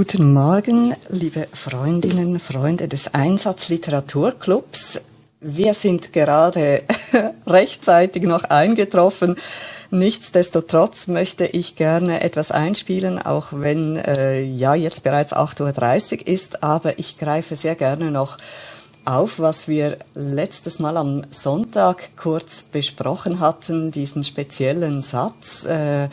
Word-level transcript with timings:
Guten 0.00 0.32
Morgen, 0.32 0.96
liebe 1.10 1.46
Freundinnen, 1.52 2.40
Freunde 2.40 2.88
des 2.88 3.12
Einsatzliteraturclubs. 3.12 5.02
Wir 5.42 5.74
sind 5.74 6.14
gerade 6.14 6.84
rechtzeitig 7.46 8.22
noch 8.22 8.44
eingetroffen. 8.44 9.36
Nichtsdestotrotz 9.90 11.06
möchte 11.06 11.44
ich 11.44 11.76
gerne 11.76 12.22
etwas 12.22 12.50
einspielen, 12.50 13.20
auch 13.20 13.48
wenn 13.50 13.96
äh, 13.96 14.40
ja 14.40 14.74
jetzt 14.74 15.02
bereits 15.02 15.34
8.30 15.34 16.20
Uhr 16.20 16.28
ist, 16.28 16.62
aber 16.62 16.98
ich 16.98 17.18
greife 17.18 17.54
sehr 17.54 17.74
gerne 17.74 18.10
noch 18.10 18.38
auf, 19.04 19.38
was 19.38 19.68
wir 19.68 19.98
letztes 20.14 20.78
Mal 20.78 20.96
am 20.96 21.24
Sonntag 21.30 22.16
kurz 22.16 22.62
besprochen 22.62 23.38
hatten, 23.38 23.90
diesen 23.90 24.24
speziellen 24.24 25.02
Satz. 25.02 25.66
Äh, 25.66 26.08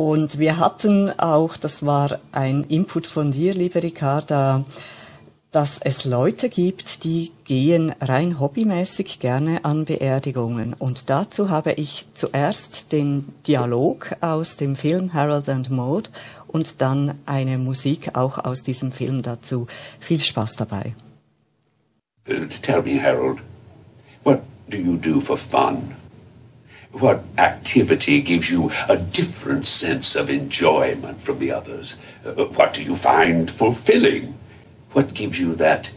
und 0.00 0.38
wir 0.38 0.56
hatten 0.56 1.10
auch, 1.20 1.58
das 1.58 1.84
war 1.84 2.20
ein 2.32 2.64
Input 2.64 3.06
von 3.06 3.32
dir, 3.32 3.52
liebe 3.52 3.82
Ricarda, 3.82 4.64
dass 5.50 5.78
es 5.78 6.06
Leute 6.06 6.48
gibt, 6.48 7.04
die 7.04 7.32
gehen 7.44 7.92
rein 8.00 8.40
hobbymäßig 8.40 9.20
gerne 9.20 9.62
an 9.66 9.84
Beerdigungen. 9.84 10.72
Und 10.72 11.10
dazu 11.10 11.50
habe 11.50 11.72
ich 11.72 12.06
zuerst 12.14 12.92
den 12.92 13.28
Dialog 13.46 14.16
aus 14.22 14.56
dem 14.56 14.74
Film 14.74 15.12
Harold 15.12 15.50
and 15.50 15.68
Maud 15.68 16.10
und 16.46 16.80
dann 16.80 17.18
eine 17.26 17.58
Musik 17.58 18.16
auch 18.16 18.38
aus 18.38 18.62
diesem 18.62 18.92
Film 18.92 19.20
dazu. 19.20 19.66
Viel 19.98 20.20
Spaß 20.20 20.56
dabei. 20.56 20.94
Tell 22.62 22.80
me, 22.80 23.02
Harold, 23.02 23.40
what 24.24 24.40
do 24.70 24.78
you 24.78 24.96
do 24.96 25.20
for 25.20 25.36
fun? 25.36 25.94
What 26.92 27.22
activity 27.38 28.20
gives 28.20 28.50
you 28.50 28.70
a 28.88 28.96
different 28.96 29.66
sense 29.66 30.16
of 30.16 30.28
enjoyment 30.28 31.20
from 31.20 31.38
the 31.38 31.52
others? 31.52 31.96
Uh, 32.24 32.32
what 32.32 32.74
do 32.74 32.82
you 32.82 32.96
find 32.96 33.50
fulfilling? 33.50 34.36
What 34.92 35.14
gives 35.14 35.38
you 35.38 35.54
that 35.56 35.90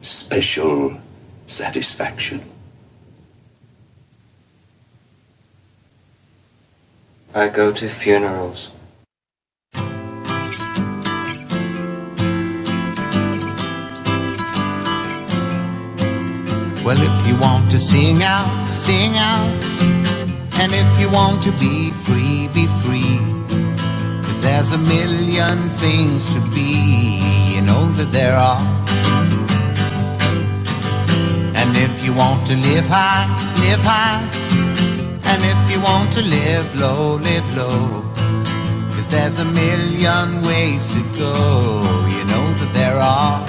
special 0.00 0.96
satisfaction? 1.46 2.42
I 7.34 7.48
go 7.48 7.70
to 7.70 7.88
funerals. 7.88 8.70
Well, 16.82 16.96
if 16.96 17.26
you 17.26 17.38
want 17.38 17.70
to 17.72 17.80
sing 17.80 18.22
out, 18.22 18.64
sing 18.64 19.16
out. 19.16 19.95
And 20.58 20.72
if 20.72 21.00
you 21.00 21.10
want 21.10 21.42
to 21.44 21.52
be 21.52 21.90
free, 21.90 22.48
be 22.48 22.66
free. 22.82 23.18
Cause 24.24 24.40
there's 24.40 24.72
a 24.72 24.78
million 24.78 25.68
things 25.68 26.32
to 26.34 26.40
be, 26.54 27.20
you 27.54 27.60
know 27.60 27.92
that 27.92 28.10
there 28.10 28.34
are. 28.34 28.64
And 31.60 31.76
if 31.76 32.04
you 32.04 32.14
want 32.14 32.46
to 32.46 32.56
live 32.56 32.86
high, 32.86 33.26
live 33.60 33.80
high. 33.80 34.22
And 35.30 35.40
if 35.52 35.60
you 35.70 35.78
want 35.82 36.12
to 36.14 36.22
live 36.22 36.66
low, 36.80 37.16
live 37.16 37.48
low. 37.54 38.02
Cause 38.94 39.08
there's 39.10 39.38
a 39.38 39.44
million 39.44 40.42
ways 40.42 40.86
to 40.94 41.00
go, 41.18 41.32
you 42.14 42.24
know 42.32 42.46
that 42.60 42.70
there 42.72 42.98
are. 42.98 43.44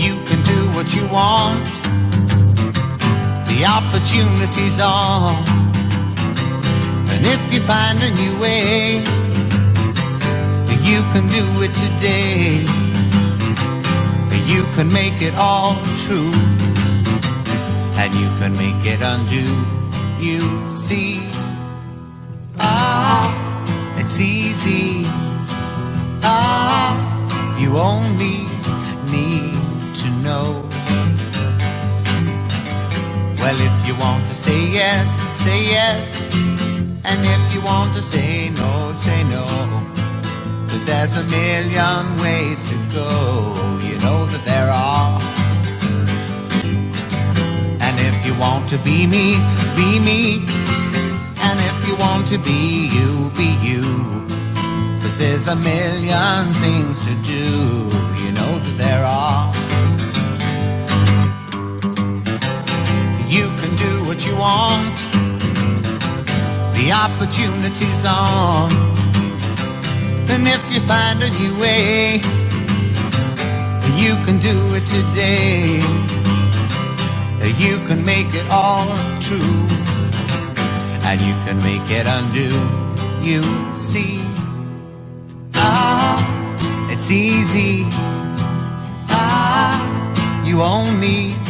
You 0.00 0.14
can 0.24 0.40
do 0.44 0.60
what 0.74 0.94
you 0.94 1.06
want. 1.08 1.97
The 3.58 3.66
opportunities 3.66 4.78
are 4.80 5.58
and 7.18 7.26
if 7.26 7.52
you 7.52 7.60
find 7.62 7.98
a 8.00 8.10
new 8.12 8.38
way, 8.38 8.98
you 10.88 11.00
can 11.12 11.26
do 11.26 11.44
it 11.66 11.74
today. 11.74 12.62
You 14.46 14.62
can 14.76 14.92
make 14.92 15.20
it 15.20 15.34
all 15.34 15.74
true, 16.04 16.30
and 17.98 18.14
you 18.14 18.28
can 18.38 18.52
make 18.56 18.86
it 18.86 19.00
undo. 19.02 19.46
You 20.20 20.64
see, 20.64 21.28
ah, 22.60 23.26
it's 23.98 24.20
easy. 24.20 25.02
Ah, 26.22 26.94
you 27.58 27.76
only 27.78 28.46
need 29.10 29.58
to 29.96 30.08
know. 30.22 30.67
Well, 33.40 33.58
if 33.60 33.86
you 33.86 33.94
want 33.98 34.26
to 34.26 34.34
say 34.34 34.66
yes, 34.68 35.16
say 35.38 35.64
yes. 35.64 36.26
And 37.04 37.20
if 37.24 37.54
you 37.54 37.60
want 37.62 37.94
to 37.94 38.02
say 38.02 38.50
no, 38.50 38.92
say 38.92 39.24
no. 39.24 39.44
Cause 40.68 40.84
there's 40.84 41.16
a 41.16 41.24
million 41.24 42.04
ways 42.20 42.62
to 42.64 42.74
go, 42.92 43.08
you 43.82 43.96
know 44.04 44.26
that 44.26 44.42
there 44.44 44.70
are. 44.70 45.20
And 47.80 47.94
if 48.10 48.26
you 48.26 48.34
want 48.38 48.68
to 48.70 48.78
be 48.78 49.06
me, 49.06 49.38
be 49.76 49.98
me. 49.98 50.44
And 51.46 51.58
if 51.70 51.88
you 51.88 51.96
want 51.96 52.26
to 52.28 52.38
be 52.38 52.90
you, 52.96 53.30
be 53.36 53.50
you. 53.62 53.84
Cause 55.00 55.16
there's 55.16 55.48
a 55.48 55.56
million 55.56 56.52
things 56.64 57.06
to 57.06 57.14
do, 57.22 57.77
you 64.28 64.36
want 64.36 64.96
the 66.76 66.92
opportunity's 66.92 68.04
on. 68.04 68.70
And 70.32 70.46
if 70.46 70.62
you 70.72 70.80
find 70.86 71.22
a 71.22 71.30
new 71.40 71.54
way, 71.58 72.16
you 74.02 74.12
can 74.24 74.38
do 74.38 74.56
it 74.78 74.86
today. 74.86 75.82
You 77.66 77.78
can 77.88 78.04
make 78.04 78.32
it 78.34 78.46
all 78.50 78.86
true, 79.20 79.66
and 81.08 81.20
you 81.20 81.34
can 81.44 81.58
make 81.68 81.90
it 81.90 82.06
undo. 82.06 82.50
You 83.20 83.42
see, 83.74 84.20
ah, 85.54 86.16
it's 86.92 87.10
easy. 87.10 87.84
Ah, 89.10 89.74
you 90.44 90.62
only 90.62 91.34
need 91.34 91.47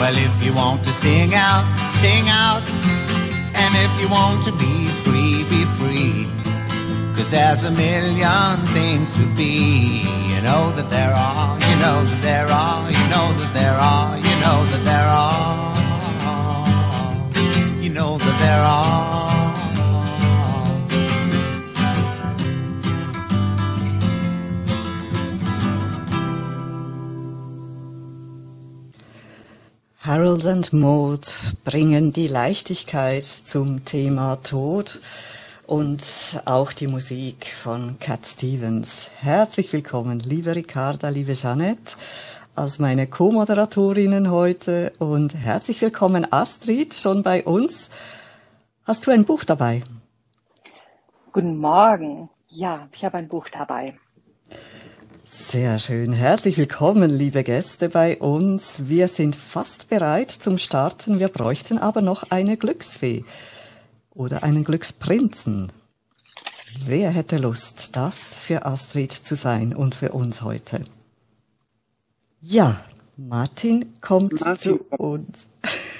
Well, 0.00 0.16
if 0.16 0.42
you 0.42 0.54
want 0.54 0.82
to 0.84 0.92
sing 0.92 1.34
out, 1.34 1.76
sing 1.76 2.24
out. 2.28 2.62
And 3.52 3.76
if 3.84 4.00
you 4.00 4.08
want 4.08 4.42
to 4.44 4.52
be 4.52 4.86
free, 5.04 5.44
be 5.52 5.66
free. 5.76 6.24
Cause 7.14 7.30
there's 7.30 7.64
a 7.64 7.70
million 7.70 8.56
things 8.68 9.12
to 9.16 9.26
be. 9.36 10.00
You 10.32 10.40
know 10.40 10.72
that 10.72 10.88
there 10.88 11.12
are, 11.12 11.60
you 11.68 11.76
know 11.84 12.02
that 12.02 12.22
there 12.22 12.48
are, 12.48 12.90
you 12.90 13.06
know 13.12 13.28
that 13.40 13.52
there 13.52 13.74
are, 13.74 14.16
you 14.16 14.36
know 14.40 14.64
that 14.72 14.84
there 14.84 15.06
are. 15.06 15.68
You 17.82 17.90
know 17.90 18.16
that 18.16 18.38
there 18.40 18.62
are. 18.62 19.09
Harold 30.10 30.44
and 30.44 30.72
Maud 30.72 31.54
bringen 31.62 32.12
die 32.12 32.26
Leichtigkeit 32.26 33.24
zum 33.24 33.84
Thema 33.84 34.42
Tod 34.42 35.00
und 35.68 36.02
auch 36.46 36.72
die 36.72 36.88
Musik 36.88 37.46
von 37.46 37.96
Cat 38.00 38.26
Stevens. 38.26 39.08
Herzlich 39.20 39.72
willkommen, 39.72 40.18
liebe 40.18 40.56
Ricarda, 40.56 41.10
liebe 41.10 41.34
Jeanette, 41.34 41.96
als 42.56 42.80
meine 42.80 43.06
Co-Moderatorinnen 43.06 44.32
heute 44.32 44.92
und 44.98 45.36
herzlich 45.36 45.80
willkommen 45.80 46.26
Astrid, 46.32 46.92
schon 46.94 47.22
bei 47.22 47.44
uns. 47.44 47.90
Hast 48.82 49.06
du 49.06 49.12
ein 49.12 49.24
Buch 49.24 49.44
dabei? 49.44 49.84
Guten 51.32 51.56
Morgen. 51.56 52.28
Ja, 52.48 52.88
ich 52.92 53.04
habe 53.04 53.18
ein 53.18 53.28
Buch 53.28 53.48
dabei. 53.48 53.96
Sehr 55.32 55.78
schön. 55.78 56.12
Herzlich 56.12 56.58
willkommen, 56.58 57.08
liebe 57.08 57.44
Gäste 57.44 57.88
bei 57.88 58.18
uns. 58.18 58.88
Wir 58.88 59.06
sind 59.06 59.36
fast 59.36 59.88
bereit 59.88 60.32
zum 60.32 60.58
Starten. 60.58 61.20
Wir 61.20 61.28
bräuchten 61.28 61.78
aber 61.78 62.02
noch 62.02 62.32
eine 62.32 62.56
Glücksfee 62.56 63.24
oder 64.12 64.42
einen 64.42 64.64
Glücksprinzen. 64.64 65.70
Wer 66.84 67.10
hätte 67.10 67.38
Lust, 67.38 67.94
das 67.94 68.34
für 68.34 68.66
Astrid 68.66 69.12
zu 69.12 69.36
sein 69.36 69.72
und 69.72 69.94
für 69.94 70.10
uns 70.10 70.42
heute? 70.42 70.84
Ja, 72.40 72.84
Martin 73.16 74.00
kommt 74.00 74.40
Martin. 74.40 74.58
zu 74.58 74.80
uns. 74.98 75.48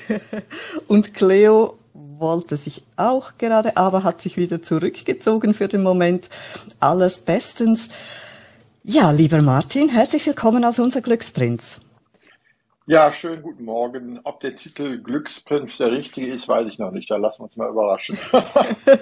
und 0.88 1.14
Cleo 1.14 1.78
wollte 1.94 2.56
sich 2.56 2.82
auch 2.96 3.38
gerade, 3.38 3.76
aber 3.76 4.02
hat 4.02 4.22
sich 4.22 4.36
wieder 4.36 4.60
zurückgezogen 4.60 5.54
für 5.54 5.68
den 5.68 5.84
Moment. 5.84 6.30
Alles 6.80 7.20
bestens. 7.20 7.90
Ja, 8.82 9.10
lieber 9.10 9.42
Martin, 9.42 9.90
herzlich 9.90 10.24
willkommen 10.24 10.64
als 10.64 10.78
unser 10.78 11.02
Glücksprinz. 11.02 11.80
Ja, 12.86 13.12
schönen 13.12 13.42
guten 13.42 13.64
Morgen. 13.64 14.20
Ob 14.24 14.40
der 14.40 14.56
Titel 14.56 15.02
Glücksprinz 15.02 15.76
der 15.76 15.92
richtige 15.92 16.26
ist, 16.28 16.48
weiß 16.48 16.66
ich 16.66 16.78
noch 16.78 16.90
nicht. 16.90 17.10
Da 17.10 17.16
lassen 17.16 17.40
wir 17.40 17.44
uns 17.44 17.58
mal 17.58 17.68
überraschen. 17.68 18.18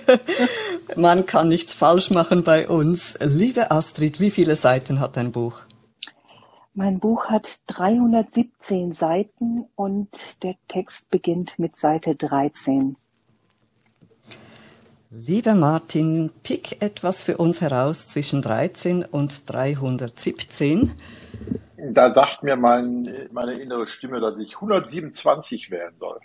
Man 0.97 1.27
kann 1.27 1.47
nichts 1.47 1.75
falsch 1.75 2.11
machen 2.11 2.43
bei 2.43 2.69
uns. 2.69 3.17
Liebe 3.21 3.71
Astrid, 3.71 4.19
wie 4.19 4.33
viele 4.33 4.57
Seiten 4.57 4.99
hat 4.99 5.17
dein 5.17 5.31
Buch? 5.31 5.63
Mein 6.75 6.99
Buch 6.99 7.27
hat 7.27 7.49
317 7.69 8.93
Seiten 8.93 9.65
und 9.77 10.43
der 10.43 10.57
Text 10.67 11.09
beginnt 11.11 11.61
mit 11.61 11.77
Seite 11.77 12.17
13. 12.17 12.97
Lieber 15.11 15.55
Martin, 15.55 16.31
pick 16.43 16.83
etwas 16.83 17.23
für 17.23 17.39
uns 17.39 17.63
heraus 17.63 18.07
zwischen 18.09 18.43
13 18.43 19.07
und 19.07 19.49
317. 19.49 20.93
Da 21.79 22.13
sagt 22.13 22.43
mir 22.43 22.57
mein, 22.57 23.09
meine 23.33 23.55
innere 23.55 23.87
Stimme, 23.87 24.21
dass 24.21 24.37
ich 24.39 24.57
127 24.57 25.71
werden 25.71 25.95
soll. 25.99 26.19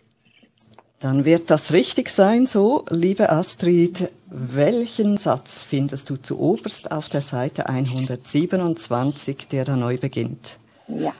Dann 1.00 1.24
wird 1.24 1.50
das 1.50 1.71
richtig 1.71 2.09
sein, 2.09 2.45
so, 2.45 2.83
liebe 2.89 3.30
Astrid. 3.30 4.12
Welchen 4.25 5.18
Satz 5.18 5.63
findest 5.63 6.09
du 6.09 6.18
zu 6.18 6.38
oberst 6.39 6.91
auf 6.91 7.07
der 7.07 7.21
Seite 7.21 7.69
127, 7.69 9.47
der 9.47 9.63
da 9.63 9.77
neu 9.77 9.97
beginnt? 9.97 10.57
Ja. 10.88 11.13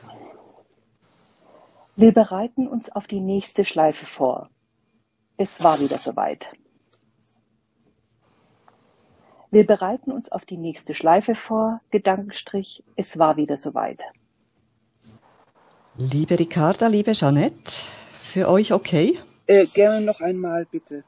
Wir 1.96 2.12
bereiten 2.12 2.66
uns 2.66 2.90
auf 2.90 3.06
die 3.06 3.20
nächste 3.20 3.64
Schleife 3.64 4.04
vor. 4.04 4.50
Es 5.38 5.62
war 5.62 5.80
wieder 5.80 5.96
soweit. 5.96 6.50
Wir 9.54 9.64
bereiten 9.64 10.10
uns 10.10 10.32
auf 10.32 10.44
die 10.44 10.56
nächste 10.56 10.96
Schleife 10.96 11.36
vor, 11.36 11.80
Gedankenstrich, 11.92 12.82
es 12.96 13.20
war 13.20 13.36
wieder 13.36 13.56
soweit. 13.56 14.02
Liebe 15.96 16.36
Ricarda, 16.36 16.88
liebe 16.88 17.12
Jeanette, 17.12 17.70
für 18.20 18.48
euch 18.48 18.72
okay? 18.72 19.16
Äh, 19.46 19.66
gerne 19.66 20.04
noch 20.04 20.20
einmal, 20.20 20.66
bitte. 20.66 21.04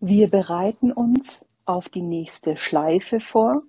Wir 0.00 0.30
bereiten 0.30 0.92
uns 0.92 1.44
auf 1.66 1.90
die 1.90 2.00
nächste 2.00 2.56
Schleife 2.56 3.20
vor. 3.20 3.64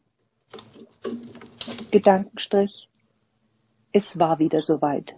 Gedankenstrich. 1.91 2.87
Es 3.91 4.17
war 4.17 4.39
wieder 4.39 4.61
soweit. 4.61 5.13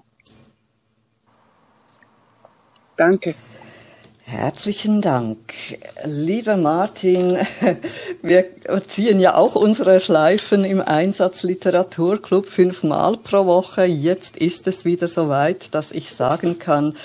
Danke. 2.98 3.36
Herzlichen 4.28 5.04
Dank. 5.04 5.38
Lieber 6.04 6.58
Martin, 6.58 7.38
wir 8.24 8.46
ziehen 8.88 9.20
ja 9.20 9.36
auch 9.36 9.54
unsere 9.54 10.00
Schleifen 10.00 10.66
im 10.66 10.82
Einsatz 10.82 11.44
Literaturclub 11.44 12.48
fünfmal 12.48 13.18
pro 13.18 13.46
Woche. 13.46 13.86
Jetzt 13.86 14.38
ist 14.38 14.66
es 14.66 14.84
wieder 14.84 15.08
soweit, 15.08 15.76
dass 15.76 15.92
ich 15.92 16.12
sagen 16.12 16.58
kann, 16.58 16.96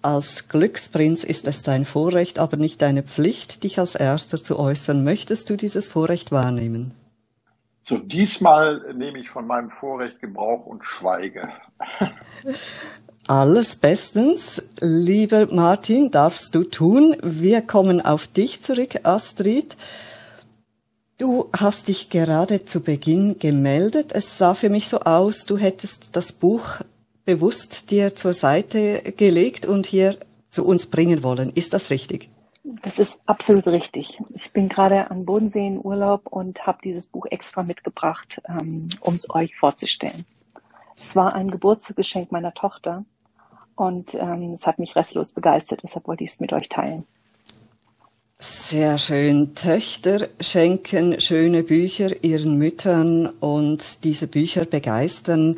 als 0.00 0.48
Glücksprinz 0.48 1.24
ist 1.24 1.46
es 1.46 1.62
dein 1.62 1.84
Vorrecht, 1.84 2.38
aber 2.38 2.56
nicht 2.56 2.80
deine 2.80 3.02
Pflicht, 3.02 3.62
dich 3.62 3.78
als 3.78 3.94
Erster 3.94 4.42
zu 4.42 4.58
äußern. 4.58 5.04
Möchtest 5.04 5.50
du 5.50 5.56
dieses 5.56 5.88
Vorrecht 5.88 6.32
wahrnehmen? 6.32 6.94
So, 7.84 7.98
diesmal 7.98 8.94
nehme 8.94 9.18
ich 9.18 9.28
von 9.28 9.46
meinem 9.46 9.70
Vorrecht 9.70 10.20
Gebrauch 10.20 10.64
und 10.64 10.86
schweige. 10.86 11.50
Alles 13.28 13.74
bestens. 13.74 14.62
Lieber 14.80 15.52
Martin, 15.52 16.12
darfst 16.12 16.54
du 16.54 16.62
tun. 16.62 17.16
Wir 17.22 17.60
kommen 17.60 18.00
auf 18.00 18.28
dich 18.28 18.62
zurück, 18.62 19.00
Astrid. 19.02 19.76
Du 21.18 21.48
hast 21.52 21.88
dich 21.88 22.08
gerade 22.08 22.66
zu 22.66 22.82
Beginn 22.82 23.40
gemeldet. 23.40 24.12
Es 24.12 24.38
sah 24.38 24.54
für 24.54 24.68
mich 24.68 24.86
so 24.86 25.00
aus, 25.00 25.44
du 25.44 25.56
hättest 25.56 26.14
das 26.14 26.30
Buch 26.30 26.82
bewusst 27.24 27.90
dir 27.90 28.14
zur 28.14 28.32
Seite 28.32 29.02
gelegt 29.16 29.66
und 29.66 29.86
hier 29.86 30.16
zu 30.50 30.64
uns 30.64 30.86
bringen 30.86 31.24
wollen. 31.24 31.50
Ist 31.50 31.72
das 31.72 31.90
richtig? 31.90 32.30
Das 32.82 33.00
ist 33.00 33.20
absolut 33.26 33.66
richtig. 33.66 34.22
Ich 34.34 34.52
bin 34.52 34.68
gerade 34.68 35.10
am 35.10 35.24
Bodensee 35.24 35.66
in 35.66 35.84
Urlaub 35.84 36.28
und 36.28 36.64
habe 36.64 36.78
dieses 36.84 37.06
Buch 37.06 37.26
extra 37.28 37.64
mitgebracht, 37.64 38.40
ähm, 38.48 38.88
um 39.00 39.14
es 39.14 39.28
euch 39.30 39.56
vorzustellen. 39.56 40.24
Es 40.96 41.16
war 41.16 41.34
ein 41.34 41.50
Geburtstagsgeschenk 41.50 42.30
meiner 42.30 42.54
Tochter 42.54 43.04
und 43.76 44.14
ähm, 44.14 44.52
es 44.54 44.66
hat 44.66 44.78
mich 44.78 44.96
restlos 44.96 45.32
begeistert, 45.32 45.80
deshalb 45.82 46.08
wollte 46.08 46.24
ich 46.24 46.30
es 46.32 46.40
mit 46.40 46.52
euch 46.52 46.68
teilen. 46.68 47.04
Sehr 48.38 48.98
schön. 48.98 49.54
Töchter 49.54 50.28
schenken 50.40 51.20
schöne 51.20 51.62
Bücher 51.62 52.22
ihren 52.22 52.58
Müttern 52.58 53.26
und 53.26 54.04
diese 54.04 54.26
Bücher 54.26 54.66
begeistern. 54.66 55.56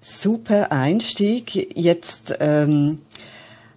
Super 0.00 0.72
Einstieg. 0.72 1.76
Jetzt 1.76 2.36
ähm, 2.40 3.00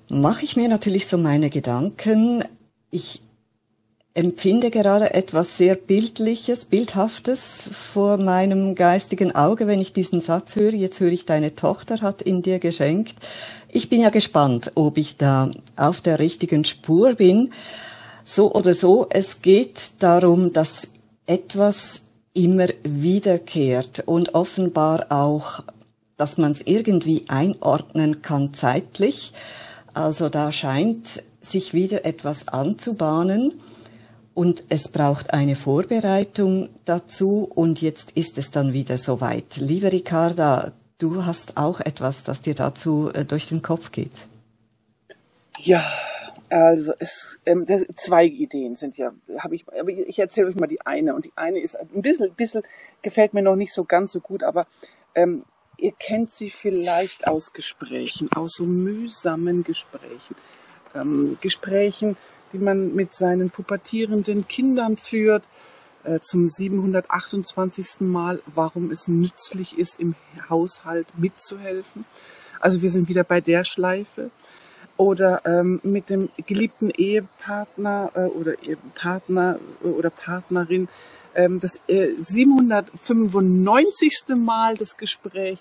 mache 0.09 0.43
ich 0.43 0.57
mir 0.57 0.67
natürlich 0.67 1.07
so 1.07 1.17
meine 1.17 1.49
Gedanken. 1.49 2.43
Ich 2.91 3.21
empfinde 4.15 4.71
gerade 4.71 5.13
etwas 5.13 5.57
sehr 5.57 5.75
Bildliches, 5.75 6.65
Bildhaftes 6.65 7.69
vor 7.93 8.15
meinem 8.17 8.73
geistigen 8.73 9.35
Auge, 9.35 9.67
wenn 9.67 9.81
ich 9.81 9.91
diesen 9.91 10.21
Satz 10.21 10.55
höre. 10.55 10.73
Jetzt 10.73 11.01
höre 11.01 11.11
ich, 11.11 11.25
deine 11.25 11.53
Tochter 11.53 12.01
hat 12.01 12.21
in 12.21 12.41
dir 12.41 12.59
geschenkt. 12.59 13.15
Ich 13.67 13.89
bin 13.89 13.99
ja 13.99 14.09
gespannt, 14.09 14.71
ob 14.75 14.97
ich 14.97 15.17
da 15.17 15.51
auf 15.75 15.99
der 15.99 16.19
richtigen 16.19 16.63
Spur 16.63 17.15
bin. 17.15 17.51
So 18.23 18.53
oder 18.53 18.73
so, 18.73 19.05
es 19.09 19.41
geht 19.41 19.91
darum, 19.99 20.53
dass 20.53 20.87
etwas 21.27 22.03
immer 22.33 22.67
wiederkehrt 22.83 24.03
und 24.05 24.33
offenbar 24.33 25.07
auch, 25.09 25.61
dass 26.15 26.37
man 26.37 26.53
es 26.53 26.65
irgendwie 26.65 27.25
einordnen 27.27 28.21
kann 28.21 28.53
zeitlich. 28.53 29.33
Also 29.93 30.29
da 30.29 30.53
scheint 30.53 31.21
sich 31.41 31.73
wieder 31.73 32.05
etwas 32.05 32.47
anzubahnen 32.47 33.53
und 34.35 34.63
es 34.69 34.89
braucht 34.89 35.33
eine 35.33 35.55
Vorbereitung 35.55 36.69
dazu 36.85 37.49
und 37.55 37.81
jetzt 37.81 38.11
ist 38.11 38.37
es 38.37 38.51
dann 38.51 38.73
wieder 38.73 38.99
soweit. 38.99 39.57
Liebe 39.57 39.91
Ricarda, 39.91 40.73
Du 40.97 41.25
hast 41.25 41.57
auch 41.57 41.81
etwas, 41.81 42.23
das 42.23 42.41
dir 42.41 42.55
dazu 42.55 43.11
äh, 43.13 43.25
durch 43.25 43.49
den 43.49 43.61
Kopf 43.61 43.91
geht. 43.91 44.27
Ja, 45.59 45.89
also 46.49 46.93
es 46.99 47.37
ähm, 47.45 47.65
zwei 47.97 48.25
Ideen 48.25 48.75
sind 48.77 48.97
ja, 48.97 49.11
habe 49.39 49.55
ich, 49.55 49.65
aber 49.67 49.89
ich 49.89 50.17
erzähle 50.17 50.47
euch 50.47 50.55
mal 50.55 50.67
die 50.67 50.85
eine 50.85 51.13
und 51.13 51.25
die 51.25 51.33
eine 51.35 51.59
ist 51.59 51.75
ein 51.75 52.01
bisschen, 52.01 52.31
bisschen 52.35 52.63
gefällt 53.01 53.33
mir 53.33 53.41
noch 53.41 53.57
nicht 53.57 53.73
so 53.73 53.83
ganz 53.83 54.13
so 54.13 54.21
gut, 54.21 54.43
aber 54.43 54.67
ähm, 55.15 55.43
ihr 55.77 55.91
kennt 55.91 56.31
sie 56.31 56.49
vielleicht 56.49 57.27
aus 57.27 57.51
Gesprächen, 57.51 58.31
aus 58.31 58.53
so 58.53 58.65
mühsamen 58.65 59.65
Gesprächen, 59.65 60.35
ähm, 60.93 61.37
Gesprächen, 61.41 62.15
die 62.55 62.63
man 62.63 62.95
mit 62.95 63.13
seinen 63.13 63.49
pubertierenden 63.49 64.47
Kindern 64.47 64.95
führt, 64.95 65.43
äh, 66.05 66.21
zum 66.21 66.47
728. 66.47 67.99
Mal, 68.01 68.41
warum 68.45 68.91
es 68.91 69.09
nützlich 69.09 69.77
ist, 69.77 69.99
im 69.99 70.15
Haushalt 70.49 71.07
mitzuhelfen. 71.17 72.05
Also 72.61 72.81
wir 72.81 72.89
sind 72.89 73.09
wieder 73.09 73.25
bei 73.25 73.41
der 73.41 73.65
Schleife. 73.65 74.31
Oder 74.97 75.41
ähm, 75.45 75.81
mit 75.83 76.09
dem 76.09 76.29
geliebten 76.47 76.89
Ehepartner 76.89 78.11
äh, 78.15 78.27
oder 78.27 78.53
Partner 78.95 79.59
äh, 79.83 79.87
oder 79.87 80.09
Partnerin 80.09 80.87
ähm, 81.35 81.59
das 81.59 81.81
äh, 81.87 82.11
795. 82.23 84.37
Mal 84.37 84.75
das 84.75 84.95
Gespräch, 84.95 85.59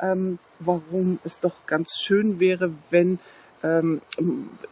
ähm, 0.00 0.38
warum 0.60 1.18
es 1.24 1.40
doch 1.40 1.66
ganz 1.66 1.98
schön 2.00 2.38
wäre, 2.38 2.70
wenn 2.90 3.18
ähm, 3.62 4.00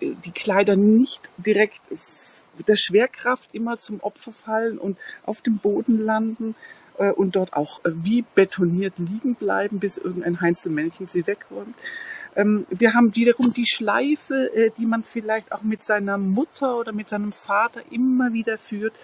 die 0.01 0.33
Kleider 0.33 0.77
nicht 0.77 1.21
direkt 1.39 1.81
der 2.69 2.77
Schwerkraft 2.77 3.51
immer 3.53 3.79
zum 3.79 4.01
Opfer 4.01 4.33
fallen 4.33 4.79
und 4.79 4.97
auf 5.25 5.43
dem 5.43 5.59
Boden 5.59 6.05
landen 6.05 6.55
äh, 6.99 7.11
und 7.11 7.37
dort 7.37 7.55
auch 7.55 7.85
äh, 7.85 7.91
wie 7.93 8.25
betoniert 8.35 8.95
liegen 8.99 9.35
bleiben, 9.35 9.81
bis 9.81 9.99
irgendein 9.99 10.41
Heinzelmännchen 10.41 11.09
sie 11.09 11.27
wegräumt. 11.27 11.75
Ähm, 12.37 12.67
wir 12.71 12.95
haben 12.95 13.15
wiederum 13.15 13.53
die 13.53 13.67
Schleife, 13.67 14.51
äh, 14.55 14.71
die 14.79 14.87
man 14.87 15.03
vielleicht 15.03 15.53
auch 15.53 15.63
mit 15.63 15.85
seiner 15.85 16.19
Mutter 16.19 16.77
oder 16.79 16.93
mit 16.93 17.09
seinem 17.09 17.33
Vater 17.33 17.81
immer 17.91 18.33
wieder 18.33 18.59
führt. 18.59 18.95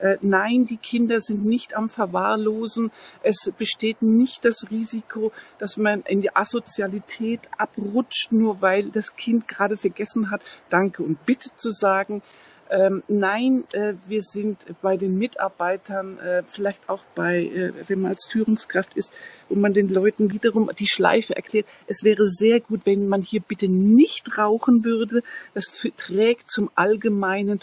Äh, 0.00 0.16
nein, 0.20 0.66
die 0.66 0.76
Kinder 0.76 1.20
sind 1.20 1.44
nicht 1.44 1.76
am 1.76 1.88
Verwahrlosen. 1.88 2.90
Es 3.22 3.52
besteht 3.56 4.02
nicht 4.02 4.44
das 4.44 4.66
Risiko, 4.70 5.32
dass 5.58 5.76
man 5.76 6.02
in 6.02 6.22
die 6.22 6.34
Asozialität 6.34 7.40
abrutscht, 7.56 8.32
nur 8.32 8.60
weil 8.60 8.90
das 8.90 9.16
Kind 9.16 9.48
gerade 9.48 9.76
vergessen 9.76 10.30
hat, 10.30 10.40
Danke 10.70 11.02
und 11.02 11.24
Bitte 11.26 11.50
zu 11.56 11.72
sagen. 11.72 12.22
Ähm, 12.70 13.02
nein, 13.08 13.64
äh, 13.72 13.94
wir 14.06 14.22
sind 14.22 14.58
bei 14.82 14.98
den 14.98 15.16
Mitarbeitern, 15.16 16.18
äh, 16.18 16.42
vielleicht 16.42 16.88
auch 16.88 17.00
bei, 17.14 17.44
äh, 17.44 17.72
wenn 17.86 18.02
man 18.02 18.10
als 18.10 18.26
Führungskraft 18.30 18.94
ist, 18.94 19.10
wo 19.48 19.54
man 19.54 19.72
den 19.72 19.88
Leuten 19.88 20.32
wiederum 20.32 20.70
die 20.78 20.86
Schleife 20.86 21.34
erklärt. 21.34 21.66
Es 21.86 22.04
wäre 22.04 22.28
sehr 22.28 22.60
gut, 22.60 22.82
wenn 22.84 23.08
man 23.08 23.22
hier 23.22 23.40
bitte 23.40 23.68
nicht 23.68 24.36
rauchen 24.36 24.84
würde. 24.84 25.22
Das 25.54 25.72
trägt 25.96 26.50
zum 26.50 26.70
allgemeinen 26.74 27.60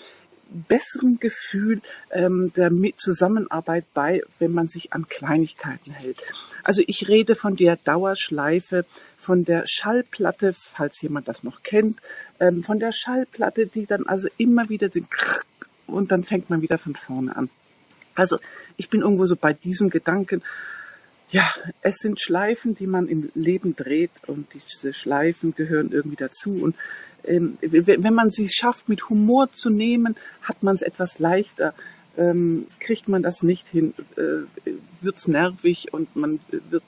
besseren 0.49 1.19
Gefühl 1.19 1.81
ähm, 2.11 2.51
der 2.55 2.71
Zusammenarbeit 2.97 3.85
bei, 3.93 4.21
wenn 4.39 4.53
man 4.53 4.67
sich 4.67 4.93
an 4.93 5.07
Kleinigkeiten 5.07 5.91
hält. 5.91 6.23
Also 6.63 6.81
ich 6.85 7.07
rede 7.07 7.35
von 7.35 7.55
der 7.55 7.77
Dauerschleife, 7.77 8.85
von 9.19 9.43
der 9.43 9.63
Schallplatte, 9.67 10.53
falls 10.53 11.01
jemand 11.01 11.27
das 11.27 11.43
noch 11.43 11.63
kennt, 11.63 11.99
ähm, 12.39 12.63
von 12.63 12.79
der 12.79 12.91
Schallplatte, 12.91 13.67
die 13.67 13.85
dann 13.85 14.05
also 14.05 14.27
immer 14.37 14.69
wieder 14.69 14.89
den 14.89 15.07
und 15.87 16.11
dann 16.11 16.23
fängt 16.23 16.49
man 16.49 16.61
wieder 16.61 16.77
von 16.77 16.95
vorne 16.95 17.35
an. 17.35 17.49
Also 18.15 18.39
ich 18.77 18.89
bin 18.89 19.01
irgendwo 19.01 19.25
so 19.25 19.35
bei 19.35 19.53
diesem 19.53 19.89
Gedanken, 19.89 20.41
ja, 21.31 21.49
es 21.81 21.95
sind 21.97 22.21
Schleifen, 22.21 22.75
die 22.75 22.87
man 22.87 23.07
im 23.07 23.29
Leben 23.33 23.75
dreht 23.75 24.11
und 24.27 24.47
diese 24.53 24.93
Schleifen 24.93 25.55
gehören 25.55 25.91
irgendwie 25.91 26.17
dazu. 26.17 26.51
Und 26.61 26.75
ähm, 27.23 27.57
wenn 27.61 28.13
man 28.13 28.29
sie 28.29 28.49
schafft, 28.49 28.89
mit 28.89 29.09
Humor 29.09 29.51
zu 29.51 29.69
nehmen, 29.69 30.15
hat 30.43 30.61
man 30.63 30.75
es 30.75 30.81
etwas 30.81 31.19
leichter. 31.19 31.73
Ähm, 32.17 32.67
kriegt 32.79 33.09
man 33.09 33.23
das 33.23 33.43
nicht 33.43 33.67
hin, 33.67 33.93
äh, 34.15 34.71
wird's 35.01 35.27
nervig 35.27 35.91
und 35.91 36.15
man 36.15 36.39
wird 36.49 36.83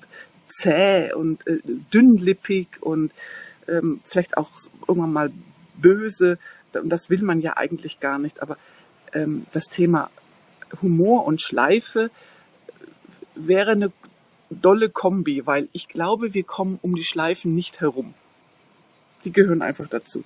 zäh 0.47 1.11
und 1.11 1.45
äh, 1.47 1.59
dünnlippig 1.93 2.67
und 2.79 3.11
ähm, 3.67 3.99
vielleicht 4.05 4.37
auch 4.37 4.49
irgendwann 4.87 5.11
mal 5.11 5.31
böse. 5.75 6.37
Und 6.73 6.89
das 6.89 7.09
will 7.09 7.21
man 7.23 7.41
ja 7.41 7.57
eigentlich 7.57 7.99
gar 7.99 8.19
nicht. 8.19 8.41
Aber 8.41 8.57
ähm, 9.13 9.45
das 9.51 9.65
Thema 9.65 10.09
Humor 10.81 11.25
und 11.25 11.41
Schleife 11.41 12.09
wäre 13.35 13.71
eine 13.71 13.91
dolle 14.49 14.89
Kombi, 14.89 15.45
weil 15.45 15.67
ich 15.73 15.87
glaube, 15.87 16.33
wir 16.33 16.43
kommen 16.43 16.79
um 16.81 16.95
die 16.95 17.03
Schleifen 17.03 17.55
nicht 17.55 17.81
herum. 17.81 18.13
Die 19.23 19.31
gehören 19.31 19.61
einfach 19.61 19.87
dazu. 19.87 20.23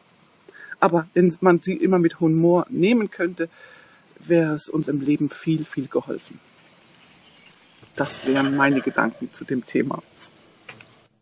Aber 0.79 1.07
wenn 1.13 1.35
man 1.41 1.59
sie 1.59 1.75
immer 1.75 1.99
mit 1.99 2.19
Humor 2.19 2.65
nehmen 2.69 3.09
könnte, 3.09 3.49
wäre 4.19 4.53
es 4.53 4.69
uns 4.69 4.87
im 4.87 5.01
Leben 5.01 5.29
viel, 5.29 5.65
viel 5.65 5.87
geholfen. 5.87 6.39
Das 7.95 8.25
wären 8.25 8.55
meine 8.55 8.81
Gedanken 8.81 9.31
zu 9.31 9.45
dem 9.45 9.65
Thema. 9.65 10.01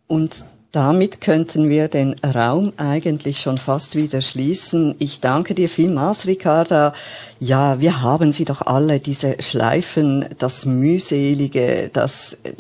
Und 0.08 0.46
damit 0.72 1.20
könnten 1.20 1.68
wir 1.68 1.88
den 1.88 2.14
Raum 2.24 2.74
eigentlich 2.78 3.42
schon 3.42 3.58
fast 3.58 3.96
wieder 3.96 4.22
schließen. 4.22 4.94
Ich 5.00 5.20
danke 5.20 5.56
dir 5.56 5.68
vielmals, 5.68 6.28
Ricarda. 6.28 6.94
Ja, 7.40 7.82
wir 7.82 8.04
haben 8.04 8.32
sie 8.34 8.46
doch 8.46 8.62
alle, 8.62 9.00
diese 9.00 9.42
Schleifen, 9.42 10.26
das 10.38 10.68
mühselige, 10.68 11.90
das 11.92 12.38
äh, 12.44 12.54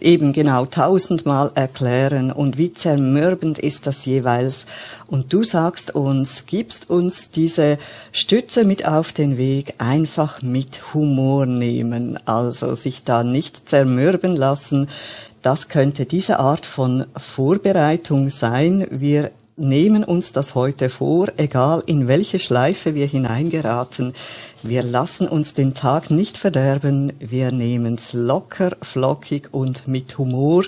eben 0.00 0.34
genau 0.34 0.66
tausendmal 0.66 1.52
erklären 1.54 2.30
und 2.32 2.58
wie 2.58 2.74
zermürbend 2.74 3.58
ist 3.58 3.86
das 3.86 4.04
jeweils. 4.04 4.66
Und 5.06 5.32
du 5.32 5.42
sagst 5.42 5.94
uns, 5.94 6.44
gibst 6.44 6.90
uns 6.90 7.30
diese 7.30 7.78
Stütze 8.12 8.64
mit 8.64 8.86
auf 8.86 9.12
den 9.12 9.38
Weg, 9.38 9.74
einfach 9.78 10.42
mit 10.42 10.92
Humor 10.92 11.46
nehmen, 11.46 12.18
also 12.26 12.74
sich 12.74 13.04
da 13.04 13.24
nicht 13.24 13.70
zermürben 13.70 14.36
lassen, 14.36 14.88
das 15.44 15.68
könnte 15.68 16.06
diese 16.06 16.38
Art 16.38 16.64
von 16.64 17.04
Vorbereitung 17.16 18.30
sein. 18.30 18.86
Wir 18.90 19.30
nehmen 19.56 20.02
uns 20.02 20.32
das 20.32 20.54
heute 20.54 20.88
vor, 20.88 21.28
egal 21.36 21.82
in 21.84 22.08
welche 22.08 22.38
Schleife 22.38 22.94
wir 22.94 23.06
hineingeraten. 23.06 24.14
Wir 24.62 24.82
lassen 24.82 25.28
uns 25.28 25.52
den 25.52 25.74
Tag 25.74 26.10
nicht 26.10 26.38
verderben. 26.38 27.12
Wir 27.20 27.52
nehmen 27.52 27.96
es 27.96 28.14
locker, 28.14 28.74
flockig 28.80 29.52
und 29.52 29.86
mit 29.86 30.16
Humor 30.16 30.64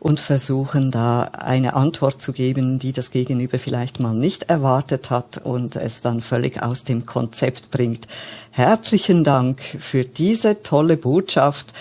und 0.00 0.20
versuchen 0.20 0.90
da 0.90 1.24
eine 1.24 1.74
Antwort 1.74 2.22
zu 2.22 2.32
geben, 2.32 2.78
die 2.78 2.92
das 2.92 3.10
Gegenüber 3.10 3.58
vielleicht 3.58 4.00
mal 4.00 4.14
nicht 4.14 4.44
erwartet 4.44 5.10
hat 5.10 5.42
und 5.44 5.76
es 5.76 6.00
dann 6.00 6.22
völlig 6.22 6.62
aus 6.62 6.84
dem 6.84 7.04
Konzept 7.04 7.70
bringt. 7.70 8.08
Herzlichen 8.50 9.22
Dank 9.22 9.60
für 9.60 10.04
diese 10.04 10.62
tolle 10.62 10.96
Botschaft 10.96 11.74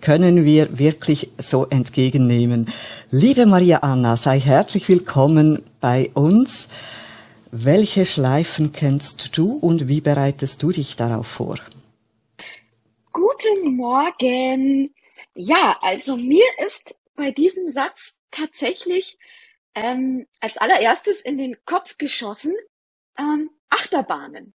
können 0.00 0.44
wir 0.44 0.78
wirklich 0.78 1.30
so 1.38 1.66
entgegennehmen. 1.66 2.72
Liebe 3.10 3.46
Maria 3.46 3.78
Anna, 3.78 4.16
sei 4.16 4.38
herzlich 4.38 4.88
willkommen 4.88 5.62
bei 5.80 6.10
uns. 6.14 6.68
Welche 7.50 8.04
Schleifen 8.04 8.72
kennst 8.72 9.36
du 9.36 9.52
und 9.52 9.88
wie 9.88 10.00
bereitest 10.00 10.62
du 10.62 10.70
dich 10.70 10.96
darauf 10.96 11.26
vor? 11.26 11.56
Guten 13.12 13.76
Morgen. 13.76 14.94
Ja, 15.34 15.78
also 15.80 16.16
mir 16.16 16.44
ist 16.64 16.98
bei 17.16 17.30
diesem 17.32 17.70
Satz 17.70 18.20
tatsächlich 18.30 19.18
ähm, 19.74 20.26
als 20.40 20.56
allererstes 20.58 21.22
in 21.22 21.38
den 21.38 21.56
Kopf 21.64 21.96
geschossen 21.98 22.54
ähm, 23.18 23.50
Achterbahnen. 23.70 24.54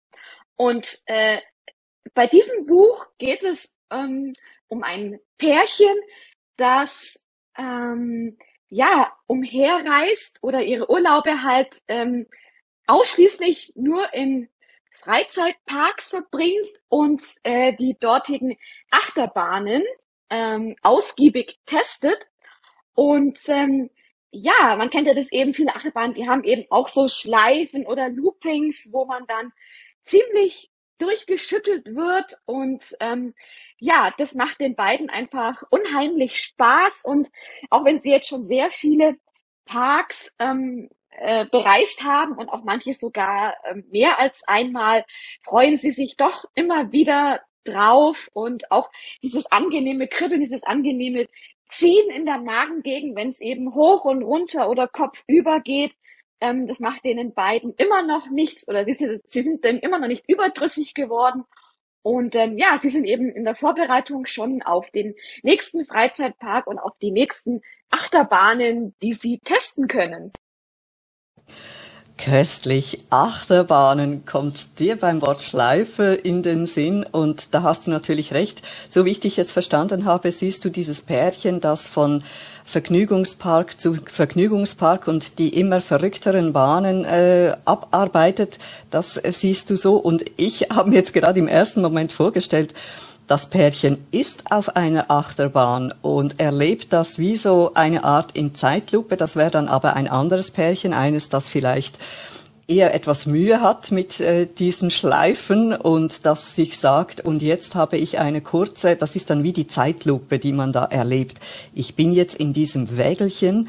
Und 0.57 1.01
äh, 1.07 1.39
bei 2.15 2.27
diesem 2.27 2.67
Buch 2.67 3.07
geht 3.19 3.43
es 3.43 3.77
ähm, 3.91 4.33
um 4.73 4.83
ein 4.83 5.21
Pärchen, 5.37 5.95
das 6.57 7.27
ähm, 7.59 8.39
ja 8.71 9.13
umherreist 9.27 10.39
oder 10.41 10.63
ihre 10.63 10.89
Urlaube 10.89 11.43
halt 11.43 11.83
ähm, 11.89 12.27
ausschließlich 12.87 13.75
nur 13.77 14.15
in 14.15 14.49
Freizeitparks 15.03 16.09
verbringt 16.09 16.71
und 16.89 17.23
äh, 17.43 17.75
die 17.77 17.99
dortigen 18.01 18.57
Achterbahnen 18.91 19.83
ähm, 20.31 20.75
ausgiebig 20.81 21.59
testet. 21.67 22.31
Und 22.95 23.41
ähm, 23.49 23.91
ja, 24.31 24.77
man 24.77 24.89
kennt 24.89 25.07
ja 25.07 25.13
das 25.13 25.33
eben, 25.33 25.53
viele 25.53 25.77
Achterbahnen, 25.77 26.15
die 26.15 26.27
haben 26.27 26.45
eben 26.45 26.65
auch 26.71 26.89
so 26.89 27.09
Schleifen 27.09 27.85
oder 27.85 28.09
Loopings, 28.09 28.89
wo 28.91 29.05
man 29.05 29.27
dann 29.27 29.53
ziemlich 30.03 30.72
durchgeschüttelt 30.99 31.87
wird. 31.87 32.39
Und 32.45 32.97
ähm, 33.01 33.35
ja, 33.79 34.13
das 34.19 34.35
macht 34.35 34.61
den 34.61 34.77
beiden 34.77 35.11
einfach 35.11 35.63
unheimlich 35.71 36.39
Spaß. 36.39 37.03
Und 37.05 37.31
auch 37.71 37.85
wenn 37.85 38.01
sie 38.01 38.11
jetzt 38.11 38.29
schon 38.29 38.45
sehr 38.45 38.71
viele 38.71 39.17
Parks 39.65 40.33
ähm, 40.39 40.89
äh, 41.11 41.47
bereist 41.47 42.05
haben 42.05 42.37
und 42.37 42.49
auch 42.49 42.65
manche 42.65 42.95
sogar 42.95 43.55
äh, 43.65 43.75
mehr 43.91 44.19
als 44.19 44.43
einmal, 44.47 45.05
freuen 45.45 45.77
sie 45.77 45.91
sich 45.91 46.17
doch 46.17 46.45
immer 46.55 46.93
wieder 46.93 47.43
drauf. 47.65 48.29
Und 48.33 48.71
auch 48.71 48.91
dieses 49.23 49.47
angenehme 49.51 50.09
Kribbeln, 50.09 50.41
dieses 50.41 50.63
angenehme 50.65 51.29
Ziehen 51.69 52.11
in 52.11 52.27
der 52.27 52.39
Magengegend, 52.39 53.17
wenn 53.17 53.29
es 53.29 53.41
eben 53.41 53.75
hoch 53.75 54.05
und 54.05 54.23
runter 54.23 54.69
oder 54.69 54.89
kopfüber 54.89 55.61
geht, 55.61 55.93
ähm, 56.43 56.67
das 56.67 56.81
macht 56.81 57.05
denen 57.05 57.33
beiden 57.33 57.73
immer 57.77 58.03
noch 58.03 58.29
nichts 58.29 58.69
oder 58.69 58.85
sie 58.85 58.93
sind, 58.93 59.23
sie 59.25 59.43
sind 59.43 59.65
dem 59.65 59.79
immer 59.79 59.99
noch 59.99 60.09
nicht 60.09 60.29
überdrüssig 60.29 60.93
geworden. 60.93 61.45
Und 62.03 62.35
ähm, 62.35 62.59
ja, 62.59 62.79
sie 62.81 62.91
sind 62.91 63.05
eben 63.05 63.31
in 63.31 63.45
der 63.45 63.55
Vorbereitung 63.55 64.27
schon 64.27 64.61
auf 64.63 64.91
den 64.91 65.15
nächsten 65.43 65.87
Freizeitpark 65.87 66.67
und 66.67 66.81
auf 66.81 66.99
die 67.01 67.13
nächsten 67.13 67.63
Achterbahnen, 67.91 68.95
die 69.01 69.13
sie 69.13 69.39
testen 69.39 69.87
können. 69.87 70.33
Köstlich. 72.19 72.99
Achterbahnen 73.11 74.25
kommt 74.27 74.79
dir 74.79 74.97
beim 74.97 75.23
Wort 75.23 75.43
Schleife 75.43 76.13
in 76.15 76.43
den 76.43 76.67
Sinn 76.67 77.07
und 77.11 77.55
da 77.55 77.63
hast 77.63 77.87
du 77.87 77.91
natürlich 77.91 78.33
recht. 78.33 78.63
So 78.89 79.05
wie 79.05 79.11
ich 79.11 79.21
dich 79.21 79.37
jetzt 79.37 79.53
verstanden 79.53 80.05
habe, 80.05 80.31
siehst 80.31 80.65
du 80.65 80.71
dieses 80.71 81.03
Pärchen, 81.03 81.61
das 81.61 81.89
von 81.89 82.23
Vergnügungspark 82.65 83.81
zu 83.81 83.97
Vergnügungspark 84.05 85.09
und 85.09 85.39
die 85.39 85.59
immer 85.59 85.81
verrückteren 85.81 86.53
Bahnen 86.53 87.05
äh, 87.05 87.57
abarbeitet. 87.65 88.59
Das 88.91 89.15
siehst 89.15 89.71
du 89.71 89.77
so. 89.77 89.97
Und 89.97 90.25
ich 90.37 90.63
habe 90.71 90.91
mir 90.91 90.97
jetzt 90.97 91.13
gerade 91.13 91.39
im 91.39 91.49
ersten 91.49 91.83
Moment 91.83 92.13
vorgestellt, 92.13 92.75
das 93.29 93.49
Pärchen 93.49 94.05
ist 94.11 94.51
auf 94.51 94.77
einer 94.77 95.11
Achterbahn 95.11 95.95
und 96.03 96.41
erlebt 96.41 96.93
das 96.93 97.19
wie 97.19 97.37
so 97.37 97.71
eine 97.75 98.05
Art 98.05 98.33
in 98.33 98.55
Zeitlupe. 98.55 99.17
Das 99.17 99.37
wäre 99.37 99.51
dann 99.51 99.69
aber 99.69 99.95
ein 99.95 100.09
anderes 100.09 100.51
Pärchen, 100.51 100.93
eines, 100.93 101.29
das 101.29 101.49
vielleicht 101.49 101.99
eher 102.73 102.95
etwas 102.95 103.27
Mühe 103.27 103.61
hat 103.61 103.91
mit 103.91 104.21
äh, 104.21 104.47
diesen 104.47 104.91
Schleifen 104.91 105.75
und 105.75 106.25
das 106.25 106.57
sich 106.57 106.79
sagt, 106.79 107.21
und 107.21 107.43
jetzt 107.43 107.75
habe 107.75 107.99
ich 107.99 108.19
eine 108.19 108.41
kurze, 108.41 108.97
das 108.97 109.15
ist 109.15 109.29
dann 109.29 109.43
wie 109.43 109.53
die 109.53 109.67
Zeitlupe, 109.67 110.39
die 110.39 110.53
man 110.53 110.73
da 110.73 110.85
erlebt. 110.85 111.39
Ich 111.75 111.97
bin 111.97 112.13
jetzt 112.13 112.35
in 112.35 112.53
diesem 112.55 112.97
Wägelchen 112.97 113.69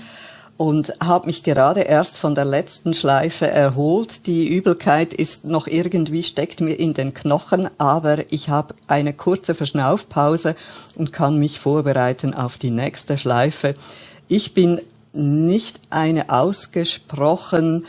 und 0.56 0.94
habe 1.02 1.28
mich 1.28 1.44
gerade 1.44 1.82
erst 1.82 2.18
von 2.18 2.36
der 2.36 2.46
letzten 2.46 2.94
Schleife 2.94 3.48
erholt. 3.48 4.26
Die 4.28 4.48
Übelkeit 4.48 5.14
ist 5.14 5.44
noch 5.44 5.68
irgendwie, 5.68 6.24
steckt 6.24 6.62
mir 6.62 6.80
in 6.80 6.94
den 6.94 7.14
Knochen, 7.14 7.70
aber 7.80 8.32
ich 8.32 8.48
habe 8.48 8.76
eine 8.88 9.14
kurze 9.14 9.56
Verschnaufpause 9.56 10.56
und 10.96 11.12
kann 11.12 11.40
mich 11.40 11.60
vorbereiten 11.60 12.34
auf 12.34 12.58
die 12.58 12.72
nächste 12.72 13.18
Schleife. 13.18 13.74
Ich 14.30 14.54
bin 14.54 14.80
nicht 15.12 15.80
eine 15.90 16.30
ausgesprochen 16.30 17.86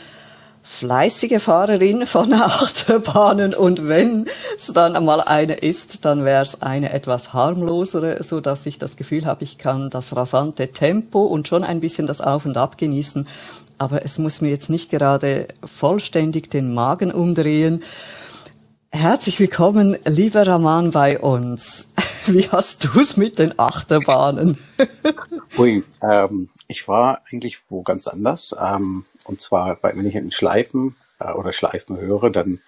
fleißige 0.65 1.39
Fahrerin 1.39 2.07
von 2.07 2.33
Achterbahnen 2.33 3.53
und 3.53 3.87
wenn 3.87 4.25
es 4.57 4.73
dann 4.73 4.95
einmal 4.95 5.21
eine 5.21 5.53
ist, 5.53 6.03
dann 6.03 6.25
wäre 6.25 6.41
es 6.41 6.63
eine 6.63 6.91
etwas 6.91 7.33
harmlosere, 7.33 8.23
so 8.23 8.41
dass 8.41 8.65
ich 8.65 8.79
das 8.79 8.97
Gefühl 8.97 9.25
habe, 9.25 9.43
ich 9.43 9.59
kann 9.59 9.91
das 9.91 10.15
rasante 10.15 10.69
Tempo 10.69 11.21
und 11.21 11.47
schon 11.47 11.63
ein 11.63 11.79
bisschen 11.79 12.07
das 12.07 12.19
Auf 12.19 12.45
und 12.45 12.57
Ab 12.57 12.79
genießen, 12.79 13.27
aber 13.77 14.03
es 14.03 14.17
muss 14.17 14.41
mir 14.41 14.49
jetzt 14.49 14.71
nicht 14.71 14.89
gerade 14.89 15.47
vollständig 15.63 16.49
den 16.49 16.73
Magen 16.73 17.11
umdrehen. 17.11 17.83
Herzlich 18.95 19.41
willkommen, 19.41 19.97
lieber 20.05 20.47
Raman, 20.47 20.91
bei 20.91 21.19
uns. 21.19 21.89
Wie 22.27 22.49
hast 22.49 22.85
du 22.85 23.01
es 23.01 23.17
mit 23.17 23.39
den 23.39 23.59
Achterbahnen? 23.59 24.57
Ui, 25.57 25.83
ähm, 26.01 26.47
ich 26.69 26.87
war 26.87 27.21
eigentlich 27.29 27.59
wo 27.67 27.83
ganz 27.83 28.07
anders. 28.07 28.55
Ähm, 28.57 29.03
und 29.25 29.41
zwar, 29.41 29.77
wenn 29.83 30.07
ich 30.07 30.15
in 30.15 30.31
Schleifen 30.31 30.95
äh, 31.19 31.29
oder 31.33 31.51
Schleifen 31.51 31.97
höre, 31.97 32.29
dann 32.29 32.61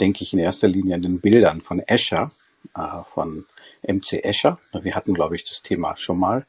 denke 0.00 0.24
ich 0.24 0.32
in 0.32 0.38
erster 0.38 0.66
Linie 0.66 0.94
an 0.94 1.02
den 1.02 1.20
Bildern 1.20 1.60
von 1.60 1.80
Escher, 1.80 2.30
äh, 2.74 3.02
von 3.12 3.44
MC 3.86 4.24
Escher. 4.24 4.58
Wir 4.72 4.94
hatten, 4.94 5.12
glaube 5.12 5.36
ich, 5.36 5.44
das 5.44 5.60
Thema 5.60 5.94
schon 5.98 6.18
mal. 6.18 6.46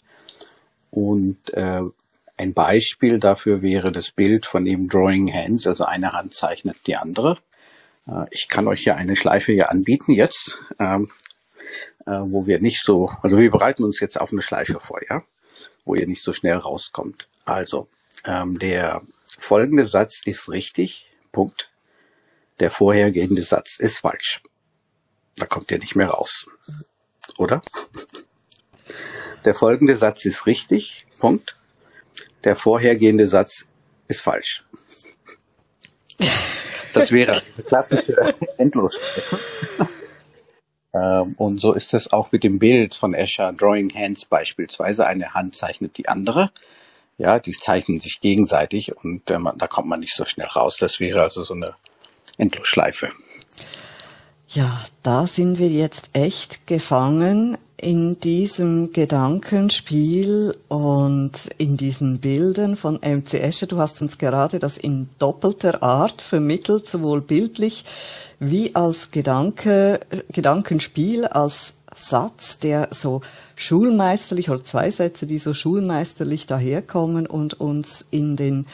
Und 0.90 1.54
äh, 1.54 1.82
ein 2.38 2.54
Beispiel 2.54 3.20
dafür 3.20 3.62
wäre 3.62 3.92
das 3.92 4.10
Bild 4.10 4.46
von 4.46 4.64
dem 4.64 4.88
Drawing 4.88 5.34
Hands, 5.34 5.68
also 5.68 5.84
eine 5.84 6.14
Hand 6.14 6.34
zeichnet 6.34 6.78
die 6.88 6.96
andere. 6.96 7.38
Äh, 8.08 8.26
ich 8.32 8.48
kann 8.48 8.68
euch 8.68 8.84
hier 8.84 8.96
eine 8.96 9.16
Schleife 9.16 9.52
hier 9.52 9.72
anbieten 9.72 10.12
jetzt, 10.12 10.60
ähm, 10.80 11.12
äh, 12.06 12.12
wo 12.12 12.48
wir 12.48 12.60
nicht 12.60 12.84
so, 12.84 13.10
also 13.22 13.38
wir 13.38 13.52
bereiten 13.52 13.84
uns 13.84 14.00
jetzt 14.00 14.20
auf 14.20 14.32
eine 14.32 14.42
Schleife 14.42 14.80
vor, 14.80 15.00
ja, 15.10 15.24
wo 15.86 15.96
ihr 15.96 16.08
nicht 16.08 16.24
so 16.24 16.34
schnell 16.34 16.58
rauskommt. 16.58 17.28
Also 17.46 17.88
ähm, 18.26 18.60
der 18.60 19.02
folgende 19.38 19.86
Satz 19.86 20.22
ist 20.26 20.50
richtig, 20.50 21.12
Punkt. 21.32 21.72
Der 22.60 22.72
vorhergehende 22.72 23.44
Satz 23.44 23.78
ist 23.80 24.00
falsch. 24.00 24.42
Da 25.36 25.46
kommt 25.46 25.70
ihr 25.72 25.78
nicht 25.78 25.96
mehr 25.96 26.10
raus, 26.10 26.48
oder? 27.38 27.62
Der 29.46 29.54
folgende 29.54 29.96
Satz 29.96 30.26
ist 30.26 30.46
richtig, 30.46 31.06
Punkt. 31.20 31.56
Der 32.44 32.56
vorhergehende 32.56 33.28
Satz 33.28 33.68
ist 34.08 34.22
falsch. 34.22 34.66
Das 36.98 37.12
wäre 37.12 37.34
eine 37.34 37.64
klassische 37.66 38.36
Endlosschleife. 38.58 39.40
Ähm, 40.94 41.34
und 41.38 41.60
so 41.60 41.74
ist 41.74 41.94
es 41.94 42.12
auch 42.12 42.32
mit 42.32 42.44
dem 42.44 42.60
Bild 42.60 42.96
von 42.96 43.14
Escher, 43.14 43.54
Drawing 43.54 43.94
Hands 43.94 44.24
beispielsweise. 44.26 45.06
Eine 45.06 45.34
Hand 45.34 45.56
zeichnet 45.56 45.98
die 45.98 46.08
andere. 46.08 46.52
Ja, 47.18 47.40
die 47.40 47.52
zeichnen 47.52 48.00
sich 48.00 48.22
gegenseitig 48.22 48.96
und 48.96 49.30
äh, 49.32 49.40
man, 49.40 49.58
da 49.58 49.68
kommt 49.68 49.88
man 49.88 50.00
nicht 50.00 50.16
so 50.16 50.26
schnell 50.26 50.48
raus. 50.48 50.78
Das 50.78 51.00
wäre 51.00 51.24
also 51.24 51.44
so 51.44 51.56
eine 51.56 51.76
Endlosschleife. 52.38 53.12
Ja, 54.50 54.82
da 55.04 55.28
sind 55.28 55.60
wir 55.60 55.68
jetzt 55.68 56.12
echt 56.14 56.68
gefangen 56.68 57.58
in 57.76 58.18
diesem 58.22 58.94
Gedankenspiel 58.94 60.56
und 60.70 61.34
in 61.58 61.76
diesen 61.76 62.20
Bildern 62.20 62.78
von 62.78 62.96
MC 62.96 63.34
Escher. 63.34 63.68
Du 63.68 63.78
hast 63.78 64.02
uns 64.02 64.18
gerade 64.18 64.60
das 64.60 64.78
in 64.78 65.10
doppelter 65.20 65.84
Art 65.84 66.22
vermittelt, 66.22 66.88
sowohl 66.88 67.20
bildlich 67.20 67.84
wie 68.40 68.74
als 68.74 69.12
Gedanke, 69.12 70.00
Gedankenspiel, 70.32 71.26
als 71.26 71.76
Satz, 71.94 72.58
der 72.58 72.88
so 72.92 73.22
schulmeisterlich 73.58 74.50
oder 74.50 74.64
zwei 74.64 74.92
Sätze, 74.92 75.28
die 75.28 75.40
so 75.40 75.54
schulmeisterlich 75.54 76.48
daherkommen 76.48 77.28
und 77.28 77.60
uns 77.60 78.08
in 78.12 78.38
den 78.38 78.66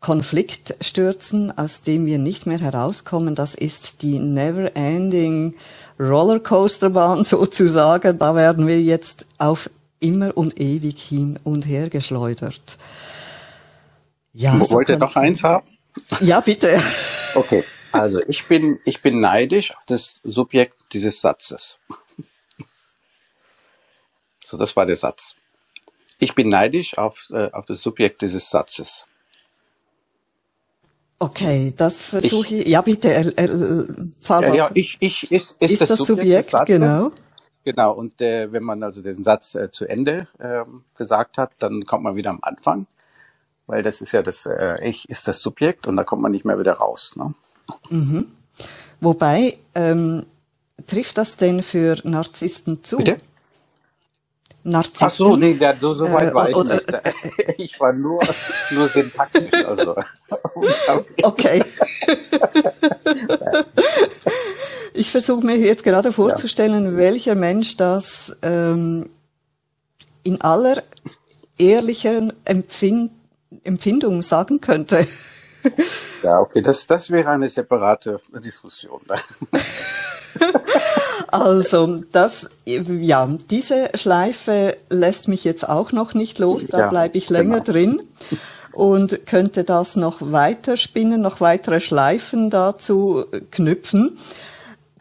Konflikt 0.00 0.76
stürzen, 0.80 1.56
aus 1.56 1.82
dem 1.82 2.06
wir 2.06 2.18
nicht 2.18 2.46
mehr 2.46 2.60
herauskommen. 2.60 3.34
Das 3.34 3.54
ist 3.54 4.02
die 4.02 4.18
never 4.18 4.76
ending 4.76 5.54
Rollercoasterbahn 5.98 7.24
sozusagen, 7.24 8.18
da 8.18 8.34
werden 8.34 8.66
wir 8.66 8.80
jetzt 8.80 9.26
auf 9.38 9.70
immer 9.98 10.36
und 10.36 10.60
ewig 10.60 11.00
hin 11.00 11.38
und 11.42 11.66
her 11.66 11.88
geschleudert. 11.88 12.78
Ja, 14.32 14.58
so 14.58 14.70
Wollt 14.72 14.90
ihr 14.90 14.98
noch 14.98 15.16
eins 15.16 15.42
haben? 15.42 15.66
Ja, 16.20 16.40
bitte. 16.40 16.80
Okay, 17.34 17.62
also 17.92 18.22
ich 18.28 18.46
bin, 18.46 18.78
ich 18.86 19.02
bin 19.02 19.20
neidisch 19.20 19.76
auf 19.76 19.84
das 19.86 20.20
Subjekt 20.24 20.74
dieses 20.94 21.20
Satzes. 21.20 21.78
So, 24.42 24.56
das 24.56 24.74
war 24.74 24.86
der 24.86 24.96
Satz. 24.96 25.34
Ich 26.18 26.34
bin 26.34 26.48
neidisch 26.48 26.96
auf, 26.96 27.28
äh, 27.28 27.50
auf 27.52 27.66
das 27.66 27.82
Subjekt 27.82 28.22
dieses 28.22 28.48
Satzes. 28.48 29.04
Okay, 31.18 31.72
das 31.76 32.04
versuche 32.04 32.56
ich. 32.56 32.68
Ja, 32.68 32.82
bitte, 32.82 33.14
äh, 33.14 33.44
äh, 33.44 33.86
ja, 34.28 34.54
ja, 34.54 34.70
ich, 34.74 34.98
ich 35.00 35.32
ist, 35.32 35.56
ist, 35.60 35.70
ist 35.72 35.80
das, 35.80 35.88
das 35.88 35.98
Subjekt, 36.00 36.50
Subjekt 36.50 36.66
genau. 36.66 37.10
Genau, 37.64 37.92
und 37.94 38.20
äh, 38.20 38.52
wenn 38.52 38.62
man 38.62 38.82
also 38.82 39.02
den 39.02 39.24
Satz 39.24 39.54
äh, 39.54 39.70
zu 39.70 39.86
Ende 39.86 40.28
äh, 40.38 40.62
gesagt 40.96 41.38
hat, 41.38 41.52
dann 41.58 41.84
kommt 41.84 42.04
man 42.04 42.14
wieder 42.14 42.30
am 42.30 42.38
Anfang, 42.42 42.86
weil 43.66 43.82
das 43.82 44.00
ist 44.00 44.12
ja 44.12 44.22
das 44.22 44.46
äh, 44.46 44.76
Ich 44.86 45.08
ist 45.08 45.26
das 45.26 45.40
Subjekt 45.40 45.86
und 45.86 45.96
da 45.96 46.04
kommt 46.04 46.22
man 46.22 46.30
nicht 46.30 46.44
mehr 46.44 46.60
wieder 46.60 46.74
raus. 46.74 47.14
Ne? 47.16 47.34
Mhm. 47.88 48.26
Wobei, 49.00 49.58
ähm, 49.74 50.26
trifft 50.86 51.18
das 51.18 51.36
denn 51.38 51.62
für 51.62 51.96
Narzissten 52.04 52.84
zu? 52.84 52.98
Bitte? 52.98 53.16
Narzissten. 54.66 55.06
Ach 55.06 55.10
so, 55.10 55.36
nee, 55.36 55.54
der, 55.54 55.76
so, 55.80 55.92
so 55.92 56.12
weit 56.12 56.30
äh, 56.30 56.34
war 56.34 56.48
ich 56.48 56.56
oder, 56.56 56.74
nicht. 56.74 56.92
Äh, 56.92 57.12
ich 57.58 57.78
war 57.78 57.92
nur, 57.92 58.20
nur 58.70 58.88
syntaktisch. 58.88 59.64
Also. 59.64 59.94
okay. 61.22 61.62
ich 64.94 65.10
versuche 65.10 65.46
mir 65.46 65.56
jetzt 65.56 65.84
gerade 65.84 66.12
vorzustellen, 66.12 66.84
ja. 66.84 66.96
welcher 66.96 67.34
Mensch 67.36 67.76
das 67.76 68.36
ähm, 68.42 69.08
in 70.24 70.40
aller 70.40 70.82
ehrlichen 71.58 72.32
Empfind 72.44 73.12
Empfindung 73.62 74.22
sagen 74.22 74.60
könnte. 74.60 75.06
Ja, 76.22 76.40
okay, 76.40 76.62
das, 76.62 76.86
das 76.86 77.10
wäre 77.10 77.30
eine 77.30 77.48
separate 77.48 78.20
Diskussion. 78.42 79.00
Also, 81.28 82.02
das, 82.12 82.50
ja, 82.64 83.26
diese 83.50 83.90
Schleife 83.94 84.76
lässt 84.90 85.28
mich 85.28 85.44
jetzt 85.44 85.68
auch 85.68 85.92
noch 85.92 86.14
nicht 86.14 86.38
los, 86.38 86.66
da 86.66 86.80
ja, 86.80 86.86
bleibe 86.88 87.16
ich 87.16 87.30
länger 87.30 87.60
genau. 87.60 87.72
drin 87.72 88.02
und 88.72 89.26
könnte 89.26 89.64
das 89.64 89.96
noch 89.96 90.18
weiter 90.20 90.76
spinnen, 90.76 91.20
noch 91.20 91.40
weitere 91.40 91.80
Schleifen 91.80 92.50
dazu 92.50 93.24
knüpfen. 93.50 94.18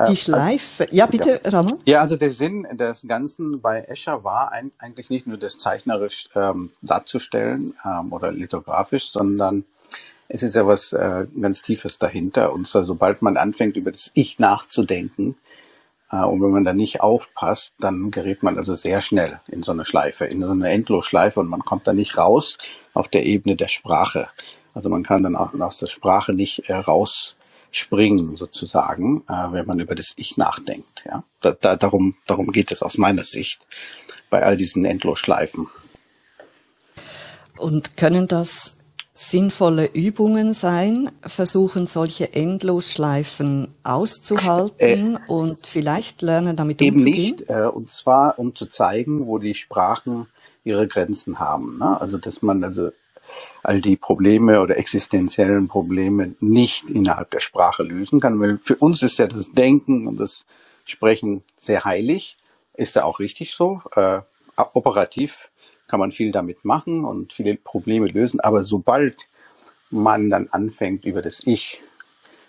Die 0.10 0.14
äh, 0.14 0.16
Schleife, 0.16 0.88
ja 0.92 1.06
bitte, 1.06 1.40
ja. 1.44 1.50
Ramon. 1.52 1.78
Ja, 1.86 2.02
also 2.02 2.18
der 2.18 2.32
Sinn 2.32 2.68
des 2.74 3.06
Ganzen 3.08 3.62
bei 3.62 3.82
Escher 3.82 4.26
war 4.26 4.52
ein, 4.52 4.72
eigentlich 4.78 5.10
nicht 5.10 5.26
nur 5.26 5.38
das 5.38 5.58
zeichnerisch 5.58 6.28
ähm, 6.36 6.72
darzustellen 6.82 7.76
ähm, 7.86 8.12
oder 8.12 8.32
lithografisch, 8.32 9.12
sondern 9.12 9.64
es 10.28 10.44
ist 10.44 10.56
ja 10.56 10.66
was 10.66 10.94
äh, 10.94 11.28
ganz 11.40 11.62
Tiefes 11.62 12.00
dahinter. 12.00 12.54
Und 12.54 12.68
zwar, 12.68 12.84
sobald 12.84 13.22
man 13.22 13.38
anfängt, 13.38 13.78
über 13.78 13.92
das 13.92 14.12
Ich 14.14 14.40
nachzudenken, 14.40 15.36
äh, 16.12 16.24
und 16.24 16.42
wenn 16.42 16.52
man 16.52 16.64
da 16.64 16.74
nicht 16.74 17.02
aufpasst, 17.02 17.74
dann 17.80 18.12
gerät 18.12 18.44
man 18.44 18.58
also 18.58 18.76
sehr 18.76 19.02
schnell 19.02 19.40
in 19.48 19.64
so 19.64 19.72
eine 19.72 19.86
Schleife, 19.86 20.26
in 20.26 20.42
so 20.42 20.50
eine 20.50 20.70
Endlosschleife 20.70 21.40
und 21.40 21.48
man 21.48 21.62
kommt 21.62 21.88
da 21.88 21.94
nicht 21.94 22.18
raus 22.18 22.58
auf 22.94 23.08
der 23.08 23.26
Ebene 23.26 23.56
der 23.56 23.68
Sprache. 23.68 24.28
Also 24.74 24.90
man 24.90 25.04
kann 25.04 25.24
dann 25.24 25.36
auch 25.36 25.54
aus 25.54 25.78
der 25.80 25.88
Sprache 25.88 26.34
nicht 26.34 26.70
äh, 26.70 26.76
rausspringen 26.76 28.36
sozusagen, 28.36 29.24
äh, 29.30 29.52
wenn 29.52 29.66
man 29.66 29.80
über 29.80 29.96
das 29.96 30.14
Ich 30.18 30.38
nachdenkt. 30.38 31.06
Ja, 31.06 31.24
da, 31.42 31.52
da, 31.52 31.76
darum, 31.76 32.16
darum 32.26 32.52
geht 32.52 32.72
es 32.72 32.82
aus 32.84 32.98
meiner 32.98 33.24
Sicht 33.24 33.66
bei 34.30 34.44
all 34.44 34.58
diesen 34.58 34.86
Endlosschleifen. 34.86 35.68
Und 37.58 37.96
können 37.96 38.28
das 38.28 38.78
sinnvolle 39.18 39.86
Übungen 39.94 40.54
sein, 40.54 41.10
versuchen 41.22 41.88
solche 41.88 42.34
Endlosschleifen 42.34 43.70
auszuhalten 43.84 45.16
äh, 45.16 45.32
und 45.32 45.66
vielleicht 45.66 46.22
lernen 46.22 46.58
damit 46.58 46.82
eben 46.82 46.98
umzugehen? 46.98 47.36
Nicht, 47.38 47.50
äh, 47.50 47.66
und 47.66 47.90
zwar 47.90 48.38
um 48.38 48.54
zu 48.54 48.66
zeigen, 48.66 49.26
wo 49.26 49.40
die 49.40 49.56
Sprachen 49.56 50.28
ihre 50.66 50.88
Grenzen 50.88 51.40
haben. 51.40 51.78
Ne? 51.80 52.00
Also 52.00 52.18
dass 52.18 52.42
man 52.42 52.64
also 52.64 52.92
all 53.64 53.82
die 53.82 53.96
Probleme 53.96 54.62
oder 54.62 54.78
existenziellen 54.78 55.70
Probleme 55.70 56.36
nicht 56.42 56.90
innerhalb 56.90 57.32
der 57.32 57.40
Sprache 57.40 57.84
lösen 57.84 58.20
kann. 58.20 58.40
Weil 58.40 58.60
für 58.62 58.76
uns 58.76 59.02
ist 59.02 59.18
ja 59.18 59.28
das 59.28 59.52
Denken 59.54 60.08
und 60.08 60.20
das 60.20 60.46
Sprechen 60.84 61.42
sehr 61.58 61.86
heilig, 61.86 62.36
ist 62.74 62.96
ja 62.96 63.06
auch 63.06 63.20
richtig 63.20 63.54
so. 63.54 63.82
Äh, 63.96 64.20
operativ 64.58 65.50
kann 65.88 66.00
man 66.00 66.12
viel 66.12 66.32
damit 66.32 66.66
machen 66.66 67.06
und 67.06 67.34
viele 67.34 67.56
Probleme 67.56 68.08
lösen. 68.08 68.40
Aber 68.40 68.64
sobald 68.64 69.28
man 69.92 70.30
dann 70.30 70.48
anfängt, 70.50 71.06
über 71.06 71.22
das 71.22 71.42
Ich 71.46 71.82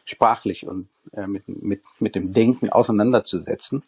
sprachlich 0.05 0.67
und 0.67 0.89
äh, 1.13 1.27
mit, 1.27 1.49
mit, 1.49 1.83
mit 1.99 2.15
dem 2.15 2.33
Denken 2.33 2.71
auseinanderzusetzen, 2.71 3.83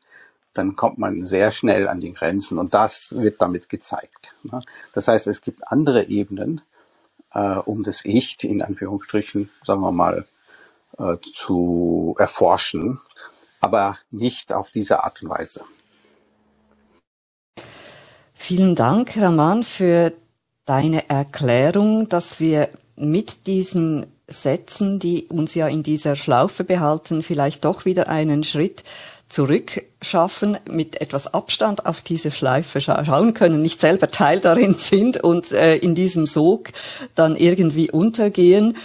dann 0.52 0.76
kommt 0.76 0.98
man 0.98 1.24
sehr 1.24 1.50
schnell 1.50 1.88
an 1.88 2.00
die 2.00 2.12
Grenzen 2.12 2.58
und 2.58 2.74
das 2.74 3.14
wird 3.14 3.40
damit 3.40 3.68
gezeigt. 3.68 4.34
Ne? 4.42 4.60
Das 4.92 5.08
heißt, 5.08 5.26
es 5.28 5.40
gibt 5.40 5.70
andere 5.70 6.04
Ebenen, 6.08 6.60
äh, 7.32 7.54
um 7.54 7.84
das 7.84 8.04
Ich 8.04 8.42
in 8.42 8.62
Anführungsstrichen, 8.62 9.50
sagen 9.64 9.80
wir 9.80 9.92
mal, 9.92 10.26
äh, 10.98 11.16
zu 11.34 12.16
erforschen, 12.18 13.00
aber 13.60 13.98
nicht 14.10 14.52
auf 14.52 14.70
diese 14.70 15.04
Art 15.04 15.22
und 15.22 15.28
Weise. 15.28 15.62
Vielen 18.40 18.76
Dank, 18.76 19.20
Raman, 19.20 19.64
für 19.64 20.12
deine 20.64 21.10
Erklärung, 21.10 22.08
dass 22.08 22.38
wir 22.38 22.70
mit 22.96 23.46
diesen 23.48 24.06
Sätzen, 24.28 25.00
die 25.00 25.24
uns 25.24 25.54
ja 25.54 25.66
in 25.66 25.82
dieser 25.82 26.14
Schlaufe 26.14 26.62
behalten, 26.62 27.24
vielleicht 27.24 27.64
doch 27.64 27.84
wieder 27.84 28.08
einen 28.08 28.44
Schritt 28.44 28.84
zurückschaffen, 29.28 30.56
mit 30.70 31.00
etwas 31.00 31.34
Abstand 31.34 31.84
auf 31.84 32.00
diese 32.00 32.30
Schleife 32.30 32.80
scha 32.80 33.04
schauen 33.04 33.34
können, 33.34 33.60
nicht 33.60 33.80
selber 33.80 34.10
Teil 34.10 34.38
darin 34.38 34.74
sind 34.78 35.22
und 35.22 35.50
äh, 35.52 35.76
in 35.76 35.96
diesem 35.96 36.26
Sog 36.26 36.70
dann 37.16 37.36
irgendwie 37.36 37.90
untergehen. 37.90 38.76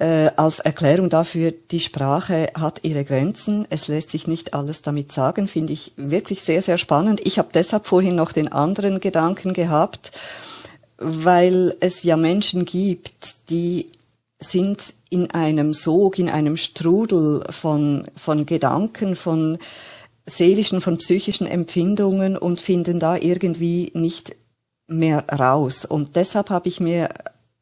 Äh, 0.00 0.30
als 0.36 0.60
Erklärung 0.60 1.08
dafür, 1.08 1.52
die 1.52 1.80
Sprache 1.80 2.50
hat 2.54 2.80
ihre 2.84 3.04
Grenzen. 3.04 3.66
Es 3.68 3.88
lässt 3.88 4.10
sich 4.10 4.28
nicht 4.28 4.54
alles 4.54 4.82
damit 4.82 5.10
sagen, 5.10 5.48
finde 5.48 5.72
ich 5.72 5.92
wirklich 5.96 6.42
sehr, 6.42 6.62
sehr 6.62 6.78
spannend. 6.78 7.20
Ich 7.24 7.38
habe 7.38 7.48
deshalb 7.52 7.84
vorhin 7.84 8.14
noch 8.14 8.30
den 8.30 8.46
anderen 8.46 9.00
Gedanken 9.00 9.54
gehabt, 9.54 10.12
weil 10.98 11.76
es 11.80 12.04
ja 12.04 12.16
Menschen 12.16 12.64
gibt, 12.64 13.50
die 13.50 13.90
sind 14.38 14.94
in 15.10 15.32
einem 15.32 15.74
Sog, 15.74 16.20
in 16.20 16.28
einem 16.28 16.56
Strudel 16.56 17.44
von, 17.50 18.06
von 18.16 18.46
Gedanken, 18.46 19.16
von 19.16 19.58
seelischen, 20.26 20.80
von 20.80 20.98
psychischen 20.98 21.48
Empfindungen 21.48 22.36
und 22.36 22.60
finden 22.60 23.00
da 23.00 23.16
irgendwie 23.16 23.90
nicht 23.94 24.36
mehr 24.86 25.24
raus. 25.28 25.84
Und 25.84 26.14
deshalb 26.14 26.50
habe 26.50 26.68
ich 26.68 26.78
mir 26.78 27.08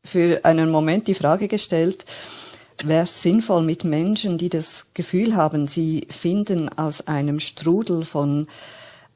für 0.07 0.45
einen 0.45 0.71
Moment 0.71 1.07
die 1.07 1.15
Frage 1.15 1.49
gestellt, 1.49 2.05
wäre 2.85 3.05
es 3.05 3.23
sinnvoll 3.23 3.63
mit 3.63 3.85
Menschen, 3.85 4.39
die 4.39 4.49
das 4.49 4.89
Gefühl 4.95 5.35
haben, 5.35 5.67
sie 5.67 6.07
finden 6.11 6.69
aus 6.79 7.07
einem 7.07 7.41
Strudel 7.41 8.05
von 8.05 8.47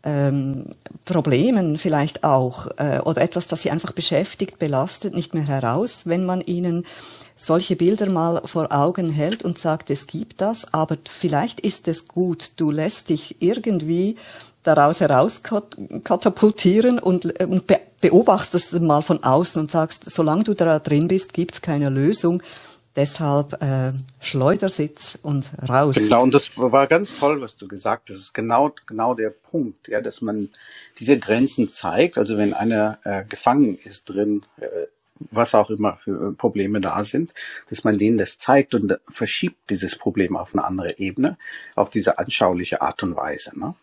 ähm, 0.03 0.67
Problemen 1.05 1.77
vielleicht 1.77 2.25
auch 2.25 2.69
äh, 2.79 3.01
oder 3.01 3.21
etwas, 3.21 3.47
das 3.49 3.63
sie 3.63 3.71
einfach 3.71 3.93
beschäftigt, 3.93 4.59
belastet, 4.59 5.15
nicht 5.15 5.35
mehr 5.35 5.47
heraus, 5.47 6.07
wenn 6.07 6.25
man 6.25 6.41
ihnen 6.41 6.85
solche 7.37 7.77
Bilder 7.77 8.09
mal 8.11 8.43
vor 8.45 8.71
Augen 8.71 9.11
hält 9.11 9.43
und 9.43 9.59
sagt, 9.59 9.91
es 9.91 10.07
gibt 10.07 10.41
das, 10.41 10.73
aber 10.75 10.99
vielleicht 11.09 11.61
ist 11.61 11.89
es 11.89 12.07
gut, 12.07 12.53
du 12.57 12.71
lässt 12.71 13.09
dich 13.09 13.37
irgendwie 13.41 14.17
daraus 14.63 15.01
heraus 15.01 15.43
katapultieren 15.43 16.99
und, 16.99 17.41
und 17.43 17.65
beobachtest 18.01 18.73
es 18.73 18.81
mal 18.81 19.03
von 19.03 19.23
außen 19.23 19.61
und 19.61 19.71
sagst, 19.71 20.11
solange 20.11 20.45
du 20.45 20.55
da 20.55 20.79
drin 20.79 21.09
bist, 21.09 21.33
gibt 21.33 21.55
es 21.55 21.63
keine 21.63 21.91
Lösung. 21.91 22.43
Deshalb 22.97 23.63
äh, 23.63 23.93
Schleudersitz 24.21 25.17
und 25.23 25.51
raus. 25.69 25.95
Genau, 25.95 26.25
und 26.25 26.35
das 26.35 26.51
war 26.57 26.89
ganz 26.89 27.17
toll, 27.17 27.41
was 27.41 27.57
du 27.57 27.69
gesagt 27.69 28.09
hast. 28.09 28.17
Das 28.17 28.23
ist 28.25 28.35
genau, 28.35 28.75
genau 28.87 29.15
der 29.15 29.31
Punkt, 29.31 29.87
ja, 29.87 30.01
dass 30.01 30.21
man 30.23 30.51
diese 30.99 31.17
Grenzen 31.17 31.69
zeigt. 31.69 32.19
Also 32.19 32.37
wenn 32.37 32.53
einer 32.53 32.99
äh, 33.05 33.25
gefangen 33.25 33.79
ist 33.85 34.07
drin, 34.07 34.43
äh, 34.59 34.67
was 35.31 35.55
auch 35.55 35.71
immer 35.71 35.99
für 36.03 36.33
Probleme 36.33 36.81
da 36.81 37.05
sind, 37.05 37.33
dass 37.69 37.85
man 37.85 37.97
denen 37.99 38.19
das 38.19 38.39
zeigt 38.39 38.75
und 38.75 38.99
verschiebt 39.09 39.71
dieses 39.71 39.97
Problem 39.97 40.37
auf 40.37 40.55
eine 40.55 40.65
andere 40.65 40.99
Ebene, 40.99 41.37
auf 41.77 41.91
diese 41.91 42.19
anschauliche 42.19 42.81
Art 42.81 43.03
und 43.03 43.15
Weise. 43.15 43.57
Ne? 43.59 43.75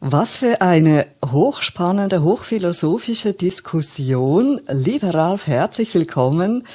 Was 0.00 0.38
für 0.38 0.60
eine 0.60 1.06
hochspannende, 1.24 2.22
hochphilosophische 2.22 3.32
Diskussion. 3.32 4.60
Lieber 4.68 5.14
Ralf, 5.14 5.46
herzlich 5.46 5.94
willkommen. 5.94 6.66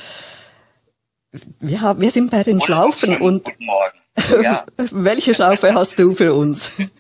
Wir, 1.60 1.82
haben, 1.82 2.02
wir 2.02 2.10
sind 2.10 2.32
bei 2.32 2.42
den 2.42 2.60
Schlaufen 2.60 3.22
und 3.22 3.46
Guten 3.46 3.66
Morgen. 3.66 4.00
Ja. 4.42 4.66
welche 4.78 5.36
Schlaufe 5.36 5.74
hast 5.74 6.00
du 6.00 6.14
für 6.14 6.34
uns? 6.34 6.78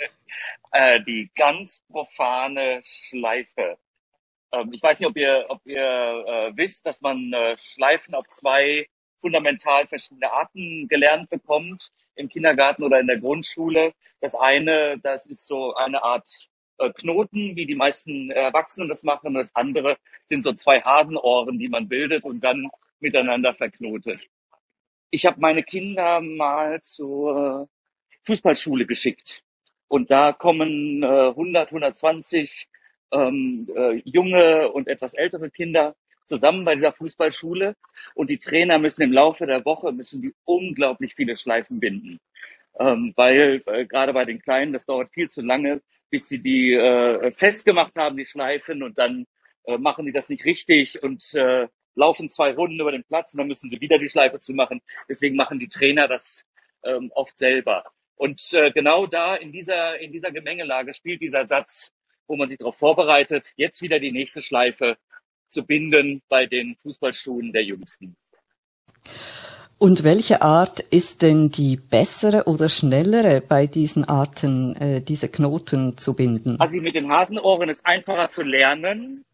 Äh, 0.73 1.01
die 1.01 1.29
ganz 1.35 1.83
profane 1.91 2.79
Schleife. 2.85 3.77
Ähm, 4.53 4.71
ich 4.71 4.81
weiß 4.81 5.01
nicht, 5.01 5.09
ob 5.09 5.17
ihr, 5.17 5.45
ob 5.49 5.59
ihr 5.65 5.81
äh, 5.81 6.55
wisst, 6.55 6.85
dass 6.85 7.01
man 7.01 7.33
äh, 7.33 7.57
Schleifen 7.57 8.15
auf 8.15 8.25
zwei 8.29 8.87
fundamental 9.21 9.87
verschiedene 9.87 10.31
Arten 10.31 10.87
gelernt 10.87 11.29
bekommt 11.29 11.91
im 12.15 12.27
Kindergarten 12.27 12.83
oder 12.83 12.99
in 12.99 13.07
der 13.07 13.19
Grundschule. 13.19 13.93
Das 14.19 14.35
eine, 14.35 14.99
das 14.99 15.25
ist 15.25 15.47
so 15.47 15.73
eine 15.75 16.03
Art 16.03 16.27
äh, 16.77 16.91
Knoten, 16.91 17.55
wie 17.55 17.65
die 17.65 17.75
meisten 17.75 18.31
Erwachsenen 18.31 18.89
das 18.89 19.03
machen. 19.03 19.27
Und 19.27 19.33
das 19.35 19.55
andere 19.55 19.97
sind 20.27 20.43
so 20.43 20.53
zwei 20.53 20.81
Hasenohren, 20.81 21.59
die 21.59 21.69
man 21.69 21.87
bildet 21.87 22.23
und 22.23 22.43
dann 22.43 22.69
miteinander 22.99 23.53
verknotet. 23.53 24.27
Ich 25.11 25.25
habe 25.25 25.39
meine 25.39 25.63
Kinder 25.63 26.21
mal 26.21 26.81
zur 26.81 27.69
Fußballschule 28.23 28.85
geschickt. 28.85 29.43
Und 29.87 30.09
da 30.09 30.31
kommen 30.33 31.03
äh, 31.03 31.05
100, 31.05 31.67
120 31.67 32.69
ähm, 33.11 33.69
äh, 33.75 34.01
junge 34.05 34.71
und 34.71 34.87
etwas 34.87 35.13
ältere 35.13 35.49
Kinder 35.49 35.95
zusammen 36.31 36.63
bei 36.63 36.75
dieser 36.75 36.93
Fußballschule 36.93 37.75
und 38.15 38.29
die 38.29 38.37
Trainer 38.37 38.79
müssen 38.79 39.01
im 39.01 39.11
Laufe 39.11 39.45
der 39.45 39.65
Woche 39.65 39.91
müssen 39.91 40.21
die 40.21 40.33
unglaublich 40.45 41.13
viele 41.15 41.35
Schleifen 41.35 41.79
binden, 41.79 42.19
ähm, 42.79 43.11
weil 43.17 43.61
äh, 43.65 43.85
gerade 43.85 44.13
bei 44.13 44.23
den 44.23 44.41
Kleinen 44.41 44.71
das 44.71 44.85
dauert 44.85 45.09
viel 45.13 45.29
zu 45.29 45.41
lange, 45.41 45.81
bis 46.09 46.29
sie 46.29 46.39
die 46.39 46.73
äh, 46.73 47.31
festgemacht 47.33 47.95
haben 47.97 48.15
die 48.15 48.25
Schleifen 48.25 48.81
und 48.81 48.97
dann 48.97 49.25
äh, 49.65 49.77
machen 49.77 50.05
die 50.05 50.13
das 50.13 50.29
nicht 50.29 50.45
richtig 50.45 51.03
und 51.03 51.33
äh, 51.33 51.67
laufen 51.95 52.29
zwei 52.29 52.53
Runden 52.53 52.79
über 52.79 52.93
den 52.93 53.03
Platz 53.03 53.33
und 53.33 53.39
dann 53.39 53.47
müssen 53.47 53.69
sie 53.69 53.81
wieder 53.81 53.99
die 53.99 54.09
Schleife 54.09 54.39
zu 54.39 54.53
machen. 54.53 54.81
Deswegen 55.09 55.35
machen 55.35 55.59
die 55.59 55.67
Trainer 55.67 56.07
das 56.07 56.45
ähm, 56.85 57.11
oft 57.13 57.37
selber. 57.37 57.83
Und 58.15 58.53
äh, 58.53 58.71
genau 58.71 59.05
da 59.05 59.35
in 59.35 59.51
dieser 59.51 59.99
in 59.99 60.13
dieser 60.13 60.31
Gemengelage 60.31 60.93
spielt 60.93 61.21
dieser 61.21 61.45
Satz 61.47 61.91
wo 62.31 62.37
man 62.37 62.47
sich 62.47 62.57
darauf 62.57 62.77
vorbereitet, 62.77 63.51
jetzt 63.57 63.81
wieder 63.81 63.99
die 63.99 64.13
nächste 64.13 64.41
Schleife 64.41 64.97
zu 65.51 65.63
binden 65.63 66.21
bei 66.29 66.45
den 66.45 66.75
Fußballschuhen 66.81 67.51
der 67.51 67.63
Jüngsten. 67.63 68.15
Und 69.77 70.03
welche 70.03 70.43
Art 70.43 70.79
ist 70.79 71.23
denn 71.23 71.49
die 71.49 71.75
bessere 71.75 72.43
oder 72.43 72.69
schnellere 72.69 73.41
bei 73.41 73.65
diesen 73.65 74.05
Arten, 74.05 74.75
äh, 74.75 75.01
diese 75.01 75.27
Knoten 75.27 75.97
zu 75.97 76.13
binden? 76.13 76.59
Also 76.59 76.73
die 76.73 76.81
mit 76.81 76.93
den 76.93 77.11
Hasenohren 77.11 77.67
ist 77.67 77.83
einfacher 77.83 78.29
zu 78.29 78.43
lernen, 78.43 79.25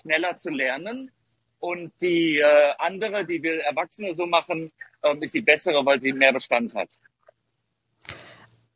schneller 0.00 0.36
zu 0.36 0.50
lernen. 0.50 1.10
Und 1.58 1.90
die 2.00 2.38
äh, 2.38 2.44
andere, 2.78 3.24
die 3.24 3.42
wir 3.42 3.60
Erwachsene 3.64 4.14
so 4.14 4.26
machen, 4.26 4.70
ähm, 5.02 5.22
ist 5.22 5.34
die 5.34 5.40
bessere, 5.40 5.84
weil 5.84 6.00
sie 6.00 6.12
mehr 6.12 6.32
Bestand 6.32 6.72
hat. 6.74 6.88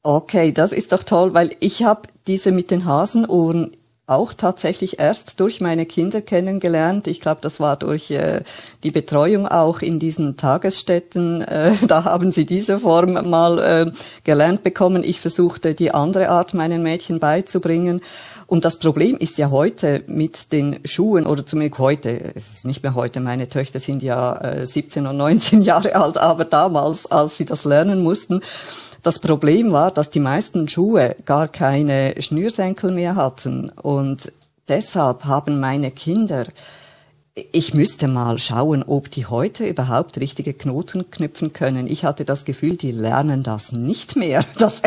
Okay, 0.02 0.50
das 0.50 0.72
ist 0.72 0.92
doch 0.92 1.04
toll, 1.04 1.32
weil 1.34 1.54
ich 1.60 1.84
habe 1.84 2.08
diese 2.26 2.50
mit 2.50 2.72
den 2.72 2.86
Hasenohren 2.86 3.76
auch 4.10 4.34
tatsächlich 4.34 4.98
erst 4.98 5.40
durch 5.40 5.60
meine 5.60 5.86
Kinder 5.86 6.20
kennengelernt. 6.20 7.06
Ich 7.06 7.20
glaube, 7.20 7.40
das 7.40 7.60
war 7.60 7.76
durch 7.76 8.10
äh, 8.10 8.42
die 8.82 8.90
Betreuung 8.90 9.46
auch 9.46 9.80
in 9.80 9.98
diesen 9.98 10.36
Tagesstätten. 10.36 11.42
Äh, 11.42 11.72
da 11.86 12.04
haben 12.04 12.32
sie 12.32 12.44
diese 12.44 12.80
Form 12.80 13.12
mal 13.30 13.58
äh, 13.58 13.92
gelernt 14.24 14.62
bekommen. 14.62 15.04
Ich 15.04 15.20
versuchte 15.20 15.74
die 15.74 15.92
andere 15.92 16.28
Art 16.28 16.54
meinen 16.54 16.82
Mädchen 16.82 17.20
beizubringen. 17.20 18.00
Und 18.50 18.64
das 18.64 18.80
Problem 18.80 19.16
ist 19.16 19.38
ja 19.38 19.52
heute 19.52 20.02
mit 20.08 20.50
den 20.50 20.80
Schuhen, 20.84 21.24
oder 21.24 21.46
zumindest 21.46 21.78
heute, 21.78 22.32
es 22.34 22.50
ist 22.50 22.64
nicht 22.64 22.82
mehr 22.82 22.96
heute, 22.96 23.20
meine 23.20 23.48
Töchter 23.48 23.78
sind 23.78 24.02
ja 24.02 24.36
äh, 24.38 24.66
17 24.66 25.06
und 25.06 25.16
19 25.16 25.62
Jahre 25.62 25.94
alt, 25.94 26.18
aber 26.18 26.44
damals, 26.44 27.06
als 27.06 27.36
sie 27.36 27.44
das 27.44 27.64
lernen 27.64 28.02
mussten, 28.02 28.40
das 29.02 29.18
Problem 29.18 29.72
war, 29.72 29.90
dass 29.90 30.10
die 30.10 30.20
meisten 30.20 30.68
Schuhe 30.68 31.16
gar 31.24 31.48
keine 31.48 32.14
Schnürsenkel 32.20 32.90
mehr 32.92 33.16
hatten 33.16 33.70
und 33.70 34.32
deshalb 34.68 35.24
haben 35.24 35.60
meine 35.60 35.90
Kinder 35.90 36.44
ich 37.52 37.74
müsste 37.74 38.08
mal 38.08 38.38
schauen, 38.38 38.82
ob 38.82 39.10
die 39.10 39.26
heute 39.26 39.66
überhaupt 39.66 40.18
richtige 40.18 40.52
Knoten 40.52 41.10
knüpfen 41.10 41.52
können. 41.52 41.86
Ich 41.86 42.04
hatte 42.04 42.24
das 42.24 42.44
Gefühl, 42.44 42.76
die 42.76 42.90
lernen 42.90 43.42
das 43.42 43.72
nicht 43.72 44.16
mehr. 44.16 44.44
Das, 44.60 44.82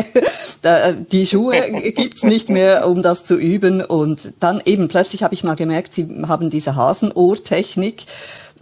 die 1.12 1.26
Schuhe 1.26 1.60
gibt's 1.92 2.22
nicht 2.22 2.48
mehr, 2.48 2.88
um 2.88 3.02
das 3.02 3.24
zu 3.24 3.36
üben. 3.36 3.84
Und 3.84 4.32
dann 4.40 4.62
eben 4.64 4.88
plötzlich 4.88 5.22
habe 5.22 5.34
ich 5.34 5.44
mal 5.44 5.56
gemerkt, 5.56 5.92
sie 5.92 6.08
haben 6.26 6.48
diese 6.48 6.74
Hasenohrtechnik 6.74 8.06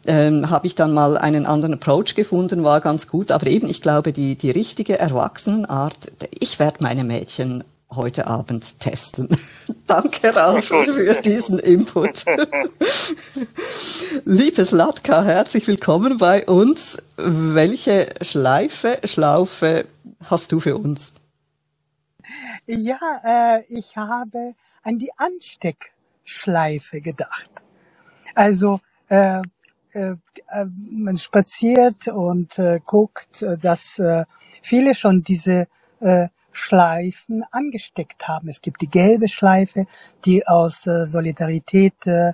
ähm, 0.06 0.50
habe 0.50 0.66
ich 0.66 0.74
dann 0.74 0.92
mal 0.94 1.16
einen 1.16 1.46
anderen 1.46 1.74
Approach 1.74 2.14
gefunden, 2.14 2.64
war 2.64 2.80
ganz 2.80 3.08
gut. 3.08 3.30
Aber 3.30 3.46
eben, 3.46 3.68
ich 3.68 3.82
glaube, 3.82 4.12
die, 4.12 4.36
die 4.36 4.50
richtige 4.50 4.98
Erwachsenenart, 4.98 6.12
ich 6.38 6.58
werde 6.58 6.78
meine 6.80 7.04
Mädchen 7.04 7.64
heute 7.90 8.26
Abend 8.26 8.80
testen. 8.80 9.28
Danke, 9.86 10.34
Ralf, 10.34 10.66
für 10.66 11.20
diesen 11.22 11.58
Input. 11.58 12.24
Liebes 14.24 14.70
Latka, 14.70 15.22
herzlich 15.24 15.66
willkommen 15.68 16.18
bei 16.18 16.46
uns. 16.46 16.98
Welche 17.16 18.08
Schleife, 18.22 18.98
Schlaufe 19.04 19.84
hast 20.24 20.52
du 20.52 20.60
für 20.60 20.76
uns? 20.76 21.12
Ja, 22.66 22.98
äh, 23.24 23.64
ich 23.68 23.96
habe 23.96 24.54
an 24.82 24.98
die 24.98 25.10
Ansteckschleife 25.16 27.00
gedacht. 27.00 27.50
Also 28.34 28.80
äh, 29.08 29.42
äh, 29.92 30.12
äh, 30.48 30.66
man 30.90 31.16
spaziert 31.16 32.08
und 32.08 32.58
äh, 32.58 32.80
guckt, 32.84 33.42
äh, 33.42 33.58
dass 33.58 33.98
äh, 33.98 34.24
viele 34.62 34.94
schon 34.94 35.22
diese 35.22 35.66
äh, 36.00 36.28
Schleifen 36.52 37.44
angesteckt 37.50 38.28
haben. 38.28 38.48
Es 38.48 38.60
gibt 38.60 38.82
die 38.82 38.88
gelbe 38.88 39.28
Schleife, 39.28 39.86
die 40.24 40.46
aus 40.46 40.86
äh, 40.86 41.06
Solidarität 41.06 42.06
äh, 42.06 42.32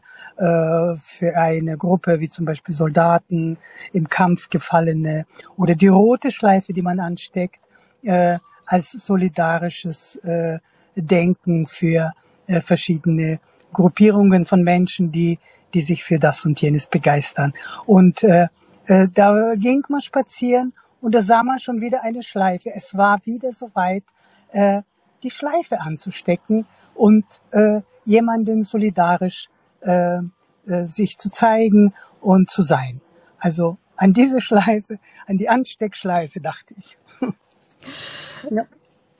für 0.96 1.36
eine 1.36 1.76
Gruppe 1.76 2.20
wie 2.20 2.28
zum 2.28 2.44
Beispiel 2.44 2.74
Soldaten 2.74 3.58
im 3.92 4.08
Kampf 4.08 4.48
gefallene 4.50 5.26
oder 5.56 5.74
die 5.74 5.88
rote 5.88 6.30
Schleife, 6.30 6.72
die 6.72 6.82
man 6.82 7.00
ansteckt 7.00 7.60
äh, 8.02 8.38
als 8.66 8.90
solidarisches 8.90 10.16
äh, 10.16 10.58
Denken 10.96 11.66
für 11.66 12.12
äh, 12.46 12.60
verschiedene 12.60 13.40
Gruppierungen 13.72 14.44
von 14.44 14.62
Menschen, 14.62 15.12
die 15.12 15.38
die 15.74 15.80
sich 15.80 16.04
für 16.04 16.18
das 16.18 16.44
und 16.44 16.60
jenes 16.60 16.86
begeistern. 16.86 17.52
Und 17.86 18.22
äh, 18.22 18.48
äh, 18.86 19.08
da 19.12 19.54
ging 19.56 19.82
man 19.88 20.00
spazieren 20.00 20.72
und 21.00 21.14
da 21.14 21.22
sah 21.22 21.42
man 21.42 21.58
schon 21.58 21.80
wieder 21.80 22.02
eine 22.02 22.22
Schleife. 22.22 22.70
Es 22.74 22.96
war 22.96 23.24
wieder 23.24 23.52
soweit, 23.52 24.04
äh, 24.52 24.82
die 25.22 25.30
Schleife 25.30 25.80
anzustecken 25.80 26.66
und 26.94 27.24
äh, 27.50 27.80
jemandem 28.04 28.62
solidarisch 28.62 29.48
äh, 29.80 30.18
äh, 30.66 30.86
sich 30.86 31.18
zu 31.18 31.30
zeigen 31.30 31.94
und 32.20 32.50
zu 32.50 32.62
sein. 32.62 33.00
Also 33.38 33.78
an 33.96 34.12
diese 34.12 34.40
Schleife, 34.40 34.98
an 35.26 35.38
die 35.38 35.48
Ansteckschleife 35.48 36.40
dachte 36.40 36.74
ich. 36.78 36.96
ja. 38.50 38.64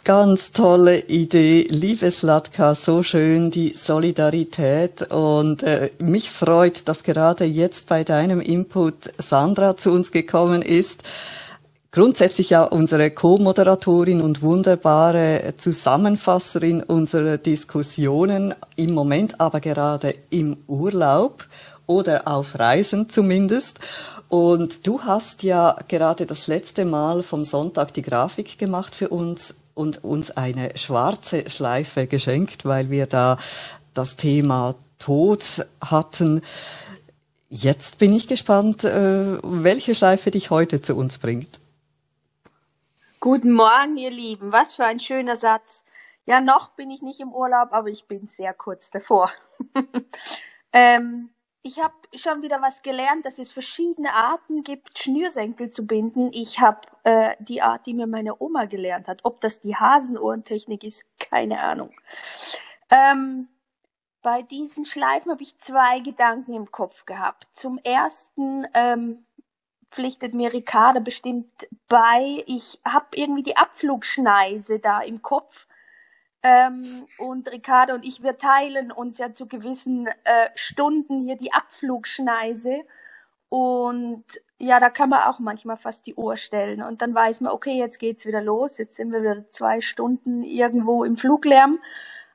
Ganz 0.09 0.53
tolle 0.53 1.01
Idee, 1.01 1.66
liebe 1.68 2.11
Slatka, 2.11 2.75
so 2.75 3.03
schön 3.03 3.51
die 3.51 3.75
Solidarität 3.75 5.12
und 5.12 5.62
äh, 5.62 5.90
mich 5.99 6.31
freut, 6.31 6.88
dass 6.88 7.03
gerade 7.03 7.44
jetzt 7.44 7.90
bei 7.90 8.05
deinem 8.05 8.40
Input 8.40 9.12
Sandra 9.18 9.77
zu 9.77 9.92
uns 9.92 10.11
gekommen 10.11 10.62
ist. 10.62 11.03
Grundsätzlich 11.90 12.49
ja 12.49 12.62
unsere 12.64 13.11
Co-Moderatorin 13.11 14.23
und 14.23 14.40
wunderbare 14.40 15.53
Zusammenfasserin 15.59 16.83
unserer 16.83 17.37
Diskussionen, 17.37 18.55
im 18.77 18.94
Moment 18.94 19.42
aber 19.42 19.61
gerade 19.61 20.14
im 20.31 20.57
Urlaub 20.68 21.44
oder 21.87 22.27
auf 22.27 22.59
Reisen 22.59 23.11
zumindest. 23.11 23.81
Und 24.31 24.87
du 24.87 25.03
hast 25.03 25.42
ja 25.42 25.77
gerade 25.87 26.25
das 26.25 26.47
letzte 26.47 26.87
Mal 26.87 27.23
vom 27.23 27.44
Sonntag 27.44 27.92
die 27.92 28.03
Grafik 28.03 28.57
gemacht 28.57 28.94
für 28.94 29.11
uns 29.11 29.57
und 29.78 30.02
uns 30.02 30.32
eine 30.32 30.76
schwarze 30.76 31.48
Schleife 31.48 32.08
geschenkt, 32.08 32.64
weil 32.64 32.90
wir 32.90 33.06
da 33.06 33.38
das 33.94 34.16
Thema 34.16 34.74
Tod 34.98 35.64
hatten. 35.80 36.42
Jetzt 37.48 38.00
bin 38.00 38.12
ich 38.12 38.26
gespannt, 38.26 38.82
äh, 38.82 39.38
welche 39.42 39.94
Schleife 39.94 40.32
dich 40.32 40.50
heute 40.50 40.82
zu 40.82 40.96
uns 40.96 41.18
bringt. 41.18 41.60
Guten 43.20 43.52
Morgen, 43.52 43.96
ihr 43.96 44.10
Lieben. 44.10 44.50
Was 44.50 44.74
für 44.74 44.84
ein 44.84 44.98
schöner 44.98 45.36
Satz. 45.36 45.84
Ja, 46.26 46.40
noch 46.40 46.70
bin 46.74 46.90
ich 46.90 47.00
nicht 47.00 47.20
im 47.20 47.32
Urlaub, 47.32 47.68
aber 47.70 47.88
ich 47.88 48.06
bin 48.06 48.26
sehr 48.26 48.54
kurz 48.54 48.90
davor. 48.90 49.30
ähm, 50.72 51.30
ich 51.62 51.81
habe 51.81 51.94
schon 52.14 52.42
wieder 52.42 52.62
was 52.62 52.83
gelernt, 52.83 53.27
dass 53.27 53.38
es 53.38 53.53
verschiedene 53.53 54.12
Arten 54.12 54.62
gibt, 54.62 54.99
Schnürsenkel 54.99 55.71
zu 55.71 55.87
binden. 55.87 56.31
Ich 56.33 56.61
habe 56.61 56.81
äh, 57.05 57.35
die 57.40 57.62
Art, 57.62 57.87
die 57.87 57.94
mir 57.94 58.07
meine 58.07 58.40
Oma 58.40 58.64
gelernt 58.66 59.09
hat. 59.09 59.21
Ob 59.25 59.40
das 59.40 59.61
die 59.61 59.77
Hasenohrentechnik 59.77 60.85
ist, 60.85 61.05
keine 61.18 61.61
Ahnung. 61.61 61.90
Ähm, 62.90 63.49
bei 64.23 64.42
diesen 64.42 64.85
Schleifen 64.85 65.31
habe 65.31 65.42
ich 65.42 65.59
zwei 65.59 66.01
Gedanken 66.01 66.55
im 66.55 66.71
Kopf 66.71 67.07
gehabt. 67.07 67.49
Zum 67.53 67.79
ersten 67.79 68.66
ähm, 68.75 69.25
pflichtet 69.90 70.35
mir 70.35 70.53
Ricarda 70.53 71.01
bestimmt 71.01 71.68
bei. 71.88 72.42
Ich 72.47 72.81
habe 72.85 73.07
irgendwie 73.14 73.42
die 73.42 73.57
Abflugschneise 73.57 74.79
da 74.81 75.01
im 75.01 75.23
Kopf 75.23 75.67
ähm, 76.42 76.85
und 77.18 77.51
Ricardo 77.51 77.94
und 77.94 78.05
ich, 78.05 78.22
wir 78.22 78.38
teilen 78.38 78.92
uns 78.92 79.18
ja 79.18 79.33
zu 79.33 79.46
gewissen 79.46 80.07
äh, 80.07 80.48
Stunden 80.55 81.24
hier 81.24 81.37
die 81.37 81.53
Abflugschneise. 81.53 82.85
Und 83.48 84.24
ja, 84.59 84.79
da 84.79 84.90
kann 84.90 85.09
man 85.09 85.22
auch 85.22 85.38
manchmal 85.40 85.77
fast 85.77 86.07
die 86.07 86.14
Uhr 86.14 86.37
stellen. 86.37 86.83
Und 86.83 87.03
dann 87.03 87.14
weiß 87.14 87.40
man, 87.40 87.53
okay, 87.53 87.79
jetzt 87.79 87.98
geht's 87.98 88.27
wieder 88.27 88.42
los. 88.42 88.79
Jetzt 88.79 88.96
sind 88.96 89.11
wir 89.12 89.22
wieder 89.22 89.51
zwei 89.51 89.81
Stunden 89.81 90.42
irgendwo 90.42 91.05
im 91.05 91.16
Fluglärm, 91.16 91.81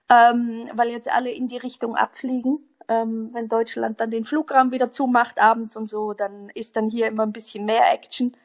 ähm, 0.09 0.69
weil 0.73 0.89
jetzt 0.89 1.09
alle 1.09 1.31
in 1.31 1.47
die 1.47 1.57
Richtung 1.57 1.95
abfliegen. 1.95 2.59
Ähm, 2.89 3.29
wenn 3.31 3.47
Deutschland 3.47 4.01
dann 4.01 4.11
den 4.11 4.25
Flugraum 4.25 4.71
wieder 4.71 4.91
zumacht 4.91 5.39
abends 5.39 5.77
und 5.77 5.87
so, 5.87 6.13
dann 6.13 6.49
ist 6.49 6.75
dann 6.75 6.89
hier 6.89 7.07
immer 7.07 7.23
ein 7.23 7.31
bisschen 7.31 7.63
mehr 7.65 7.93
Action. 7.93 8.35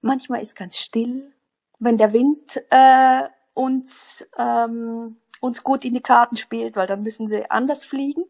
Manchmal 0.00 0.40
ist 0.40 0.56
ganz 0.56 0.78
still, 0.78 1.32
wenn 1.78 1.98
der 1.98 2.14
Wind 2.14 2.62
äh, 2.70 3.24
uns, 3.54 4.24
ähm, 4.36 5.16
uns 5.40 5.62
gut 5.62 5.84
in 5.84 5.94
die 5.94 6.02
Karten 6.02 6.36
spielt, 6.36 6.76
weil 6.76 6.86
dann 6.86 7.02
müssen 7.02 7.28
sie 7.28 7.50
anders 7.50 7.84
fliegen. 7.84 8.24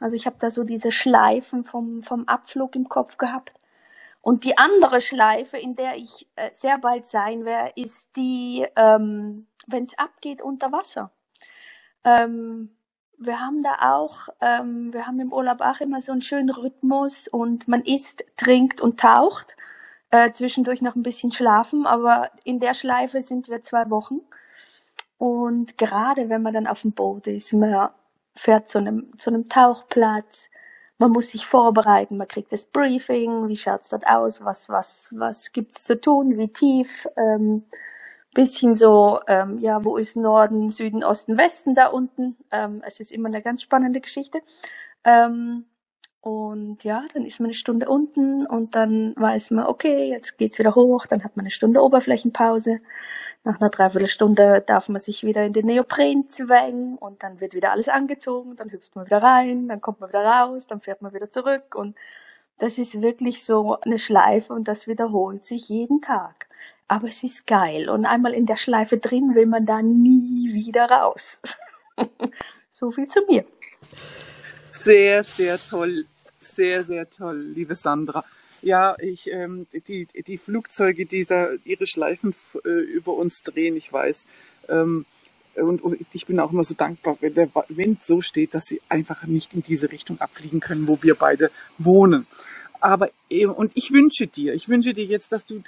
Also 0.00 0.16
ich 0.16 0.26
habe 0.26 0.36
da 0.38 0.50
so 0.50 0.64
diese 0.64 0.92
Schleifen 0.92 1.64
vom, 1.64 2.02
vom 2.02 2.26
Abflug 2.26 2.74
im 2.74 2.88
Kopf 2.88 3.16
gehabt. 3.16 3.54
Und 4.22 4.44
die 4.44 4.58
andere 4.58 5.00
Schleife, 5.00 5.56
in 5.56 5.76
der 5.76 5.96
ich 5.96 6.28
äh, 6.36 6.50
sehr 6.52 6.78
bald 6.78 7.06
sein 7.06 7.44
werde, 7.44 7.72
ist 7.76 8.14
die, 8.16 8.66
ähm, 8.76 9.46
wenn 9.66 9.84
es 9.84 9.96
abgeht 9.98 10.42
unter 10.42 10.72
Wasser. 10.72 11.10
Ähm, 12.04 12.76
wir 13.18 13.40
haben 13.40 13.62
da 13.62 13.92
auch, 13.94 14.28
ähm, 14.40 14.92
wir 14.92 15.06
haben 15.06 15.20
im 15.20 15.32
Urlaub 15.32 15.60
auch 15.60 15.80
immer 15.80 16.00
so 16.00 16.12
einen 16.12 16.22
schönen 16.22 16.50
Rhythmus 16.50 17.28
und 17.28 17.68
man 17.68 17.82
isst, 17.82 18.24
trinkt 18.36 18.80
und 18.80 19.00
taucht. 19.00 19.56
Äh, 20.10 20.32
zwischendurch 20.32 20.82
noch 20.82 20.96
ein 20.96 21.02
bisschen 21.02 21.30
schlafen, 21.30 21.86
aber 21.86 22.30
in 22.44 22.58
der 22.58 22.74
Schleife 22.74 23.20
sind 23.20 23.48
wir 23.48 23.62
zwei 23.62 23.90
Wochen. 23.90 24.20
Und 25.20 25.76
gerade 25.76 26.30
wenn 26.30 26.40
man 26.40 26.54
dann 26.54 26.66
auf 26.66 26.80
dem 26.80 26.92
Boot 26.92 27.26
ist, 27.26 27.52
man 27.52 27.90
fährt 28.34 28.70
zu 28.70 28.78
einem, 28.78 29.18
zu 29.18 29.28
einem 29.28 29.50
Tauchplatz, 29.50 30.48
man 30.96 31.10
muss 31.10 31.28
sich 31.28 31.44
vorbereiten, 31.44 32.16
man 32.16 32.26
kriegt 32.26 32.50
das 32.54 32.64
Briefing, 32.64 33.46
wie 33.46 33.56
schaut's 33.56 33.90
dort 33.90 34.06
aus, 34.06 34.42
was, 34.42 34.70
was, 34.70 35.12
was 35.14 35.52
gibt's 35.52 35.84
zu 35.84 36.00
tun, 36.00 36.38
wie 36.38 36.48
tief, 36.48 37.06
ähm, 37.18 37.64
bisschen 38.32 38.74
so, 38.74 39.20
ähm, 39.26 39.58
ja, 39.58 39.84
wo 39.84 39.98
ist 39.98 40.16
Norden, 40.16 40.70
Süden, 40.70 41.04
Osten, 41.04 41.36
Westen 41.36 41.74
da 41.74 41.88
unten. 41.88 42.38
Ähm, 42.50 42.82
es 42.86 42.98
ist 42.98 43.12
immer 43.12 43.28
eine 43.28 43.42
ganz 43.42 43.60
spannende 43.60 44.00
Geschichte. 44.00 44.40
Ähm, 45.04 45.66
und 46.22 46.82
ja, 46.82 47.02
dann 47.12 47.26
ist 47.26 47.40
man 47.40 47.48
eine 47.48 47.54
Stunde 47.54 47.90
unten 47.90 48.46
und 48.46 48.74
dann 48.74 49.14
weiß 49.16 49.50
man, 49.50 49.66
okay, 49.66 50.08
jetzt 50.08 50.38
geht's 50.38 50.58
wieder 50.58 50.74
hoch, 50.74 51.04
dann 51.06 51.24
hat 51.24 51.36
man 51.36 51.44
eine 51.44 51.50
Stunde 51.50 51.82
Oberflächenpause. 51.82 52.80
Nach 53.42 53.58
einer 53.58 53.70
Dreiviertelstunde 53.70 54.62
darf 54.66 54.90
man 54.90 55.00
sich 55.00 55.24
wieder 55.24 55.44
in 55.46 55.54
den 55.54 55.66
Neopren 55.66 56.28
zwängen 56.28 56.98
und 56.98 57.22
dann 57.22 57.40
wird 57.40 57.54
wieder 57.54 57.72
alles 57.72 57.88
angezogen, 57.88 58.56
dann 58.56 58.70
hüpft 58.70 58.94
man 58.94 59.06
wieder 59.06 59.22
rein, 59.22 59.66
dann 59.66 59.80
kommt 59.80 60.00
man 60.00 60.10
wieder 60.10 60.24
raus, 60.24 60.66
dann 60.66 60.82
fährt 60.82 61.00
man 61.00 61.14
wieder 61.14 61.30
zurück 61.30 61.74
und 61.74 61.96
das 62.58 62.76
ist 62.76 63.00
wirklich 63.00 63.42
so 63.42 63.80
eine 63.80 63.98
Schleife 63.98 64.52
und 64.52 64.68
das 64.68 64.86
wiederholt 64.86 65.44
sich 65.44 65.70
jeden 65.70 66.02
Tag. 66.02 66.48
Aber 66.86 67.08
es 67.08 67.22
ist 67.22 67.46
geil 67.46 67.88
und 67.88 68.04
einmal 68.04 68.34
in 68.34 68.44
der 68.44 68.56
Schleife 68.56 68.98
drin 68.98 69.34
will 69.34 69.46
man 69.46 69.64
da 69.64 69.80
nie 69.80 70.52
wieder 70.52 70.90
raus. 70.90 71.40
so 72.70 72.90
viel 72.90 73.06
zu 73.06 73.20
mir. 73.26 73.46
Sehr, 74.70 75.24
sehr 75.24 75.56
toll. 75.58 76.04
Sehr, 76.40 76.84
sehr 76.84 77.08
toll, 77.08 77.38
liebe 77.38 77.74
Sandra. 77.74 78.22
Ja, 78.62 78.96
ich, 78.98 79.30
ähm, 79.32 79.66
die, 79.88 80.06
die 80.26 80.38
Flugzeuge, 80.38 81.06
die 81.06 81.24
da 81.24 81.48
ihre 81.64 81.86
Schleifen 81.86 82.34
äh, 82.64 82.68
über 82.68 83.14
uns 83.14 83.42
drehen, 83.42 83.76
ich 83.76 83.92
weiß. 83.92 84.24
Ähm, 84.68 85.06
und, 85.56 85.82
und 85.82 86.00
ich 86.12 86.26
bin 86.26 86.38
auch 86.40 86.52
immer 86.52 86.64
so 86.64 86.74
dankbar, 86.74 87.16
wenn 87.20 87.34
der 87.34 87.48
Wind 87.68 88.04
so 88.04 88.20
steht, 88.22 88.54
dass 88.54 88.66
sie 88.66 88.80
einfach 88.88 89.26
nicht 89.26 89.54
in 89.54 89.62
diese 89.62 89.90
Richtung 89.90 90.20
abfliegen 90.20 90.60
können, 90.60 90.86
wo 90.86 91.02
wir 91.02 91.14
beide 91.14 91.50
wohnen. 91.78 92.26
Aber 92.80 93.10
eben, 93.28 93.52
und 93.52 93.72
ich 93.74 93.92
wünsche 93.92 94.26
dir, 94.26 94.54
ich 94.54 94.68
wünsche 94.68 94.94
dir 94.94 95.04
jetzt, 95.04 95.32
dass 95.32 95.46
du 95.46 95.62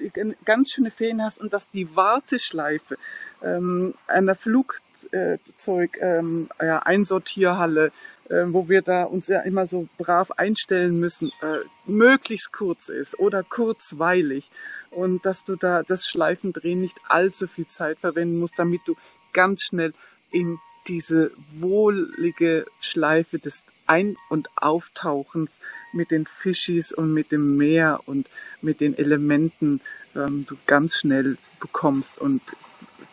ganz 0.45 0.71
schöne 0.71 0.91
Ferien 0.91 1.23
hast 1.23 1.41
und 1.41 1.53
dass 1.53 1.71
die 1.71 1.95
Warteschleife 1.95 2.97
ähm, 3.43 3.95
einer 4.07 4.35
Flugzeug 4.35 5.99
ähm, 6.01 6.49
ja, 6.61 6.79
Einsortierhalle 6.79 7.93
äh, 8.33 8.53
wo 8.53 8.69
wir 8.69 8.83
da 8.83 9.05
uns 9.05 9.29
ja 9.29 9.41
immer 9.41 9.67
so 9.67 9.89
brav 9.99 10.31
einstellen 10.33 10.99
müssen, 10.99 11.31
äh, 11.43 11.59
möglichst 11.87 12.53
kurz 12.53 12.89
ist 12.89 13.19
oder 13.19 13.43
kurzweilig 13.43 14.51
und 14.91 15.25
dass 15.25 15.45
du 15.45 15.57
da 15.57 15.83
das 15.83 16.07
Schleifendrehen 16.07 16.81
nicht 16.81 16.97
allzu 17.09 17.47
viel 17.47 17.69
Zeit 17.69 17.99
verwenden 17.99 18.39
musst, 18.39 18.59
damit 18.59 18.81
du 18.87 18.97
ganz 19.33 19.63
schnell 19.63 19.93
in 20.31 20.59
diese 20.89 21.31
wohlige 21.59 22.67
Schleife 22.81 23.39
des 23.39 23.65
Ein- 23.87 24.17
und 24.31 24.49
Auftauchens 24.57 25.53
mit 25.93 26.11
den 26.11 26.27
Fischis 26.27 26.93
und 26.93 27.13
mit 27.13 27.31
dem 27.31 27.57
Meer 27.57 28.01
und 28.07 28.29
mit 28.63 28.81
den 28.81 28.97
Elementen 28.97 29.81
ähm, 30.17 30.45
du 30.49 30.57
ganz 30.67 30.97
schnell 30.97 31.37
bekommst 31.61 32.19
und 32.19 32.43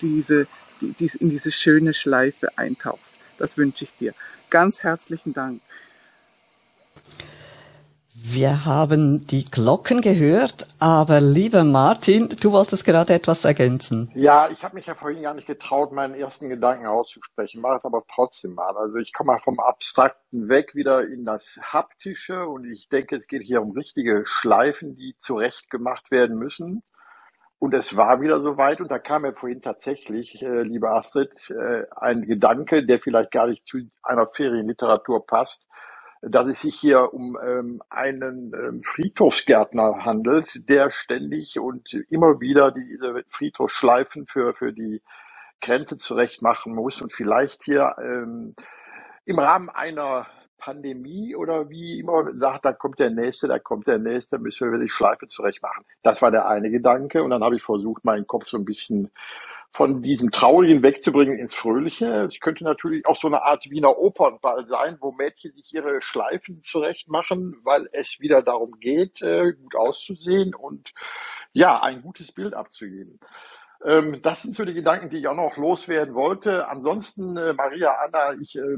diese, 0.02 0.48
die, 0.82 0.94
die, 0.94 1.12
in 1.20 1.30
diese 1.30 1.52
schöne 1.52 1.94
Schleife 1.94 2.58
eintauchst. 2.58 3.14
Das 3.38 3.58
wünsche 3.58 3.84
ich 3.84 3.92
dir. 4.00 4.14
Ganz 4.50 4.84
herzlichen 4.84 5.34
Dank. 5.34 5.62
Wir 8.22 8.66
haben 8.66 9.26
die 9.28 9.46
Glocken 9.46 10.02
gehört, 10.02 10.68
aber 10.78 11.22
lieber 11.22 11.64
Martin, 11.64 12.28
du 12.28 12.52
wolltest 12.52 12.84
gerade 12.84 13.14
etwas 13.14 13.46
ergänzen. 13.46 14.12
Ja, 14.14 14.50
ich 14.50 14.64
habe 14.66 14.76
mich 14.76 14.88
ja 14.88 14.94
vorhin 14.94 15.24
gar 15.24 15.34
nicht 15.34 15.48
getraut, 15.48 15.94
meinen 15.94 16.16
ersten 16.16 16.50
Gedanken 16.50 16.86
auszusprechen, 16.86 17.62
mache 17.62 17.78
es 17.78 17.86
aber 17.86 18.04
trotzdem 18.14 18.56
mal. 18.56 18.76
Also 18.76 18.98
ich 18.98 19.14
komme 19.14 19.32
mal 19.32 19.40
vom 19.40 19.60
Abstrakten 19.60 20.50
weg 20.50 20.76
wieder 20.76 21.08
in 21.08 21.24
das 21.24 21.60
Haptische 21.62 22.46
und 22.46 22.70
ich 22.70 22.90
denke, 22.90 23.16
es 23.16 23.26
geht 23.26 23.42
hier 23.42 23.62
um 23.62 23.72
richtige 23.72 24.24
Schleifen, 24.26 24.96
die 24.96 25.16
zurecht 25.20 25.70
gemacht 25.70 26.12
werden 26.12 26.38
müssen. 26.38 26.84
Und 27.60 27.74
es 27.74 27.98
war 27.98 28.22
wieder 28.22 28.40
soweit 28.40 28.80
und 28.80 28.90
da 28.90 29.00
kam 29.00 29.24
mir 29.24 29.34
vorhin 29.34 29.62
tatsächlich, 29.62 30.42
äh, 30.42 30.64
liebe 30.64 30.90
Astrid, 30.90 31.50
äh, 31.50 31.86
ein 31.96 32.22
Gedanke, 32.22 32.86
der 32.86 33.00
vielleicht 33.00 33.32
gar 33.32 33.48
nicht 33.48 33.68
zu 33.68 33.80
einer 34.02 34.28
Ferienliteratur 34.28 35.26
passt 35.28 35.68
dass 36.22 36.48
es 36.48 36.62
sich 36.62 36.76
hier 36.76 37.14
um 37.14 37.38
ähm, 37.42 37.82
einen 37.90 38.52
ähm, 38.54 38.84
Friedhofsgärtner 38.84 40.04
handelt, 40.04 40.68
der 40.70 40.92
ständig 40.92 41.60
und 41.60 41.94
immer 42.10 42.42
wieder 42.42 42.72
diese 42.72 43.24
Friedhofsschleifen 43.30 44.28
für, 44.28 44.54
für 44.54 44.74
die 44.74 45.02
Grenze 45.62 45.98
zurecht 45.98 46.42
machen 46.42 46.76
muss 46.76 47.02
und 47.02 47.14
vielleicht 47.14 47.64
hier 47.64 47.96
ähm, 48.02 48.56
im 49.26 49.40
Rahmen 49.40 49.70
einer 49.70 50.28
Pandemie 50.60 51.36
oder 51.36 51.70
wie 51.70 52.00
immer 52.00 52.36
sagt, 52.36 52.66
da 52.66 52.74
kommt 52.74 53.00
der 53.00 53.10
Nächste, 53.10 53.48
da 53.48 53.58
kommt 53.58 53.88
der 53.88 53.98
Nächste, 53.98 54.38
müssen 54.38 54.72
wir 54.72 54.80
die 54.80 54.90
Schleife 54.90 55.26
zurecht 55.26 55.62
machen. 55.62 55.86
Das 56.04 56.22
war 56.22 56.32
der 56.32 56.48
eine 56.48 56.70
Gedanke 56.70 57.24
und 57.24 57.32
dann 57.32 57.44
habe 57.44 57.56
ich 57.56 57.64
versucht, 57.64 58.06
meinen 58.06 58.28
Kopf 58.28 58.48
so 58.48 58.58
ein 58.58 58.66
bisschen 58.66 59.10
von 59.72 60.02
diesem 60.02 60.32
Traurigen 60.32 60.84
wegzubringen 60.84 61.38
ins 61.38 61.54
Fröhliche. 61.54 62.08
Es 62.24 62.40
könnte 62.40 62.64
natürlich 62.64 63.06
auch 63.06 63.16
so 63.16 63.28
eine 63.28 63.44
Art 63.44 63.70
Wiener 63.70 63.98
Opernball 63.98 64.66
sein, 64.66 64.98
wo 65.00 65.12
Mädchen 65.12 65.54
sich 65.54 65.74
ihre 65.74 66.02
Schleifen 66.02 66.62
zurecht 66.62 67.08
machen, 67.08 67.56
weil 67.64 67.88
es 67.92 68.20
wieder 68.20 68.42
darum 68.42 68.80
geht, 68.80 69.22
äh, 69.22 69.54
gut 69.54 69.76
auszusehen 69.76 70.56
und 70.56 70.92
ja, 71.54 71.82
ein 71.82 72.02
gutes 72.02 72.32
Bild 72.32 72.54
abzugeben. 72.54 73.20
Ähm, 73.86 74.22
das 74.22 74.42
sind 74.42 74.56
so 74.56 74.66
die 74.66 74.74
Gedanken, 74.74 75.10
die 75.10 75.20
ich 75.20 75.28
auch 75.28 75.36
noch 75.36 75.56
loswerden 75.58 76.14
wollte. 76.14 76.68
Ansonsten, 76.68 77.38
äh, 77.38 77.54
Maria 77.54 77.96
Anna, 78.04 78.34
ich 78.42 78.58
äh, 78.58 78.78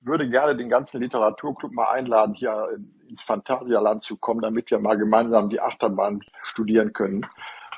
würde 0.00 0.28
gerne 0.28 0.56
den 0.56 0.68
ganzen 0.68 1.00
Literaturclub 1.00 1.72
mal 1.72 1.90
einladen, 1.90 2.34
hier 2.34 2.78
ins 3.08 3.22
Phantasialand 3.22 4.02
zu 4.02 4.18
kommen, 4.18 4.42
damit 4.42 4.70
wir 4.70 4.78
mal 4.78 4.98
gemeinsam 4.98 5.48
die 5.48 5.60
Achterbahn 5.60 6.20
studieren 6.42 6.92
können. 6.92 7.26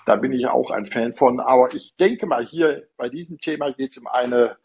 Da 0.06 0.16
bin 0.16 0.32
ich 0.32 0.46
auch 0.48 0.70
ein 0.70 0.86
Fan 0.86 1.12
von. 1.12 1.38
Aber 1.38 1.72
ich 1.74 1.94
denke 2.00 2.26
mal, 2.26 2.44
hier 2.44 2.88
bei 2.96 3.08
diesem 3.08 3.38
Thema 3.38 3.72
geht 3.72 3.92
es 3.92 3.98
um 3.98 4.06
eine 4.08 4.56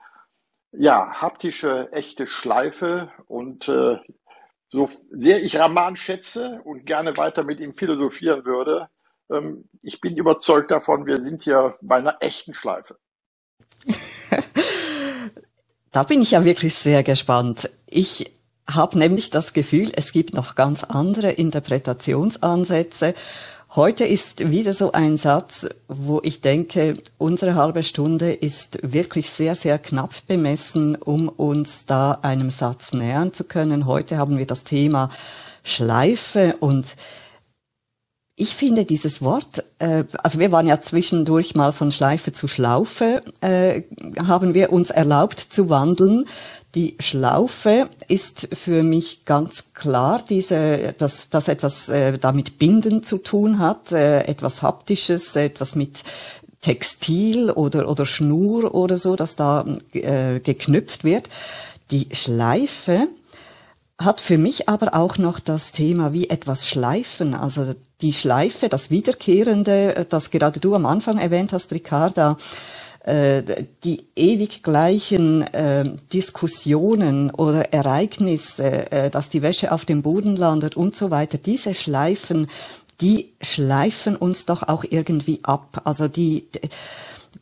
ja, 0.72 1.22
haptische, 1.22 1.92
echte 1.92 2.26
Schleife. 2.26 3.12
Und 3.28 3.68
äh, 3.70 3.98
so 4.70 4.90
sehr 5.12 5.44
ich 5.44 5.60
Raman 5.60 5.96
schätze 5.96 6.62
und 6.64 6.86
gerne 6.86 7.16
weiter 7.18 7.44
mit 7.44 7.60
ihm 7.60 7.74
philosophieren 7.74 8.44
würde, 8.46 8.90
ich 9.82 10.02
bin 10.02 10.18
überzeugt 10.18 10.72
davon, 10.72 11.06
wir 11.06 11.22
sind 11.22 11.44
hier 11.44 11.76
bei 11.82 11.98
einer 11.98 12.18
echten 12.20 12.54
Schleife. 12.54 12.98
da 15.92 16.04
bin 16.04 16.22
ich 16.22 16.32
ja 16.32 16.46
wirklich 16.46 16.76
sehr 16.76 17.04
gespannt. 17.04 17.70
Ich 17.88 18.32
habe 18.70 18.98
nämlich 18.98 19.30
das 19.30 19.54
Gefühl, 19.54 19.92
es 19.96 20.12
gibt 20.12 20.34
noch 20.34 20.56
ganz 20.56 20.84
andere 20.84 21.32
Interpretationsansätze 21.32 23.14
Heute 23.76 24.06
ist 24.06 24.52
wieder 24.52 24.72
so 24.72 24.92
ein 24.92 25.18
Satz, 25.18 25.68
wo 25.88 26.22
ich 26.24 26.42
denke, 26.42 27.00
unsere 27.18 27.56
halbe 27.56 27.82
Stunde 27.82 28.32
ist 28.32 28.78
wirklich 28.84 29.32
sehr, 29.32 29.56
sehr 29.56 29.80
knapp 29.80 30.28
bemessen, 30.28 30.96
um 30.96 31.28
uns 31.28 31.88
da 31.88 32.20
einem 32.22 32.52
Satz 32.52 32.94
nähern 32.94 33.34
zu 33.34 33.46
können. 33.46 33.88
Heute 33.88 34.20
haben 34.20 34.38
wir 34.38 34.46
das 34.46 34.64
Thema 34.64 35.10
Schleife 35.64 36.58
und 36.60 36.96
ich 38.36 38.56
finde 38.56 38.86
dieses 38.86 39.22
Wort, 39.22 39.64
äh, 39.78 40.06
also 40.24 40.40
wir 40.40 40.52
waren 40.52 40.68
ja 40.68 40.82
zwischendurch 40.82 41.54
mal 41.54 41.72
von 41.72 41.92
Schleife 41.92 42.32
zu 42.32 42.48
Schlaufe, 42.48 43.22
äh, 43.42 43.84
haben 44.26 44.56
wir 44.56 44.72
uns 44.72 44.90
erlaubt 44.90 45.40
zu 45.40 45.70
wandeln. 45.70 46.26
Die 46.74 46.96
Schlaufe 47.00 47.88
ist 48.08 48.48
für 48.52 48.82
mich 48.82 49.26
ganz 49.26 49.74
klar, 49.76 50.24
diese, 50.28 50.96
dass, 50.98 51.30
dass 51.30 51.48
etwas 51.48 51.90
äh, 51.90 52.18
damit 52.18 52.58
Binden 52.58 53.04
zu 53.04 53.20
tun 53.20 53.60
hat, 53.60 53.92
äh, 53.92 54.24
etwas 54.24 54.64
Haptisches, 54.64 55.36
etwas 55.36 55.76
mit 55.76 56.04
Textil 56.62 57.52
oder, 57.52 57.88
oder 57.88 58.08
Schnur 58.08 58.74
oder 58.74 58.98
so, 58.98 59.16
dass 59.16 59.36
da 59.36 59.66
äh, 59.92 60.40
geknüpft 60.40 61.04
wird. 61.04 61.30
Die 61.92 62.08
Schleife 62.14 63.08
hat 64.00 64.22
für 64.22 64.40
mich 64.40 64.70
aber 64.70 64.96
auch 64.96 65.20
noch 65.20 65.40
das 65.40 65.72
Thema 65.72 66.14
wie 66.14 66.30
etwas 66.30 66.68
schleifen, 66.68 67.36
also 67.36 67.76
die 68.04 68.14
Schleife, 68.14 68.70
das 68.70 68.92
Wiederkehrende, 68.92 70.06
das 70.10 70.30
gerade 70.30 70.60
du 70.60 70.76
am 70.76 70.86
Anfang 70.86 71.18
erwähnt 71.18 71.54
hast, 71.54 71.72
Ricarda, 71.72 72.38
äh, 73.06 73.44
die 73.84 74.06
ewig 74.16 74.62
gleichen 74.62 75.42
äh, 75.54 75.90
Diskussionen 76.12 77.32
oder 77.32 77.74
Ereignisse, 77.74 78.92
äh, 78.92 79.10
dass 79.10 79.30
die 79.30 79.42
Wäsche 79.42 79.72
auf 79.72 79.86
dem 79.86 80.02
Boden 80.02 80.36
landet 80.36 80.76
und 80.76 80.96
so 80.96 81.12
weiter, 81.12 81.38
diese 81.38 81.74
Schleifen, 81.74 82.48
die 83.02 83.34
schleifen 83.42 84.16
uns 84.16 84.46
doch 84.46 84.64
auch 84.64 84.84
irgendwie 84.90 85.40
ab. 85.44 85.82
Also 85.86 86.08
die, 86.08 86.48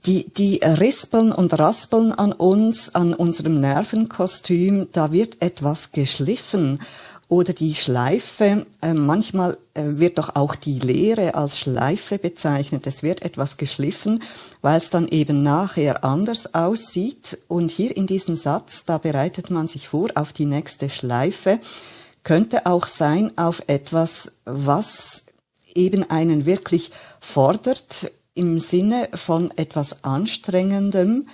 die, 0.06 0.30
die 0.30 0.62
rispeln 0.64 1.32
und 1.32 1.58
raspeln 1.58 2.12
an 2.12 2.32
uns, 2.32 2.96
an 2.96 3.14
unserem 3.14 3.60
Nervenkostüm, 3.60 4.88
da 4.92 5.12
wird 5.12 5.42
etwas 5.42 5.92
geschliffen 5.92 6.80
oder 7.32 7.54
die 7.54 7.76
Schleife. 7.76 8.66
Äh, 8.82 8.94
manchmal 8.94 9.58
äh, 9.74 9.84
wird 9.86 10.18
doch 10.18 10.36
auch 10.36 10.54
die 10.54 10.80
Lehre 10.80 11.34
als 11.34 11.58
Schleife 11.58 12.18
bezeichnet. 12.18 12.86
Es 12.86 13.04
wird 13.04 13.22
etwas 13.22 13.56
geschliffen, 13.56 14.22
weil 14.62 14.78
es 14.78 14.90
dann 14.90 15.08
eben 15.08 15.42
nachher 15.42 16.04
anders 16.04 16.54
aussieht. 16.54 17.38
Und 17.48 17.72
hier 17.72 17.96
in 17.96 18.06
diesem 18.06 18.36
Satz, 18.36 18.84
da 18.84 18.98
bereitet 18.98 19.50
man 19.50 19.70
sich 19.70 19.88
vor 19.88 20.10
auf 20.16 20.34
die 20.34 20.46
nächste 20.46 20.90
Schleife, 20.90 21.62
könnte 22.24 22.66
auch 22.66 22.88
sein 22.88 23.32
auf 23.38 23.64
etwas, 23.68 24.34
was 24.44 25.24
eben 25.74 26.12
einen 26.12 26.46
wirklich 26.46 26.92
fordert 27.22 28.12
im 28.34 28.60
Sinne 28.60 29.08
von 29.14 29.52
etwas 29.56 30.04
Anstrengendem, 30.04 31.30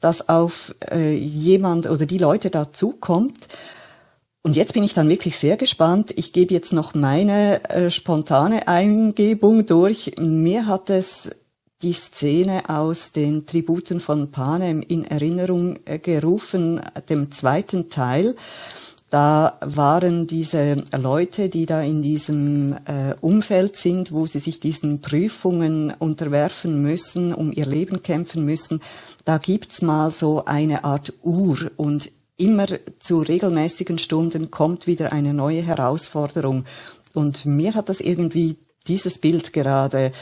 das 0.00 0.28
auf 0.28 0.74
äh, 0.90 1.14
jemand 1.14 1.88
oder 1.88 2.04
die 2.04 2.18
Leute 2.18 2.50
dazukommt. 2.50 3.46
Und 4.42 4.56
jetzt 4.56 4.72
bin 4.72 4.84
ich 4.84 4.94
dann 4.94 5.08
wirklich 5.08 5.36
sehr 5.36 5.58
gespannt. 5.58 6.12
Ich 6.16 6.32
gebe 6.32 6.54
jetzt 6.54 6.72
noch 6.72 6.94
meine 6.94 7.62
äh, 7.68 7.90
spontane 7.90 8.68
Eingebung 8.68 9.66
durch. 9.66 10.12
Mir 10.18 10.66
hat 10.66 10.88
es 10.88 11.30
die 11.82 11.92
Szene 11.92 12.68
aus 12.68 13.12
den 13.12 13.46
Tributen 13.46 14.00
von 14.00 14.30
Panem 14.30 14.80
in 14.80 15.04
Erinnerung 15.04 15.78
äh, 15.84 15.98
gerufen, 15.98 16.80
dem 17.10 17.30
zweiten 17.32 17.90
Teil. 17.90 18.34
Da 19.10 19.58
waren 19.60 20.26
diese 20.26 20.84
Leute, 20.96 21.48
die 21.48 21.66
da 21.66 21.82
in 21.82 22.00
diesem 22.00 22.74
äh, 22.86 23.14
Umfeld 23.20 23.76
sind, 23.76 24.12
wo 24.12 24.26
sie 24.26 24.38
sich 24.38 24.60
diesen 24.60 25.00
Prüfungen 25.00 25.92
unterwerfen 25.98 26.80
müssen, 26.80 27.34
um 27.34 27.52
ihr 27.52 27.66
Leben 27.66 28.02
kämpfen 28.02 28.44
müssen. 28.44 28.80
Da 29.24 29.38
gibt's 29.38 29.82
mal 29.82 30.12
so 30.12 30.44
eine 30.44 30.84
Art 30.84 31.12
Uhr 31.24 31.72
und 31.76 32.12
immer 32.40 32.66
zu 32.98 33.20
regelmäßigen 33.20 33.98
Stunden 33.98 34.50
kommt 34.50 34.86
wieder 34.86 35.12
eine 35.12 35.34
neue 35.34 35.62
Herausforderung. 35.62 36.64
Und 37.12 37.44
mir 37.44 37.74
hat 37.74 37.88
das 37.88 38.00
irgendwie 38.00 38.56
dieses 38.86 39.18
Bild 39.18 39.52
gerade 39.52 40.12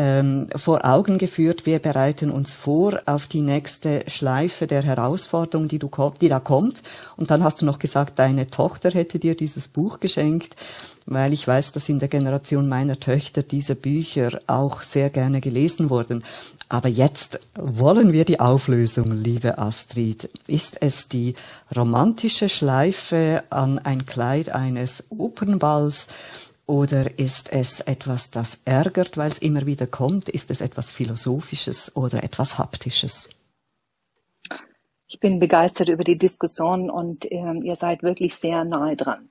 ähm, 0.00 0.46
vor 0.56 0.86
Augen 0.86 1.18
geführt. 1.18 1.66
Wir 1.66 1.78
bereiten 1.78 2.30
uns 2.30 2.54
vor 2.54 3.02
auf 3.04 3.26
die 3.26 3.42
nächste 3.42 4.02
Schleife 4.06 4.66
der 4.66 4.82
Herausforderung, 4.82 5.68
die, 5.68 5.78
du, 5.78 5.90
die 6.22 6.30
da 6.30 6.40
kommt. 6.40 6.82
Und 7.18 7.30
dann 7.30 7.44
hast 7.44 7.60
du 7.60 7.66
noch 7.66 7.78
gesagt, 7.78 8.18
deine 8.18 8.46
Tochter 8.46 8.90
hätte 8.92 9.18
dir 9.18 9.36
dieses 9.36 9.68
Buch 9.68 10.00
geschenkt, 10.00 10.56
weil 11.04 11.34
ich 11.34 11.46
weiß, 11.46 11.72
dass 11.72 11.90
in 11.90 11.98
der 11.98 12.08
Generation 12.08 12.66
meiner 12.66 12.98
Töchter 12.98 13.42
diese 13.42 13.74
Bücher 13.74 14.40
auch 14.46 14.80
sehr 14.80 15.10
gerne 15.10 15.42
gelesen 15.42 15.90
wurden. 15.90 16.24
Aber 16.70 16.88
jetzt 16.88 17.40
wollen 17.56 18.14
wir 18.14 18.24
die 18.24 18.40
Auflösung, 18.40 19.12
liebe 19.12 19.58
Astrid. 19.58 20.30
Ist 20.46 20.80
es 20.80 21.08
die 21.08 21.34
romantische 21.76 22.48
Schleife 22.48 23.42
an 23.50 23.78
ein 23.78 24.06
Kleid 24.06 24.48
eines 24.48 25.04
Opernballs 25.10 26.06
oder 26.70 27.18
ist 27.18 27.52
es 27.52 27.80
etwas, 27.80 28.30
das 28.30 28.62
ärgert, 28.64 29.18
weil 29.18 29.28
es 29.28 29.38
immer 29.38 29.66
wieder 29.66 29.86
kommt? 29.86 30.28
Ist 30.28 30.50
es 30.50 30.60
etwas 30.60 30.90
Philosophisches 30.90 31.96
oder 31.96 32.22
etwas 32.22 32.58
Haptisches? 32.58 33.28
Ich 35.08 35.20
bin 35.20 35.40
begeistert 35.40 35.88
über 35.88 36.04
die 36.04 36.16
Diskussion 36.16 36.88
und 36.88 37.30
ähm, 37.30 37.62
ihr 37.62 37.74
seid 37.74 38.02
wirklich 38.02 38.36
sehr 38.36 38.64
nahe 38.64 38.96
dran. 38.96 39.28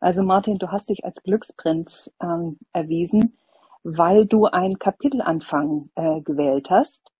Also 0.00 0.22
Martin, 0.22 0.58
du 0.58 0.72
hast 0.72 0.88
dich 0.88 1.04
als 1.04 1.22
Glücksprinz 1.22 2.12
ähm, 2.20 2.58
erwiesen 2.72 3.38
weil 3.96 4.26
du 4.26 4.46
ein 4.46 4.78
Kapitelanfang 4.78 5.90
äh, 5.94 6.20
gewählt 6.20 6.70
hast. 6.70 7.10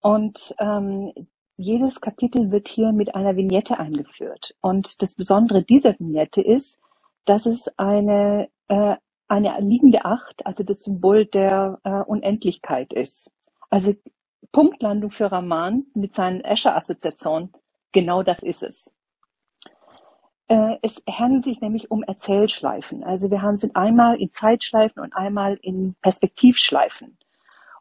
Und 0.00 0.54
ähm, 0.58 1.12
jedes 1.56 2.00
Kapitel 2.00 2.50
wird 2.50 2.68
hier 2.68 2.92
mit 2.92 3.14
einer 3.14 3.36
Vignette 3.36 3.78
eingeführt. 3.78 4.54
Und 4.60 5.02
das 5.02 5.14
Besondere 5.14 5.62
dieser 5.62 5.98
Vignette 5.98 6.42
ist, 6.42 6.78
dass 7.24 7.46
es 7.46 7.68
eine 7.76 8.48
äh, 8.68 8.96
eine 9.28 9.58
liegende 9.60 10.04
Acht, 10.04 10.46
also 10.46 10.62
das 10.62 10.82
Symbol 10.82 11.26
der 11.26 11.80
äh, 11.84 12.02
Unendlichkeit 12.02 12.92
ist. 12.92 13.30
Also 13.70 13.94
Punktlandung 14.52 15.10
für 15.10 15.30
Raman 15.30 15.86
mit 15.94 16.14
seinen 16.14 16.42
Escher-Assoziationen, 16.42 17.52
genau 17.92 18.22
das 18.22 18.42
ist 18.42 18.62
es. 18.62 18.94
Äh, 20.48 20.76
es 20.82 21.02
handelt 21.10 21.44
sich 21.44 21.60
nämlich 21.60 21.90
um 21.90 22.02
Erzählschleifen. 22.04 23.02
Also 23.02 23.30
wir 23.30 23.42
haben 23.42 23.56
sind 23.56 23.74
einmal 23.74 24.20
in 24.20 24.32
Zeitschleifen 24.32 25.02
und 25.02 25.12
einmal 25.12 25.58
in 25.60 25.96
Perspektivschleifen. 26.02 27.18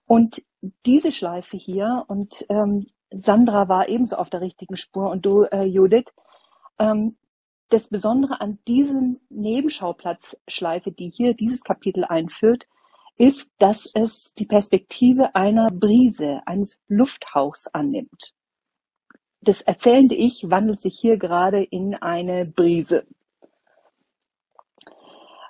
Und 0.07 0.43
diese 0.85 1.11
Schleife 1.11 1.57
hier, 1.57 2.05
und 2.07 2.45
ähm, 2.49 2.87
Sandra 3.11 3.69
war 3.69 3.87
ebenso 3.87 4.15
auf 4.15 4.29
der 4.29 4.41
richtigen 4.41 4.77
Spur 4.77 5.09
und 5.09 5.25
du, 5.25 5.43
äh, 5.43 5.65
Judith, 5.65 6.13
ähm, 6.79 7.17
das 7.69 7.87
Besondere 7.87 8.41
an 8.41 8.59
diesem 8.67 9.19
Nebenschauplatzschleife, 9.29 10.91
die 10.91 11.09
hier 11.09 11.33
dieses 11.33 11.63
Kapitel 11.63 12.03
einführt, 12.05 12.67
ist, 13.17 13.51
dass 13.59 13.89
es 13.93 14.33
die 14.33 14.45
Perspektive 14.45 15.35
einer 15.35 15.67
Brise, 15.67 16.41
eines 16.45 16.77
Lufthauchs 16.87 17.67
annimmt. 17.67 18.33
Das 19.41 19.61
erzählende 19.61 20.15
Ich 20.15 20.49
wandelt 20.49 20.81
sich 20.81 20.99
hier 20.99 21.17
gerade 21.17 21.63
in 21.63 21.95
eine 21.95 22.45
Brise. 22.45 23.05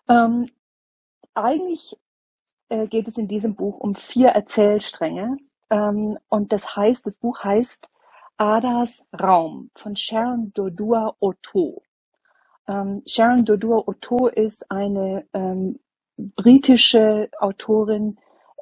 Ähm, 0.08 0.52
eigentlich 1.34 1.96
äh, 2.70 2.86
geht 2.86 3.08
es 3.08 3.18
in 3.18 3.28
diesem 3.28 3.56
Buch 3.56 3.80
um 3.80 3.96
vier 3.96 4.30
Erzählstränge. 4.30 5.38
Ähm, 5.70 6.18
und 6.30 6.52
das 6.52 6.76
heißt, 6.76 7.08
das 7.08 7.16
Buch 7.16 7.44
heißt 7.44 7.90
Adas 8.38 9.04
Raum 9.20 9.72
von 9.76 9.96
Sharon 9.96 10.52
Dodua 10.54 11.16
Otto. 11.20 11.82
Ähm, 12.68 13.04
Sharon 13.08 13.46
Dodua 13.46 13.84
Otto 13.86 14.28
ist 14.28 14.70
eine 14.72 15.28
ähm, 15.34 15.80
britische 16.18 17.30
Autorin, 17.40 18.18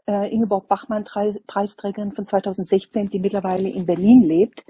äh, 0.07 0.33
Ingeborg 0.33 0.67
Bachmann 0.67 1.05
Preisträgerin 1.47 2.11
von 2.11 2.25
2016, 2.25 3.09
die 3.09 3.19
mittlerweile 3.19 3.69
in 3.69 3.85
Berlin 3.85 4.23
lebt. 4.23 4.65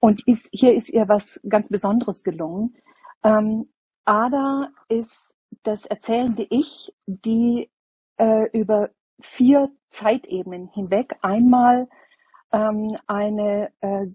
Und 0.00 0.26
ist, 0.26 0.48
hier 0.52 0.74
ist 0.74 0.90
ihr 0.90 1.08
was 1.08 1.40
ganz 1.48 1.68
Besonderes 1.68 2.24
gelungen. 2.24 2.76
Ähm, 3.22 3.68
Ada 4.04 4.70
ist 4.88 5.34
das 5.62 5.86
erzählende 5.86 6.46
Ich, 6.50 6.92
die 7.06 7.70
äh, 8.18 8.48
über 8.52 8.90
vier 9.20 9.70
Zeitebenen 9.90 10.68
hinweg 10.68 11.16
einmal 11.22 11.88
ähm, 12.54 12.96
eine 13.08 13.72
äh, 13.80 14.06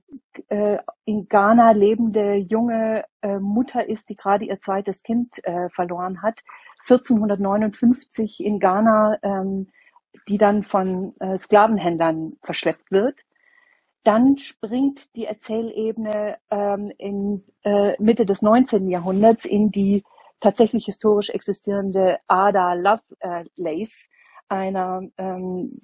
äh, 0.48 0.80
in 1.04 1.28
Ghana 1.28 1.72
lebende 1.72 2.36
junge 2.36 3.04
äh, 3.22 3.38
Mutter 3.38 3.88
ist, 3.88 4.08
die 4.08 4.16
gerade 4.16 4.46
ihr 4.46 4.60
zweites 4.62 5.04
Kind 5.04 5.44
äh, 5.44 5.70
verloren 5.70 6.22
hat, 6.22 6.44
1459 6.88 8.44
in 8.44 8.60
Ghana, 8.60 9.18
ähm, 9.24 9.68
die 10.30 10.38
dann 10.38 10.64
von 10.64 11.14
äh, 11.20 11.38
Sklavenhändlern 11.38 12.38
verschleppt 12.42 12.92
wird. 12.92 13.16
Dann 14.04 14.38
springt 14.38 15.14
die 15.16 15.26
Erzählebene 15.26 16.38
ähm, 16.50 16.94
in 16.98 17.44
äh, 17.64 18.02
Mitte 18.02 18.26
des 18.26 18.42
19. 18.42 18.90
Jahrhunderts 18.90 19.44
in 19.44 19.70
die 19.70 20.06
tatsächlich 20.40 20.86
historisch 20.86 21.30
existierende 21.30 22.20
Ada 22.28 22.74
Lovelace, 22.76 24.08
einer 24.48 25.02
ähm, 25.18 25.82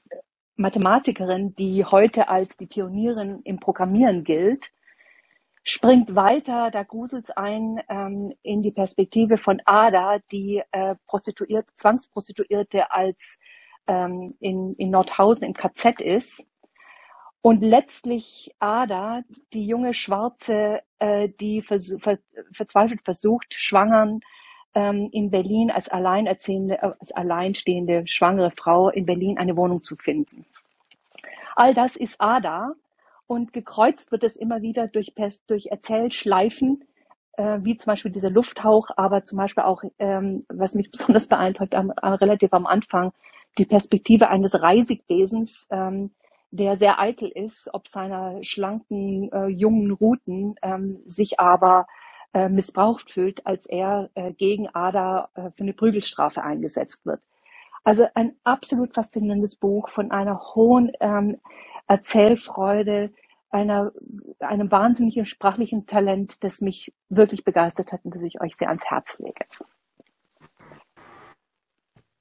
Mathematikerin, 0.57 1.55
die 1.55 1.83
heute 1.83 2.29
als 2.29 2.57
die 2.57 2.67
Pionierin 2.67 3.41
im 3.43 3.59
Programmieren 3.59 4.23
gilt, 4.23 4.71
springt 5.63 6.15
weiter, 6.15 6.71
da 6.71 6.83
gruselt's 6.83 7.31
ein, 7.31 7.81
ähm, 7.89 8.33
in 8.43 8.61
die 8.61 8.71
Perspektive 8.71 9.37
von 9.37 9.61
Ada, 9.65 10.19
die 10.31 10.61
äh, 10.71 10.95
Prostituierte, 11.07 11.73
Zwangsprostituierte 11.73 12.91
als 12.91 13.37
ähm, 13.87 14.35
in, 14.39 14.75
in 14.75 14.91
Nordhausen 14.91 15.45
im 15.45 15.53
KZ 15.53 15.99
ist. 15.99 16.45
Und 17.41 17.61
letztlich 17.61 18.55
Ada, 18.59 19.23
die 19.53 19.67
junge 19.67 19.93
Schwarze, 19.93 20.81
äh, 20.99 21.29
die 21.29 21.61
vers 21.61 21.95
ver 21.99 22.17
verzweifelt 22.51 23.01
versucht, 23.03 23.53
Schwangern 23.55 24.21
ähm, 24.75 25.09
in 25.11 25.31
Berlin 25.31 25.71
als 25.71 25.89
alleinerziehende, 25.89 26.75
äh, 26.81 26.91
als 26.99 27.11
alleinstehende 27.13 28.03
schwangere 28.05 28.51
Frau 28.51 28.89
in 28.89 29.05
Berlin 29.05 29.37
eine 29.37 29.55
Wohnung 29.57 29.83
zu 29.83 29.95
finden. 29.95 30.45
All 31.55 31.73
das 31.73 31.95
ist 31.95 32.19
Ada 32.19 32.73
und 33.27 33.53
gekreuzt 33.53 34.11
wird 34.11 34.23
es 34.23 34.35
immer 34.35 34.61
wieder 34.61 34.87
durch, 34.87 35.13
durch 35.47 35.67
Erzählschleifen, 35.67 36.83
äh, 37.37 37.59
wie 37.61 37.77
zum 37.77 37.91
Beispiel 37.91 38.11
dieser 38.11 38.29
Lufthauch, 38.29 38.89
aber 38.97 39.23
zum 39.23 39.37
Beispiel 39.37 39.63
auch, 39.63 39.83
ähm, 39.97 40.45
was 40.49 40.75
mich 40.75 40.91
besonders 40.91 41.27
beeindruckt, 41.27 41.73
am, 41.73 41.91
am, 41.95 42.13
relativ 42.13 42.53
am 42.53 42.65
Anfang, 42.65 43.13
die 43.57 43.65
Perspektive 43.65 44.29
eines 44.29 44.61
Reisigbesens, 44.61 45.67
ähm, 45.71 46.11
der 46.51 46.75
sehr 46.75 46.99
eitel 46.99 47.29
ist, 47.29 47.69
ob 47.73 47.87
seiner 47.87 48.43
schlanken, 48.43 49.31
äh, 49.31 49.47
jungen 49.47 49.91
Routen, 49.91 50.55
ähm, 50.61 50.99
sich 51.05 51.39
aber 51.39 51.87
äh, 52.35 52.49
missbraucht 52.49 53.11
fühlt, 53.11 53.47
als 53.47 53.65
er 53.65 54.09
äh, 54.13 54.33
gegen 54.33 54.67
Ada 54.67 55.29
äh, 55.35 55.51
für 55.51 55.63
eine 55.63 55.71
Prügelstrafe 55.71 56.43
eingesetzt 56.43 57.05
wird. 57.05 57.29
Also 57.85 58.07
ein 58.13 58.35
absolut 58.43 58.93
faszinierendes 58.93 59.55
Buch 59.55 59.87
von 59.87 60.11
einer 60.11 60.41
hohen 60.53 60.91
ähm, 60.99 61.37
Erzählfreude, 61.87 63.13
einer, 63.51 63.93
einem 64.39 64.69
wahnsinnigen 64.69 65.23
sprachlichen 65.25 65.85
Talent, 65.85 66.43
das 66.43 66.59
mich 66.59 66.93
wirklich 67.07 67.45
begeistert 67.45 67.93
hat 67.93 68.03
und 68.03 68.13
das 68.13 68.23
ich 68.23 68.41
euch 68.41 68.55
sehr 68.55 68.67
ans 68.67 68.83
Herz 68.83 69.19
lege. 69.19 69.45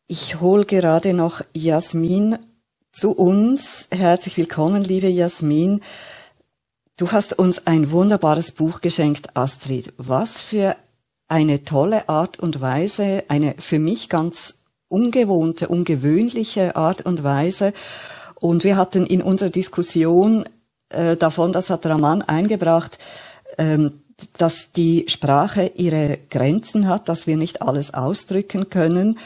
Ich 0.07 0.41
hole 0.41 0.65
gerade 0.65 1.13
noch 1.13 1.41
Jasmin 1.55 2.39
zu 2.93 3.17
uns. 3.17 3.89
Herzlich 3.91 4.37
willkommen, 4.37 4.85
liebe 4.85 5.09
Jasmin. 5.09 5.81
Du 6.97 7.11
hast 7.11 7.37
uns 7.37 7.67
ein 7.67 7.91
wunderbares 7.91 8.53
Buch 8.53 8.81
geschenkt, 8.81 9.37
Astrid. 9.37 9.93
Was 9.97 10.41
für 10.41 10.77
eine 11.27 11.65
tolle 11.65 12.09
Art 12.09 12.39
und 12.39 12.61
Weise, 12.61 13.25
eine 13.27 13.57
für 13.59 13.81
mich 13.81 14.09
ganz 14.09 14.61
ungewohnte, 14.87 15.67
ungewöhnliche 15.67 16.77
Art 16.77 17.05
und 17.05 17.25
Weise. 17.25 17.73
Und 18.37 18.63
wir 18.63 18.77
hatten 18.77 19.07
in 19.07 19.23
unserer 19.23 19.51
Diskussion 19.51 20.45
äh, 20.91 21.17
davon, 21.17 21.51
das 21.51 21.69
hat 21.69 21.85
Raman 21.85 22.23
eingebracht, 22.23 22.99
ähm, 23.59 24.03
dass 24.39 24.71
die 24.71 25.07
Sprache 25.09 25.73
ihre 25.75 26.21
Grenzen 26.31 26.87
hat, 26.87 27.09
dass 27.09 27.27
wir 27.27 27.37
nicht 27.37 27.61
alles 27.61 27.93
ausdrücken 27.93 28.71
können. 28.71 29.19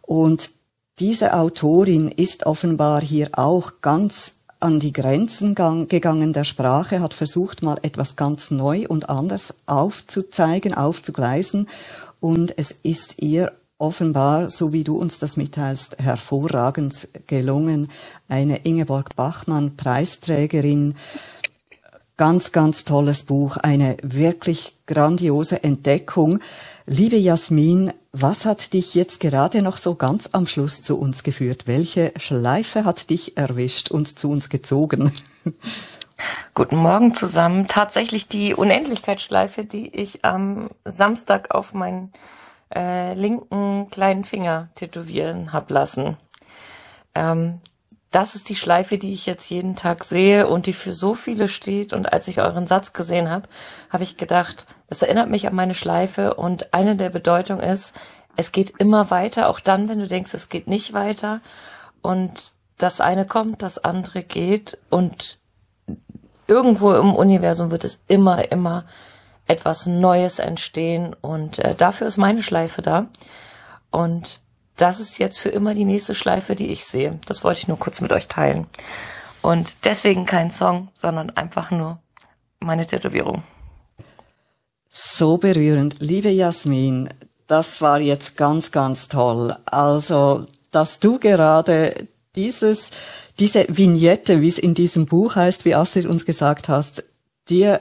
Und 0.00 0.50
diese 0.98 1.34
Autorin 1.34 2.08
ist 2.08 2.46
offenbar 2.46 3.00
hier 3.00 3.30
auch 3.38 3.74
ganz 3.80 4.41
an 4.62 4.80
die 4.80 4.92
Grenzen 4.92 5.54
gegangen 5.54 6.32
der 6.32 6.44
Sprache, 6.44 7.00
hat 7.00 7.14
versucht, 7.14 7.62
mal 7.62 7.78
etwas 7.82 8.16
ganz 8.16 8.50
neu 8.50 8.86
und 8.88 9.10
anders 9.10 9.54
aufzuzeigen, 9.66 10.74
aufzugleisen. 10.74 11.68
Und 12.20 12.54
es 12.56 12.70
ist 12.70 13.20
ihr 13.20 13.52
offenbar, 13.78 14.48
so 14.48 14.72
wie 14.72 14.84
du 14.84 14.96
uns 14.96 15.18
das 15.18 15.36
mitteilst, 15.36 15.98
hervorragend 15.98 17.08
gelungen. 17.26 17.88
Eine 18.28 18.58
Ingeborg 18.58 19.16
Bachmann 19.16 19.76
Preisträgerin. 19.76 20.94
Ganz, 22.16 22.52
ganz 22.52 22.84
tolles 22.84 23.24
Buch. 23.24 23.56
Eine 23.56 23.96
wirklich 24.02 24.76
grandiose 24.86 25.64
Entdeckung. 25.64 26.38
Liebe 26.86 27.16
Jasmin, 27.16 27.92
was 28.12 28.44
hat 28.44 28.74
dich 28.74 28.94
jetzt 28.94 29.20
gerade 29.20 29.62
noch 29.62 29.78
so 29.78 29.94
ganz 29.94 30.28
am 30.32 30.46
Schluss 30.46 30.82
zu 30.82 30.98
uns 30.98 31.22
geführt? 31.22 31.66
Welche 31.66 32.12
Schleife 32.16 32.84
hat 32.84 33.08
dich 33.08 33.38
erwischt 33.38 33.90
und 33.90 34.18
zu 34.18 34.30
uns 34.30 34.50
gezogen? 34.50 35.10
Guten 36.54 36.76
Morgen 36.76 37.14
zusammen. 37.14 37.66
Tatsächlich 37.66 38.28
die 38.28 38.54
Unendlichkeitsschleife, 38.54 39.64
die 39.64 39.88
ich 39.88 40.24
am 40.24 40.70
Samstag 40.84 41.54
auf 41.54 41.72
meinen 41.72 42.12
äh, 42.74 43.14
linken 43.14 43.88
kleinen 43.90 44.24
Finger 44.24 44.68
tätowieren 44.74 45.52
hab 45.52 45.70
lassen. 45.70 46.18
Ähm, 47.14 47.60
das 48.12 48.34
ist 48.34 48.48
die 48.50 48.56
Schleife, 48.56 48.98
die 48.98 49.12
ich 49.12 49.26
jetzt 49.26 49.48
jeden 49.50 49.74
Tag 49.74 50.04
sehe 50.04 50.46
und 50.46 50.66
die 50.66 50.74
für 50.74 50.92
so 50.92 51.14
viele 51.14 51.48
steht. 51.48 51.92
Und 51.94 52.12
als 52.12 52.28
ich 52.28 52.40
euren 52.40 52.66
Satz 52.66 52.92
gesehen 52.92 53.30
habe, 53.30 53.48
habe 53.90 54.04
ich 54.04 54.18
gedacht, 54.18 54.66
das 54.88 55.02
erinnert 55.02 55.30
mich 55.30 55.48
an 55.48 55.54
meine 55.54 55.74
Schleife 55.74 56.34
und 56.34 56.74
eine 56.74 56.94
der 56.94 57.08
Bedeutungen 57.08 57.62
ist, 57.62 57.94
es 58.36 58.52
geht 58.52 58.74
immer 58.78 59.10
weiter, 59.10 59.48
auch 59.48 59.60
dann, 59.60 59.88
wenn 59.88 59.98
du 59.98 60.06
denkst, 60.06 60.34
es 60.34 60.48
geht 60.48 60.66
nicht 60.66 60.92
weiter. 60.92 61.40
Und 62.02 62.52
das 62.76 63.00
eine 63.00 63.26
kommt, 63.26 63.62
das 63.62 63.78
andere 63.78 64.22
geht 64.22 64.78
und 64.90 65.38
irgendwo 66.46 66.92
im 66.92 67.14
Universum 67.14 67.70
wird 67.70 67.84
es 67.84 68.00
immer, 68.08 68.52
immer 68.52 68.84
etwas 69.46 69.86
Neues 69.86 70.38
entstehen 70.38 71.16
und 71.20 71.58
äh, 71.58 71.74
dafür 71.74 72.06
ist 72.06 72.18
meine 72.18 72.42
Schleife 72.42 72.82
da. 72.82 73.06
Und 73.90 74.41
das 74.76 75.00
ist 75.00 75.18
jetzt 75.18 75.38
für 75.38 75.50
immer 75.50 75.74
die 75.74 75.84
nächste 75.84 76.14
Schleife, 76.14 76.56
die 76.56 76.68
ich 76.68 76.84
sehe. 76.84 77.18
Das 77.26 77.44
wollte 77.44 77.60
ich 77.60 77.68
nur 77.68 77.78
kurz 77.78 78.00
mit 78.00 78.12
euch 78.12 78.26
teilen. 78.26 78.66
Und 79.42 79.84
deswegen 79.84 80.24
kein 80.24 80.50
Song, 80.50 80.88
sondern 80.94 81.30
einfach 81.30 81.70
nur 81.70 81.98
meine 82.60 82.86
Tätowierung. 82.86 83.42
So 84.88 85.38
berührend. 85.38 86.00
Liebe 86.00 86.28
Jasmin, 86.28 87.08
das 87.46 87.80
war 87.80 88.00
jetzt 88.00 88.36
ganz, 88.36 88.70
ganz 88.70 89.08
toll. 89.08 89.56
Also, 89.66 90.46
dass 90.70 91.00
du 91.00 91.18
gerade 91.18 92.08
dieses, 92.36 92.90
diese 93.38 93.66
Vignette, 93.68 94.40
wie 94.40 94.48
es 94.48 94.58
in 94.58 94.74
diesem 94.74 95.06
Buch 95.06 95.34
heißt, 95.34 95.64
wie 95.64 95.74
Astrid 95.74 96.06
uns 96.06 96.24
gesagt 96.24 96.68
hast, 96.68 97.04
dir 97.48 97.80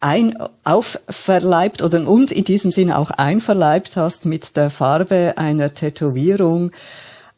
ein 0.00 0.36
aufverleibt 0.64 1.82
oder 1.82 2.08
und 2.08 2.30
in 2.30 2.44
diesem 2.44 2.70
Sinne 2.70 2.98
auch 2.98 3.10
einverleibt 3.10 3.96
hast 3.96 4.26
mit 4.26 4.56
der 4.56 4.70
Farbe 4.70 5.34
einer 5.36 5.74
Tätowierung 5.74 6.70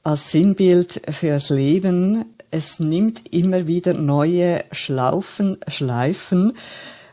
als 0.03 0.31
Sinnbild 0.31 1.03
fürs 1.11 1.51
Leben. 1.51 2.25
Es 2.51 2.81
nimmt 2.81 3.33
immer 3.33 3.67
wieder 3.67 3.95
neue 3.95 4.65
Schlaufen, 4.73 5.59
Schleifen. 5.69 6.53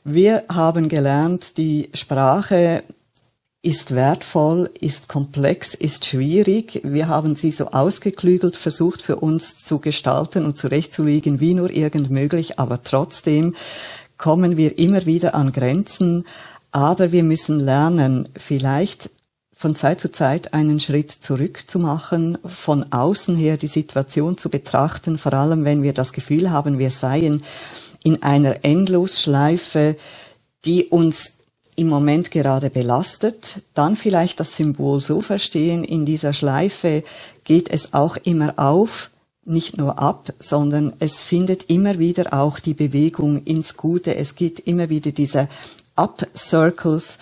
Wir 0.03 0.43
haben 0.49 0.89
gelernt, 0.89 1.57
die 1.57 1.89
Sprache 1.93 2.83
ist 3.61 3.93
wertvoll, 3.93 4.69
ist 4.79 5.09
komplex, 5.09 5.73
ist 5.73 6.05
schwierig. 6.05 6.81
Wir 6.83 7.09
haben 7.09 7.35
sie 7.35 7.51
so 7.51 7.71
ausgeklügelt 7.71 8.55
versucht 8.55 9.01
für 9.01 9.17
uns 9.17 9.63
zu 9.65 9.79
gestalten 9.79 10.45
und 10.45 10.57
zurechtzulegen, 10.57 11.39
wie 11.39 11.53
nur 11.53 11.69
irgend 11.69 12.09
möglich, 12.09 12.59
aber 12.59 12.81
trotzdem 12.81 13.55
kommen 14.17 14.57
wir 14.57 14.77
immer 14.79 15.05
wieder 15.05 15.35
an 15.35 15.51
Grenzen, 15.51 16.25
aber 16.71 17.11
wir 17.11 17.23
müssen 17.23 17.59
lernen, 17.59 18.29
vielleicht 18.37 19.09
von 19.53 19.75
Zeit 19.75 19.99
zu 19.99 20.11
Zeit 20.11 20.53
einen 20.53 20.79
Schritt 20.79 21.11
zurück 21.11 21.63
zu 21.67 21.79
machen, 21.79 22.37
von 22.45 22.91
außen 22.91 23.35
her 23.35 23.57
die 23.57 23.67
Situation 23.67 24.37
zu 24.37 24.49
betrachten, 24.49 25.17
vor 25.17 25.33
allem 25.33 25.65
wenn 25.65 25.81
wir 25.81 25.93
das 25.93 26.13
Gefühl 26.13 26.51
haben, 26.51 26.77
wir 26.77 26.91
seien 26.91 27.43
in 28.03 28.21
einer 28.21 28.63
Endlosschleife, 28.63 29.95
die 30.63 30.85
uns 30.85 31.37
im 31.75 31.89
Moment 31.89 32.31
gerade 32.31 32.69
belastet, 32.69 33.61
dann 33.73 33.95
vielleicht 33.95 34.39
das 34.39 34.55
Symbol 34.55 35.01
so 35.01 35.21
verstehen, 35.21 35.83
in 35.83 36.05
dieser 36.05 36.33
Schleife 36.33 37.03
geht 37.43 37.69
es 37.69 37.93
auch 37.93 38.17
immer 38.17 38.53
auf, 38.57 39.09
nicht 39.47 39.77
nur 39.77 39.99
ab, 39.99 40.33
sondern 40.39 40.93
es 40.99 41.21
findet 41.21 41.69
immer 41.69 41.99
wieder 41.99 42.33
auch 42.33 42.59
die 42.59 42.73
Bewegung 42.73 43.43
ins 43.43 43.77
Gute. 43.77 44.15
Es 44.15 44.35
gibt 44.35 44.59
immer 44.61 44.89
wieder 44.89 45.11
diese 45.11 45.47
Up-Circles 45.95 47.17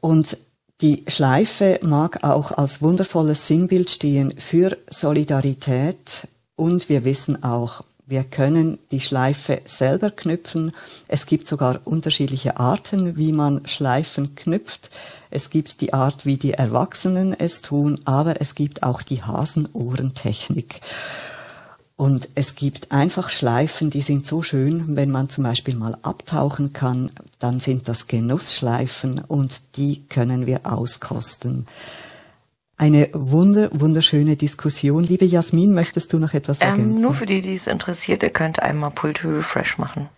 und 0.00 0.38
die 0.80 1.04
Schleife 1.08 1.78
mag 1.82 2.24
auch 2.24 2.52
als 2.52 2.82
wundervolles 2.82 3.46
Sinnbild 3.46 3.90
stehen 3.90 4.34
für 4.38 4.76
Solidarität 4.90 6.28
und 6.56 6.88
wir 6.88 7.04
wissen 7.04 7.42
auch, 7.42 7.84
wir 8.06 8.24
können 8.24 8.78
die 8.90 9.00
Schleife 9.00 9.62
selber 9.64 10.10
knüpfen. 10.10 10.72
Es 11.08 11.24
gibt 11.24 11.48
sogar 11.48 11.80
unterschiedliche 11.84 12.58
Arten, 12.58 13.16
wie 13.16 13.32
man 13.32 13.66
Schleifen 13.66 14.34
knüpft. 14.34 14.90
Es 15.30 15.48
gibt 15.48 15.80
die 15.80 15.94
Art, 15.94 16.26
wie 16.26 16.36
die 16.36 16.52
Erwachsenen 16.52 17.32
es 17.32 17.62
tun, 17.62 18.00
aber 18.04 18.40
es 18.42 18.54
gibt 18.54 18.82
auch 18.82 19.00
die 19.00 19.22
Hasenohrentechnik. 19.22 20.82
Und 21.96 22.28
es 22.34 22.56
gibt 22.56 22.92
einfach 22.92 23.30
Schleifen, 23.30 23.88
die 23.88 24.02
sind 24.02 24.26
so 24.26 24.42
schön, 24.42 24.96
wenn 24.96 25.10
man 25.10 25.28
zum 25.28 25.44
Beispiel 25.44 25.76
mal 25.76 25.96
abtauchen 26.02 26.72
kann, 26.72 27.10
dann 27.38 27.60
sind 27.60 27.88
das 27.88 28.08
Genussschleifen 28.08 29.20
und 29.20 29.76
die 29.76 30.02
können 30.08 30.46
wir 30.46 30.66
auskosten. 30.66 31.66
Eine 32.76 33.08
wunder, 33.12 33.70
wunderschöne 33.72 34.36
Diskussion. 34.36 35.04
Liebe 35.04 35.24
Jasmin, 35.24 35.74
möchtest 35.74 36.12
du 36.12 36.18
noch 36.18 36.34
etwas 36.34 36.60
ergänzen? 36.60 36.96
Ähm, 36.96 37.02
nur 37.02 37.14
für 37.14 37.26
die, 37.26 37.40
die 37.40 37.54
es 37.54 37.66
interessiert, 37.66 38.22
ihr 38.22 38.30
könnt 38.30 38.60
einmal 38.60 38.90
Pull 38.90 39.14
to 39.14 39.28
Refresh 39.28 39.78
machen. 39.78 40.08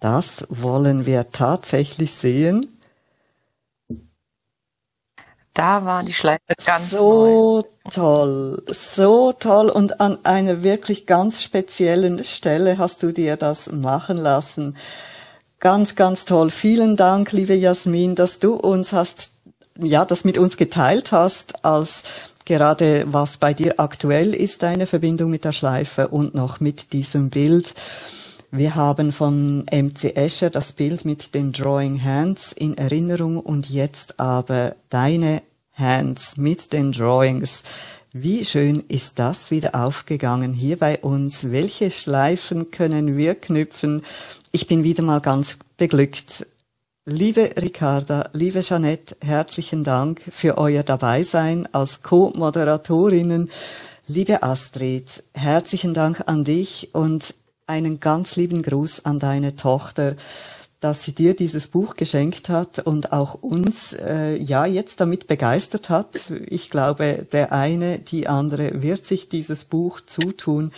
Das 0.00 0.46
wollen 0.48 1.06
wir 1.06 1.30
tatsächlich 1.30 2.14
sehen. 2.14 2.66
Da 5.52 5.84
war 5.84 6.02
die 6.02 6.14
Schleife 6.14 6.42
ganz 6.64 6.90
so 6.90 7.58
neu. 7.58 7.90
toll, 7.90 8.62
so 8.68 9.32
toll 9.32 9.68
und 9.68 10.00
an 10.00 10.24
einer 10.24 10.62
wirklich 10.62 11.06
ganz 11.06 11.42
speziellen 11.42 12.24
Stelle 12.24 12.78
hast 12.78 13.02
du 13.02 13.12
dir 13.12 13.36
das 13.36 13.70
machen 13.70 14.16
lassen. 14.16 14.76
Ganz, 15.60 15.94
ganz 15.94 16.24
toll. 16.24 16.50
Vielen 16.50 16.96
Dank, 16.96 17.32
liebe 17.32 17.54
Jasmin, 17.54 18.14
dass 18.14 18.38
du 18.38 18.54
uns 18.54 18.94
hast, 18.94 19.34
ja, 19.78 20.06
das 20.06 20.24
mit 20.24 20.38
uns 20.38 20.56
geteilt 20.56 21.12
hast, 21.12 21.66
als 21.66 22.04
gerade 22.46 23.04
was 23.06 23.36
bei 23.36 23.52
dir 23.52 23.78
aktuell 23.78 24.34
ist, 24.34 24.62
deine 24.62 24.86
Verbindung 24.86 25.30
mit 25.30 25.44
der 25.44 25.52
Schleife 25.52 26.08
und 26.08 26.34
noch 26.34 26.60
mit 26.60 26.94
diesem 26.94 27.28
Bild. 27.28 27.74
Wir 28.50 28.74
haben 28.74 29.12
von 29.12 29.66
MC 29.70 30.16
Escher 30.16 30.48
das 30.48 30.72
Bild 30.72 31.04
mit 31.04 31.34
den 31.34 31.52
Drawing 31.52 32.02
Hands 32.02 32.52
in 32.52 32.78
Erinnerung 32.78 33.38
und 33.38 33.68
jetzt 33.68 34.18
aber 34.18 34.76
deine 34.88 35.42
Hands 35.74 36.38
mit 36.38 36.72
den 36.72 36.92
Drawings. 36.92 37.64
Wie 38.12 38.44
schön 38.44 38.82
ist 38.88 39.20
das 39.20 39.52
wieder 39.52 39.76
aufgegangen 39.76 40.52
hier 40.52 40.78
bei 40.78 40.98
uns? 40.98 41.52
Welche 41.52 41.92
Schleifen 41.92 42.72
können 42.72 43.16
wir 43.16 43.36
knüpfen? 43.36 44.02
Ich 44.52 44.66
bin 44.66 44.82
wieder 44.82 45.04
mal 45.04 45.20
ganz 45.20 45.58
beglückt. 45.76 46.44
Liebe 47.06 47.50
Ricarda, 47.56 48.30
liebe 48.32 48.62
Jeanette, 48.62 49.16
herzlichen 49.20 49.84
Dank 49.84 50.22
für 50.32 50.58
euer 50.58 50.82
Dabeisein 50.82 51.72
als 51.72 52.02
Co-Moderatorinnen. 52.02 53.48
Liebe 54.08 54.42
Astrid, 54.42 55.22
herzlichen 55.34 55.94
Dank 55.94 56.24
an 56.26 56.42
dich 56.42 56.90
und 56.94 57.36
einen 57.68 58.00
ganz 58.00 58.34
lieben 58.34 58.62
Gruß 58.62 59.04
an 59.04 59.20
deine 59.20 59.54
Tochter, 59.54 60.16
dass 60.80 61.04
sie 61.04 61.12
dir 61.12 61.36
dieses 61.36 61.68
Buch 61.68 61.94
geschenkt 61.94 62.48
hat 62.48 62.80
und 62.80 63.12
auch 63.12 63.34
uns 63.34 63.92
äh, 63.92 64.34
ja 64.34 64.66
jetzt 64.66 65.00
damit 65.00 65.28
begeistert 65.28 65.90
hat. 65.90 66.32
Ich 66.48 66.70
glaube, 66.70 67.24
der 67.30 67.52
eine, 67.52 68.00
die 68.00 68.26
andere 68.26 68.82
wird 68.82 69.06
sich 69.06 69.28
dieses 69.28 69.62
Buch 69.62 70.00
zutun. 70.00 70.72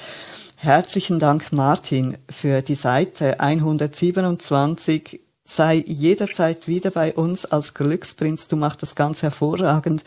Herzlichen 0.65 1.19
Dank, 1.19 1.53
Martin, 1.53 2.19
für 2.31 2.63
die 2.63 2.77
Seite 2.77 3.41
127. 3.41 5.21
Sei 5.43 5.83
jederzeit 5.85 6.69
wieder 6.69 6.93
bei 6.93 7.15
uns 7.15 7.45
als 7.45 7.75
Glücksprinz. 7.75 8.47
Du 8.47 8.55
machst 8.55 8.81
das 8.81 8.95
ganz 8.95 9.23
hervorragend. 9.23 10.05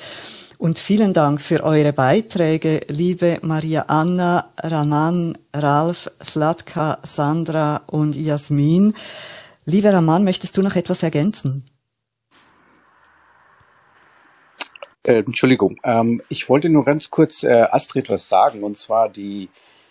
Und 0.58 0.80
vielen 0.80 1.12
Dank 1.12 1.42
für 1.42 1.62
eure 1.62 1.92
Beiträge, 1.92 2.80
liebe 2.88 3.40
Maria 3.42 3.84
Anna, 3.90 4.50
Raman, 4.64 5.38
Ralf, 5.54 6.10
Slatka, 6.24 7.00
Sandra 7.04 7.82
und 7.88 8.16
Jasmin. 8.16 8.94
Lieber 9.66 9.92
Raman, 9.92 10.24
möchtest 10.24 10.56
du 10.56 10.62
noch 10.62 10.78
etwas 10.78 11.04
ergänzen? 11.04 11.66
Äh, 15.04 15.18
Entschuldigung, 15.18 15.76
ähm, 15.84 16.22
ich 16.30 16.48
wollte 16.48 16.70
nur 16.70 16.86
ganz 16.86 17.10
kurz 17.10 17.44
äh, 17.44 17.68
Astrid 17.72 18.10
was 18.10 18.30
sagen, 18.30 18.64
und 18.64 18.78
zwar 18.78 19.10
die 19.10 19.50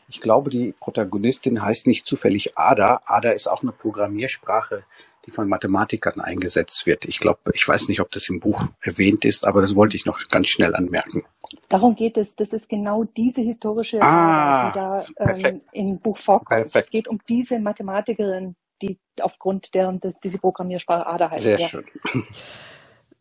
ich 0.09 0.21
glaube, 0.21 0.51
die 0.51 0.75
Protagonistin 0.79 1.63
heißt 1.63 1.87
nicht 1.87 2.07
zufällig 2.07 2.57
Ada. 2.59 3.03
Ada 3.07 3.31
ist 3.31 3.49
auch 3.49 3.63
eine 3.63 3.73
Programmiersprache, 3.73 4.85
die 5.27 5.31
von 5.31 5.49
Mathematikern 5.49 6.21
eingesetzt 6.21 6.87
wird. 6.87 7.05
Ich 7.07 7.19
glaube, 7.19 7.41
ich 7.55 7.67
weiß 7.67 7.89
nicht, 7.89 8.01
ob 8.01 8.11
das 8.11 8.29
im 8.29 8.41
Buch 8.41 8.67
erwähnt 8.81 9.25
ist, 9.25 9.47
aber 9.47 9.61
das 9.61 9.75
wollte 9.75 9.97
ich 9.97 10.07
noch 10.07 10.21
ganz 10.29 10.49
schnell 10.49 10.75
anmerken. 10.75 11.25
Darum 11.69 11.95
geht 11.95 12.19
es. 12.19 12.37
Das 12.37 12.53
ist 12.53 12.69
genau 12.69 13.05
diese 13.05 13.41
historische 13.41 14.01
Ah, 14.03 14.71
Ada, 14.71 15.05
die 15.07 15.43
da 15.43 15.49
ähm, 15.49 15.61
im 15.73 15.99
Buch 15.99 16.19
vorkommt. 16.19 16.49
Perfekt. 16.49 16.87
Es 16.87 16.91
geht 16.91 17.09
um 17.09 17.19
diese 17.29 17.59
Mathematikerin, 17.59 18.57
die 18.83 18.99
aufgrund 19.21 19.75
deren 19.75 20.01
das, 20.01 20.19
diese 20.21 20.39
Programmiersprache 20.39 21.07
Ada 21.07 21.31
heißt. 21.31 21.45
Sehr 21.45 21.59
ja. 21.59 21.69
schön. 21.69 21.85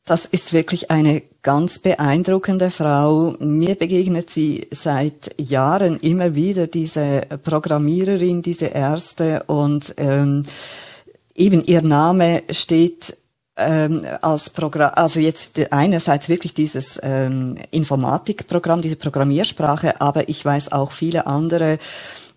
Das 0.06 0.26
ist 0.26 0.52
wirklich 0.52 0.92
eine 0.92 1.24
ganz 1.44 1.80
beeindruckende 1.80 2.72
Frau. 2.72 3.36
Mir 3.40 3.76
begegnet 3.76 4.30
sie 4.30 4.68
seit 4.70 5.40
Jahren 5.40 5.98
immer 6.02 6.36
wieder, 6.36 6.68
diese 6.68 7.22
Programmiererin, 7.42 8.42
diese 8.42 8.66
erste. 8.66 9.44
Und 9.44 9.94
ähm, 9.96 10.44
eben 11.36 11.64
ihr 11.64 11.82
Name 11.82 12.44
steht 12.50 13.16
ähm, 13.56 14.06
als 14.22 14.50
Programm, 14.50 14.92
also 14.96 15.22
jetzt 15.22 15.72
einerseits 15.72 16.28
wirklich 16.28 16.54
dieses 16.54 17.00
ähm, 17.02 17.56
Informatikprogramm, 17.72 18.82
diese 18.82 18.98
Programmiersprache, 18.98 20.02
aber 20.02 20.28
ich 20.28 20.44
weiß 20.44 20.74
auch 20.74 20.92
viele 20.92 21.28
andere 21.28 21.78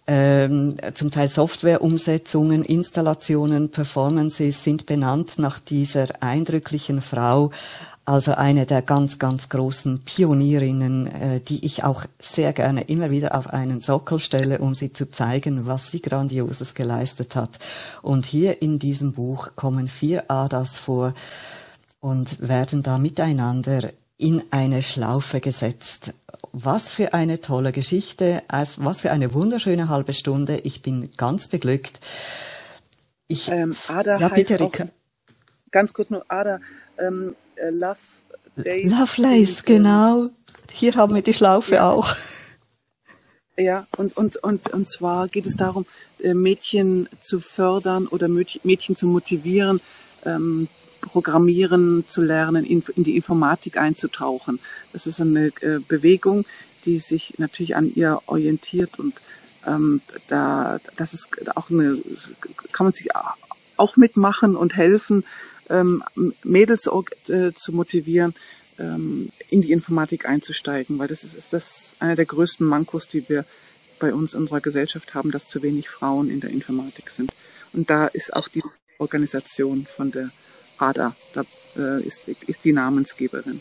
ähm, 0.07 0.77
zum 0.95 1.11
Teil 1.11 1.29
Softwareumsetzungen, 1.29 2.63
Installationen, 2.65 3.71
Performances 3.71 4.63
sind 4.63 4.87
benannt 4.87 5.39
nach 5.39 5.59
dieser 5.59 6.23
eindrücklichen 6.23 7.03
Frau. 7.03 7.51
Also 8.05 8.33
eine 8.35 8.67
der 8.67 8.83
ganz, 8.83 9.19
ganz 9.19 9.49
großen 9.49 10.03
Pionierinnen, 10.05 11.09
äh, 11.09 11.41
die 11.41 11.67
ich 11.67 11.83
auch 11.83 12.05
sehr 12.21 12.53
gerne 12.53 12.83
immer 12.83 13.11
wieder 13.11 13.37
auf 13.37 13.49
einen 13.49 13.81
Sockel 13.81 14.21
stelle, 14.21 14.59
um 14.59 14.77
sie 14.77 14.93
zu 14.93 15.11
zeigen, 15.11 15.67
was 15.67 15.91
sie 15.91 16.01
Grandioses 16.01 16.75
geleistet 16.75 17.35
hat. 17.35 17.59
Und 18.03 18.25
hier 18.25 18.63
in 18.63 18.79
diesem 18.79 19.13
Buch 19.13 19.51
kommen 19.57 19.89
vier 19.89 20.31
Adas 20.31 20.79
vor 20.79 21.15
und 21.99 22.47
werden 22.47 22.85
da 22.85 22.99
miteinander 22.99 23.91
in 24.19 24.43
eine 24.53 24.85
Schlaufe 24.85 25.41
gesetzt. 25.41 26.15
Was 26.53 26.90
für 26.92 27.14
eine 27.14 27.40
tolle 27.40 27.72
Geschichte, 27.72 28.42
was 28.49 29.01
für 29.01 29.11
eine 29.11 29.32
wunderschöne 29.34 29.88
halbe 29.88 30.12
Stunde. 30.14 30.59
Ich 30.59 30.82
bin 30.82 31.11
ganz 31.16 31.49
beglückt. 31.49 32.01
Ich, 33.28 33.49
Ähm, 33.49 33.74
Ada 33.88 34.18
ja, 34.18 34.28
bitte, 34.28 34.61
auch, 34.61 34.72
ganz 35.70 35.92
kurz 35.92 36.11
noch, 36.11 36.24
Ada, 36.28 36.61
ähm, 36.99 37.34
äh, 37.57 37.70
Love 37.70 37.99
Days. 38.57 38.90
Lovelace, 38.90 39.64
genau. 39.64 40.30
Hier 40.72 40.94
haben 40.94 41.14
wir 41.14 41.22
die 41.22 41.34
Schlaufe 41.34 41.74
ja, 41.74 41.90
auch. 41.90 42.14
ja, 43.57 43.86
und, 43.97 44.16
und, 44.16 44.36
und, 44.36 44.68
und 44.68 44.90
zwar 44.90 45.28
geht 45.28 45.47
es 45.47 45.57
darum, 45.57 45.86
äh, 46.22 46.34
Mädchen 46.34 47.09
zu 47.22 47.40
fördern 47.40 48.07
oder 48.07 48.28
Mädchen 48.28 48.62
Mädchen 48.64 48.97
zu 48.97 49.07
motivieren, 49.07 49.80
ähm, 50.24 50.68
Programmieren 51.07 52.05
zu 52.09 52.23
lernen, 52.23 52.65
in, 52.65 52.83
in 52.97 53.05
die 53.05 53.17
Informatik 53.17 53.77
einzutauchen. 53.77 54.59
Das 54.93 55.07
ist 55.07 55.21
eine 55.21 55.47
äh, 55.61 55.79
Bewegung, 55.87 56.45
die 56.85 56.99
sich 56.99 57.35
natürlich 57.39 57.77
an 57.77 57.91
ihr 57.95 58.21
orientiert 58.27 58.99
und 58.99 59.15
ähm, 59.67 60.01
da, 60.29 60.79
das 60.97 61.13
ist 61.13 61.57
auch 61.57 61.71
eine, 61.71 61.99
kann 62.73 62.87
man 62.87 62.93
sich 62.93 63.09
auch 63.77 63.97
mitmachen 63.97 64.57
und 64.57 64.77
helfen, 64.77 65.25
ähm, 65.69 66.03
Mädels 66.45 66.89
äh, 67.29 67.53
zu 67.53 67.73
motivieren, 67.73 68.35
ähm, 68.79 69.29
in 69.51 69.63
die 69.63 69.73
Informatik 69.73 70.29
einzusteigen, 70.29 70.99
weil 70.99 71.09
das 71.09 71.25
ist, 71.25 71.35
ist 71.35 71.53
das 71.53 71.97
einer 71.99 72.17
der 72.17 72.27
größten 72.27 72.67
Mankos, 72.67 73.09
die 73.09 73.29
wir 73.29 73.45
bei 73.99 74.13
uns 74.13 74.35
in 74.35 74.41
unserer 74.41 74.61
Gesellschaft 74.61 75.15
haben, 75.15 75.31
dass 75.31 75.49
zu 75.49 75.63
wenig 75.63 75.89
Frauen 75.89 76.31
in 76.31 76.41
der 76.41 76.51
Informatik 76.51 77.11
sind. 77.11 77.33
Und 77.73 77.91
da 77.91 78.07
ist 78.07 78.35
auch 78.35 78.49
die 78.49 78.63
Organisation 78.99 79.87
von 79.87 80.11
der 80.11 80.31
ADA, 80.79 81.14
da 81.35 81.45
äh, 81.77 82.03
ist, 82.03 82.29
ist 82.29 82.64
die 82.64 82.72
Namensgeberin. 82.72 83.61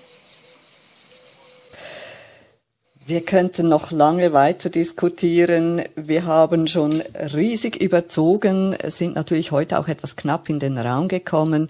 Wir 3.07 3.21
könnten 3.21 3.69
noch 3.69 3.91
lange 3.91 4.33
weiter 4.33 4.71
diskutieren. 4.71 5.83
Wir 5.95 6.25
haben 6.25 6.65
schon 6.65 7.03
riesig 7.35 7.79
überzogen, 7.79 8.75
sind 8.87 9.13
natürlich 9.13 9.51
heute 9.51 9.77
auch 9.77 9.87
etwas 9.87 10.15
knapp 10.15 10.49
in 10.49 10.57
den 10.57 10.75
Raum 10.75 11.07
gekommen. 11.07 11.69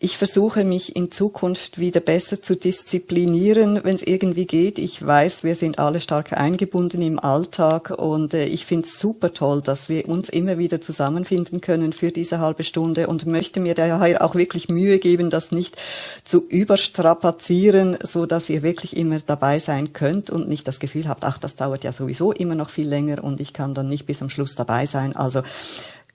Ich 0.00 0.18
versuche 0.18 0.64
mich 0.64 0.94
in 0.94 1.10
Zukunft 1.10 1.78
wieder 1.78 2.00
besser 2.00 2.42
zu 2.42 2.56
disziplinieren, 2.56 3.80
wenn 3.84 3.96
es 3.96 4.02
irgendwie 4.02 4.44
geht. 4.44 4.78
Ich 4.78 5.04
weiß, 5.04 5.44
wir 5.44 5.54
sind 5.54 5.78
alle 5.78 5.98
stark 5.98 6.34
eingebunden 6.34 7.00
im 7.00 7.18
Alltag 7.18 7.88
und 7.88 8.34
äh, 8.34 8.44
ich 8.44 8.66
finde 8.66 8.86
es 8.86 8.98
super 8.98 9.32
toll, 9.32 9.62
dass 9.62 9.88
wir 9.88 10.06
uns 10.06 10.28
immer 10.28 10.58
wieder 10.58 10.82
zusammenfinden 10.82 11.62
können 11.62 11.94
für 11.94 12.12
diese 12.12 12.38
halbe 12.38 12.64
Stunde 12.64 13.06
und 13.06 13.24
möchte 13.24 13.60
mir 13.60 13.74
daher 13.74 14.22
auch 14.22 14.34
wirklich 14.34 14.68
Mühe 14.68 14.98
geben, 14.98 15.30
das 15.30 15.52
nicht 15.52 15.78
zu 16.22 16.46
überstrapazieren, 16.46 17.96
so 18.02 18.26
dass 18.26 18.50
ihr 18.50 18.62
wirklich 18.62 18.94
immer 18.94 19.20
dabei 19.24 19.58
sein 19.58 19.94
könnt 19.94 20.28
und 20.28 20.50
nicht 20.50 20.65
das 20.66 20.80
Gefühl 20.80 21.08
habt, 21.08 21.24
ach, 21.24 21.38
das 21.38 21.56
dauert 21.56 21.84
ja 21.84 21.92
sowieso 21.92 22.32
immer 22.32 22.54
noch 22.54 22.70
viel 22.70 22.88
länger 22.88 23.22
und 23.24 23.40
ich 23.40 23.52
kann 23.52 23.74
dann 23.74 23.88
nicht 23.88 24.06
bis 24.06 24.22
am 24.22 24.30
Schluss 24.30 24.54
dabei 24.54 24.86
sein. 24.86 25.14
Also 25.16 25.42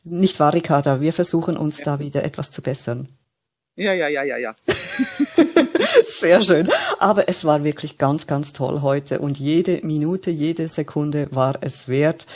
nicht 0.04 0.39
wahr, 0.39 0.54
Ricarda, 0.54 1.02
wir 1.02 1.14
versuchen 1.14 1.58
uns 1.58 1.80
Ja. 1.80 1.86
da 1.86 1.99
wieder 1.99 2.24
etwas 2.24 2.52
zu 2.52 2.62
bessern. 2.62 3.08
Ja, 3.78 3.93
ja, 3.93 4.10
ja, 4.10 4.24
ja, 4.24 4.38
ja. 4.38 4.54
Sehr 6.08 6.41
schön. 6.41 6.70
Aber 6.99 7.30
es 7.30 7.45
war 7.45 7.64
wirklich 7.64 7.97
ganz, 7.97 8.28
ganz 8.28 8.52
toll 8.54 8.82
heute 8.82 9.20
und 9.20 9.39
jede 9.39 9.80
Minute, 9.86 10.30
jede 10.30 10.68
Sekunde 10.68 11.28
war 11.32 11.56
es 11.62 11.88
wert. 11.88 12.28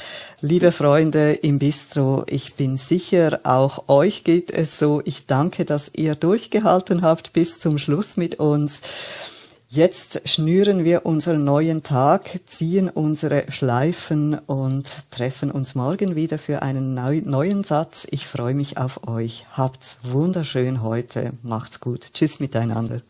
Liebe 0.41 0.71
Freunde 0.71 1.33
im 1.33 1.59
Bistro, 1.59 2.23
ich 2.27 2.55
bin 2.55 2.77
sicher, 2.77 3.41
auch 3.43 3.89
euch 3.89 4.23
geht 4.23 4.49
es 4.49 4.79
so. 4.79 5.01
Ich 5.05 5.27
danke, 5.27 5.65
dass 5.65 5.91
ihr 5.93 6.15
durchgehalten 6.15 7.01
habt 7.01 7.33
bis 7.33 7.59
zum 7.59 7.77
Schluss 7.77 8.15
mit 8.17 8.39
uns. 8.39 8.81
Jetzt 9.67 10.29
schnüren 10.29 10.83
wir 10.85 11.05
unseren 11.05 11.43
neuen 11.43 11.81
Tag, 11.81 12.39
ziehen 12.45 12.87
unsere 12.87 13.51
Schleifen 13.51 14.37
und 14.37 15.11
treffen 15.11 15.49
uns 15.49 15.73
morgen 15.73 16.15
wieder 16.15 16.37
für 16.37 16.61
einen 16.61 16.93
neu 16.93 17.21
neuen 17.25 17.63
Satz. 17.63 18.07
Ich 18.11 18.27
freue 18.27 18.53
mich 18.53 18.77
auf 18.77 19.07
euch. 19.07 19.45
Habt's 19.51 19.97
wunderschön 20.03 20.83
heute. 20.83 21.33
Macht's 21.41 21.79
gut. 21.79 22.13
Tschüss 22.13 22.39
miteinander. 22.39 23.01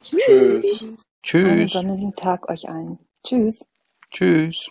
Tschüss. 0.00 0.88
Einen 0.88 0.96
Tschüss. 1.22 1.72
sonnigen 1.72 2.14
Tag 2.14 2.48
euch 2.48 2.68
allen. 2.68 2.98
Tschüss. 3.24 3.66
Tschüss. 4.10 4.70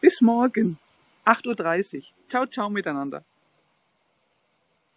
Bis 0.00 0.20
morgen, 0.20 0.78
8.30 1.24 1.96
Uhr. 1.96 2.02
Ciao, 2.28 2.46
ciao 2.46 2.70
miteinander. 2.70 3.22